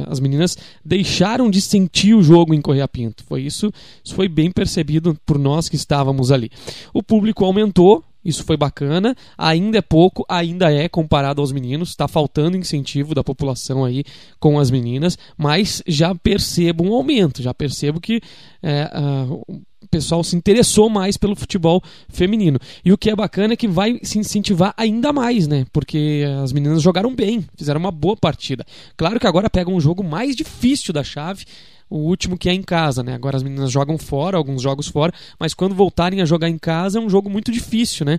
As 0.08 0.20
meninas 0.20 0.58
deixaram 0.84 1.50
de 1.50 1.62
sentir 1.62 2.14
o 2.14 2.22
jogo 2.22 2.54
em 2.54 2.62
Correia 2.62 2.88
Pinto. 2.88 3.24
Foi 3.24 3.42
isso, 3.42 3.72
isso 4.04 4.14
foi 4.14 4.28
bem 4.28 4.52
percebido 4.52 5.18
por 5.26 5.40
nós 5.40 5.70
que 5.70 5.76
estávamos 5.76 6.32
ali. 6.32 6.52
O 6.94 7.02
público 7.02 7.46
aumentou, 7.46 8.04
isso 8.24 8.44
foi 8.44 8.56
bacana. 8.56 9.16
Ainda 9.38 9.78
é 9.78 9.82
pouco, 9.82 10.26
ainda 10.30 10.72
é 10.72 10.88
comparado 10.88 11.42
aos 11.42 11.52
meninos. 11.52 11.90
Está 11.90 12.08
faltando 12.08 12.58
incentivo 12.58 13.16
da 13.16 13.24
população 13.24 13.84
aí 13.84 14.04
com 14.40 14.60
as 14.60 14.70
meninas, 14.70 15.18
mas 15.38 15.82
já 15.88 16.14
percebo 16.14 16.84
um 16.84 16.94
aumento. 16.94 17.42
Já 17.42 17.54
percebo 17.54 18.00
que 18.00 18.22
é, 18.62 18.90
uh, 18.96 19.62
o 19.82 19.88
pessoal 19.90 20.24
se 20.24 20.36
interessou 20.36 20.90
mais 20.90 21.18
pelo 21.18 21.36
futebol 21.36 21.82
feminino. 22.08 22.60
E 22.86 22.94
o 22.94 22.98
que 22.98 23.10
é 23.10 23.16
bacana 23.16 23.54
é 23.54 23.58
que 23.58 23.68
vai 23.68 24.00
se 24.04 24.20
incentivar 24.20 24.74
ainda 24.78 25.12
mais, 25.12 25.48
né? 25.48 25.66
Porque 25.74 26.24
as 26.44 26.54
meninas 26.54 26.82
jogaram 26.82 27.16
bem, 27.16 27.44
fizeram 27.58 27.80
uma 27.80 27.92
boa 27.92 28.16
partida. 28.16 28.64
Claro 28.96 29.20
que 29.20 29.28
agora 29.28 29.50
pega 29.50 29.72
um 29.72 29.82
jogo 29.82 30.04
mais 30.04 30.36
difícil 30.36 30.94
da 30.94 31.04
chave 31.04 31.46
o 31.92 31.98
último 31.98 32.38
que 32.38 32.48
é 32.48 32.54
em 32.54 32.64
casa, 32.64 33.04
né? 33.04 33.14
Agora 33.14 33.36
as 33.36 33.44
meninas 33.44 33.70
jogam 33.70 33.98
fora, 33.98 34.38
alguns 34.38 34.62
jogos 34.62 34.88
fora, 34.88 35.14
mas 35.38 35.54
quando 35.54 35.76
voltarem 35.76 36.22
a 36.22 36.26
jogar 36.26 36.48
em 36.48 36.58
casa 36.58 36.98
é 36.98 37.02
um 37.02 37.10
jogo 37.10 37.30
muito 37.30 37.52
difícil, 37.52 38.06
né? 38.06 38.18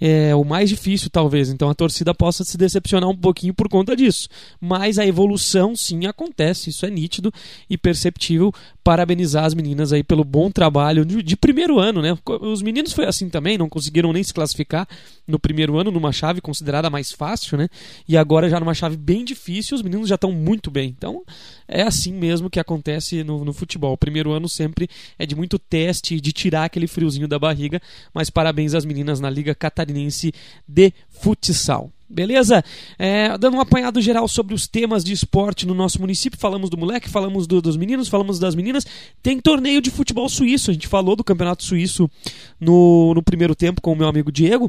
É 0.00 0.34
o 0.34 0.42
mais 0.42 0.70
difícil, 0.70 1.10
talvez. 1.10 1.50
Então 1.50 1.68
a 1.68 1.74
torcida 1.74 2.14
possa 2.14 2.42
se 2.44 2.56
decepcionar 2.56 3.10
um 3.10 3.16
pouquinho 3.16 3.52
por 3.52 3.68
conta 3.68 3.94
disso. 3.94 4.26
Mas 4.58 4.98
a 4.98 5.06
evolução 5.06 5.76
sim 5.76 6.06
acontece, 6.06 6.70
isso 6.70 6.86
é 6.86 6.90
nítido 6.90 7.30
e 7.68 7.76
perceptível. 7.76 8.52
Parabenizar 8.82 9.44
as 9.44 9.52
meninas 9.52 9.92
aí 9.92 10.02
pelo 10.02 10.24
bom 10.24 10.50
trabalho 10.50 11.04
de, 11.04 11.22
de 11.22 11.36
primeiro 11.36 11.78
ano, 11.78 12.00
né? 12.00 12.16
Os 12.40 12.62
meninos 12.62 12.94
foi 12.94 13.04
assim 13.04 13.28
também, 13.28 13.58
não 13.58 13.68
conseguiram 13.68 14.14
nem 14.14 14.22
se 14.22 14.32
classificar 14.32 14.88
no 15.30 15.38
primeiro 15.38 15.78
ano 15.78 15.90
numa 15.90 16.12
chave 16.12 16.40
considerada 16.40 16.90
mais 16.90 17.12
fácil, 17.12 17.56
né? 17.56 17.68
E 18.06 18.16
agora 18.16 18.50
já 18.50 18.60
numa 18.60 18.74
chave 18.74 18.96
bem 18.96 19.24
difícil, 19.24 19.76
os 19.76 19.82
meninos 19.82 20.08
já 20.08 20.16
estão 20.16 20.32
muito 20.32 20.70
bem. 20.70 20.94
Então 20.96 21.22
é 21.66 21.82
assim 21.82 22.12
mesmo 22.12 22.50
que 22.50 22.60
acontece 22.60 23.24
no, 23.24 23.44
no 23.44 23.52
futebol. 23.52 23.92
O 23.92 23.98
primeiro 23.98 24.32
ano 24.32 24.48
sempre 24.48 24.88
é 25.18 25.24
de 25.24 25.34
muito 25.34 25.58
teste, 25.58 26.20
de 26.20 26.32
tirar 26.32 26.64
aquele 26.64 26.86
friozinho 26.86 27.28
da 27.28 27.38
barriga, 27.38 27.80
mas 28.12 28.28
parabéns 28.28 28.74
às 28.74 28.84
meninas 28.84 29.20
na 29.20 29.30
Liga 29.30 29.54
Catarinense 29.54 30.32
de 30.66 30.92
Futsal. 31.08 31.90
Beleza? 32.10 32.64
É, 32.98 33.38
dando 33.38 33.56
um 33.56 33.60
apanhado 33.60 34.00
geral 34.00 34.26
sobre 34.26 34.52
os 34.52 34.66
temas 34.66 35.04
de 35.04 35.12
esporte 35.12 35.64
no 35.64 35.74
nosso 35.74 36.00
município, 36.00 36.40
falamos 36.40 36.68
do 36.68 36.76
moleque, 36.76 37.08
falamos 37.08 37.46
do, 37.46 37.62
dos 37.62 37.76
meninos, 37.76 38.08
falamos 38.08 38.40
das 38.40 38.56
meninas. 38.56 38.84
Tem 39.22 39.40
torneio 39.40 39.80
de 39.80 39.92
futebol 39.92 40.28
suíço, 40.28 40.72
a 40.72 40.74
gente 40.74 40.88
falou 40.88 41.14
do 41.14 41.22
campeonato 41.22 41.62
suíço 41.62 42.10
no, 42.58 43.14
no 43.14 43.22
primeiro 43.22 43.54
tempo 43.54 43.80
com 43.80 43.92
o 43.92 43.96
meu 43.96 44.08
amigo 44.08 44.32
Diego. 44.32 44.68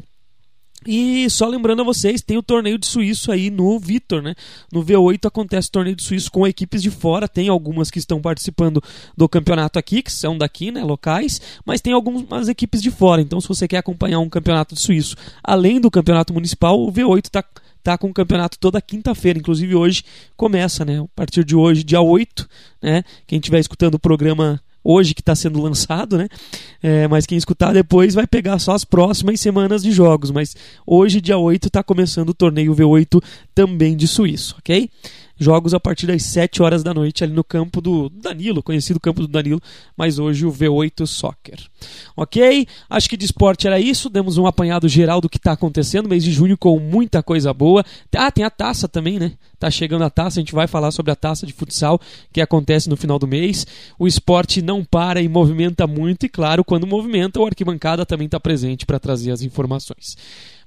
E 0.86 1.28
só 1.30 1.46
lembrando 1.46 1.82
a 1.82 1.84
vocês, 1.84 2.22
tem 2.22 2.36
o 2.36 2.42
torneio 2.42 2.78
de 2.78 2.86
suíço 2.86 3.30
aí 3.30 3.50
no 3.50 3.78
Vitor, 3.78 4.22
né? 4.22 4.34
No 4.72 4.84
V8 4.84 5.26
acontece 5.26 5.68
o 5.68 5.72
torneio 5.72 5.96
de 5.96 6.02
suíço 6.02 6.30
com 6.30 6.46
equipes 6.46 6.82
de 6.82 6.90
fora, 6.90 7.28
tem 7.28 7.48
algumas 7.48 7.90
que 7.90 7.98
estão 7.98 8.20
participando 8.20 8.82
do 9.16 9.28
campeonato 9.28 9.78
aqui, 9.78 10.02
que 10.02 10.12
são 10.12 10.36
daqui, 10.36 10.70
né, 10.70 10.82
locais, 10.82 11.40
mas 11.64 11.80
tem 11.80 11.92
algumas 11.92 12.48
equipes 12.48 12.82
de 12.82 12.90
fora. 12.90 13.20
Então, 13.20 13.40
se 13.40 13.48
você 13.48 13.68
quer 13.68 13.78
acompanhar 13.78 14.18
um 14.18 14.28
campeonato 14.28 14.74
de 14.74 14.80
suíço, 14.80 15.16
além 15.42 15.80
do 15.80 15.90
campeonato 15.90 16.32
municipal, 16.32 16.80
o 16.80 16.92
V8 16.92 17.26
está 17.26 17.44
tá 17.82 17.98
com 17.98 18.08
o 18.08 18.14
campeonato 18.14 18.58
toda 18.58 18.80
quinta-feira, 18.80 19.38
inclusive 19.38 19.74
hoje 19.74 20.04
começa, 20.36 20.84
né? 20.84 21.00
A 21.00 21.08
partir 21.16 21.44
de 21.44 21.56
hoje, 21.56 21.82
dia 21.82 22.00
8, 22.00 22.48
né? 22.80 23.02
Quem 23.26 23.38
estiver 23.38 23.58
escutando 23.58 23.94
o 23.94 23.98
programa 23.98 24.60
hoje 24.84 25.14
que 25.14 25.20
está 25.20 25.34
sendo 25.34 25.60
lançado, 25.60 26.18
né? 26.18 26.28
É, 26.82 27.06
mas 27.08 27.26
quem 27.26 27.38
escutar 27.38 27.72
depois 27.72 28.14
vai 28.14 28.26
pegar 28.26 28.58
só 28.58 28.72
as 28.72 28.84
próximas 28.84 29.40
semanas 29.40 29.82
de 29.82 29.92
jogos. 29.92 30.30
Mas 30.30 30.56
hoje, 30.86 31.20
dia 31.20 31.38
8, 31.38 31.68
está 31.68 31.82
começando 31.82 32.30
o 32.30 32.34
torneio 32.34 32.74
V8 32.74 33.22
também 33.54 33.96
de 33.96 34.08
Suíço, 34.08 34.56
ok? 34.58 34.88
Jogos 35.42 35.74
a 35.74 35.80
partir 35.80 36.06
das 36.06 36.22
7 36.22 36.62
horas 36.62 36.82
da 36.82 36.94
noite 36.94 37.24
ali 37.24 37.32
no 37.32 37.42
campo 37.42 37.80
do 37.80 38.08
Danilo, 38.08 38.62
conhecido 38.62 39.00
campo 39.00 39.20
do 39.22 39.28
Danilo, 39.28 39.60
mas 39.96 40.18
hoje 40.18 40.46
o 40.46 40.52
V8 40.52 41.06
Soccer. 41.06 41.58
Ok? 42.16 42.66
Acho 42.88 43.08
que 43.08 43.16
de 43.16 43.24
esporte 43.24 43.66
era 43.66 43.80
isso. 43.80 44.08
Demos 44.08 44.38
um 44.38 44.46
apanhado 44.46 44.88
geral 44.88 45.20
do 45.20 45.28
que 45.28 45.36
está 45.36 45.52
acontecendo. 45.52 46.08
Mês 46.08 46.24
de 46.24 46.32
junho 46.32 46.56
com 46.56 46.78
muita 46.78 47.22
coisa 47.22 47.52
boa. 47.52 47.84
Ah, 48.16 48.30
tem 48.30 48.44
a 48.44 48.50
taça 48.50 48.88
também, 48.88 49.18
né? 49.18 49.32
Tá 49.58 49.70
chegando 49.70 50.02
a 50.02 50.10
taça, 50.10 50.40
a 50.40 50.42
gente 50.42 50.54
vai 50.54 50.66
falar 50.66 50.90
sobre 50.90 51.12
a 51.12 51.16
taça 51.16 51.46
de 51.46 51.52
futsal 51.52 52.00
que 52.32 52.40
acontece 52.40 52.88
no 52.88 52.96
final 52.96 53.18
do 53.18 53.28
mês. 53.28 53.64
O 53.96 54.08
esporte 54.08 54.60
não 54.60 54.84
para 54.84 55.22
e 55.22 55.28
movimenta 55.28 55.86
muito, 55.86 56.26
e 56.26 56.28
claro, 56.28 56.64
quando 56.64 56.86
movimenta, 56.86 57.38
o 57.38 57.46
arquibancada 57.46 58.04
também 58.04 58.26
está 58.26 58.40
presente 58.40 58.84
para 58.84 58.98
trazer 58.98 59.30
as 59.30 59.42
informações. 59.42 60.16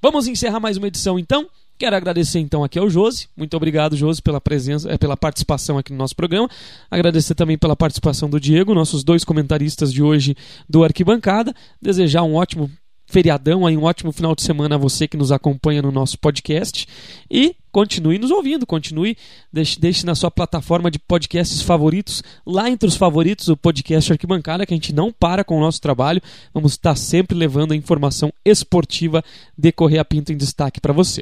Vamos 0.02 0.28
encerrar 0.28 0.60
mais 0.60 0.78
uma 0.78 0.88
edição 0.88 1.20
então. 1.20 1.48
Quero 1.78 1.96
agradecer 1.96 2.40
então 2.40 2.64
aqui 2.64 2.80
ao 2.80 2.90
Josi. 2.90 3.28
Muito 3.36 3.56
obrigado, 3.58 3.98
Josi, 3.98 4.22
pela 4.22 4.40
presença, 4.40 4.90
eh, 4.90 4.98
pela 4.98 5.18
participação 5.18 5.78
aqui 5.78 5.92
no 5.92 5.98
nosso 5.98 6.16
programa. 6.16 6.50
Agradecer 6.90 7.36
também 7.36 7.58
pela 7.58 7.76
participação 7.76 8.30
do 8.30 8.40
Diego, 8.40 8.74
nossos 8.74 9.04
dois 9.04 9.26
comentaristas 9.26 9.92
de 9.92 10.02
hoje 10.02 10.36
do 10.70 10.84
Arquibancada. 10.86 11.54
Desejar 11.82 12.24
um 12.24 12.36
ótimo 12.36 12.72
feriadão 13.06 13.66
aí, 13.66 13.76
um 13.76 13.84
ótimo 13.84 14.12
final 14.12 14.34
de 14.36 14.42
semana 14.42 14.76
a 14.76 14.78
você 14.78 15.08
que 15.08 15.18
nos 15.18 15.32
acompanha 15.32 15.82
no 15.82 15.92
nosso 15.92 16.18
podcast. 16.18 16.88
E 17.30 17.56
continue 17.76 18.18
nos 18.18 18.32
ouvindo, 18.32 18.66
continue, 18.66 19.18
deixe, 19.52 19.78
deixe 19.78 20.06
na 20.06 20.16
sua 20.16 20.32
plataforma 20.32 20.90
de 20.90 20.98
podcasts 20.98 21.62
favoritos, 21.62 22.24
lá 22.46 22.70
entre 22.70 22.88
os 22.88 22.96
favoritos, 22.96 23.50
o 23.50 23.58
podcast 23.58 24.14
Arquibancada, 24.14 24.66
que 24.66 24.74
a 24.74 24.78
gente 24.78 24.94
não 24.94 25.12
para 25.12 25.44
com 25.44 25.58
o 25.58 25.60
nosso 25.60 25.82
trabalho, 25.82 26.22
vamos 26.54 26.72
estar 26.72 26.96
sempre 26.96 27.38
levando 27.38 27.74
a 27.74 27.76
informação 27.76 28.32
esportiva 28.46 29.22
de 29.58 29.74
Correia 29.74 30.06
Pinto 30.06 30.32
em 30.32 30.38
destaque 30.38 30.80
para 30.80 30.94
você. 30.94 31.22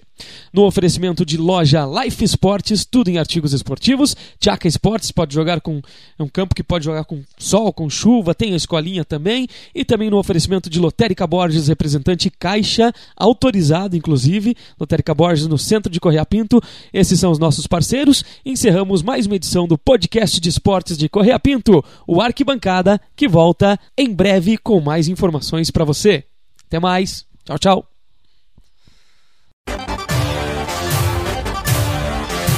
No 0.53 0.63
oferecimento 0.63 1.25
de 1.25 1.37
loja 1.37 1.87
Life 1.87 2.23
Esportes, 2.23 2.85
tudo 2.85 3.09
em 3.09 3.17
artigos 3.17 3.51
esportivos, 3.51 4.15
Tchaca 4.39 4.67
Esportes 4.67 5.09
pode 5.09 5.33
jogar 5.33 5.59
com, 5.59 5.81
é 6.19 6.21
um 6.21 6.29
campo 6.29 6.53
que 6.53 6.61
pode 6.61 6.85
jogar 6.85 7.03
com 7.05 7.23
sol, 7.35 7.73
com 7.73 7.89
chuva, 7.89 8.35
tem 8.35 8.53
a 8.53 8.57
escolinha 8.57 9.03
também, 9.03 9.47
e 9.73 9.83
também 9.83 10.11
no 10.11 10.19
oferecimento 10.19 10.69
de 10.69 10.79
Lotérica 10.79 11.25
Borges, 11.25 11.67
representante 11.67 12.29
Caixa, 12.29 12.93
autorizado 13.17 13.97
inclusive, 13.97 14.55
Lotérica 14.79 15.15
Borges 15.15 15.47
no 15.47 15.57
centro 15.57 15.91
de 15.91 15.99
Correia 15.99 16.23
Pinto, 16.23 16.42
Pinto. 16.43 16.61
Esses 16.93 17.19
são 17.19 17.31
os 17.31 17.39
nossos 17.39 17.65
parceiros. 17.65 18.23
Encerramos 18.45 19.01
mais 19.01 19.25
uma 19.25 19.35
edição 19.35 19.67
do 19.67 19.77
podcast 19.77 20.39
de 20.39 20.49
esportes 20.49 20.97
de 20.97 21.07
Correia 21.07 21.39
Pinto, 21.39 21.83
o 22.05 22.21
Arquibancada, 22.21 22.99
que 23.15 23.27
volta 23.27 23.79
em 23.97 24.13
breve 24.13 24.57
com 24.57 24.81
mais 24.81 25.07
informações 25.07 25.71
para 25.71 25.85
você. 25.85 26.25
Até 26.67 26.79
mais. 26.79 27.25
Tchau, 27.45 27.57
tchau. 27.57 27.87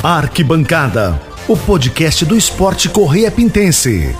Arquibancada, 0.03 1.19
o 1.47 1.57
podcast 1.57 2.25
do 2.25 2.35
esporte 2.35 2.89
Correia 2.89 3.31
Pintense. 3.31 4.15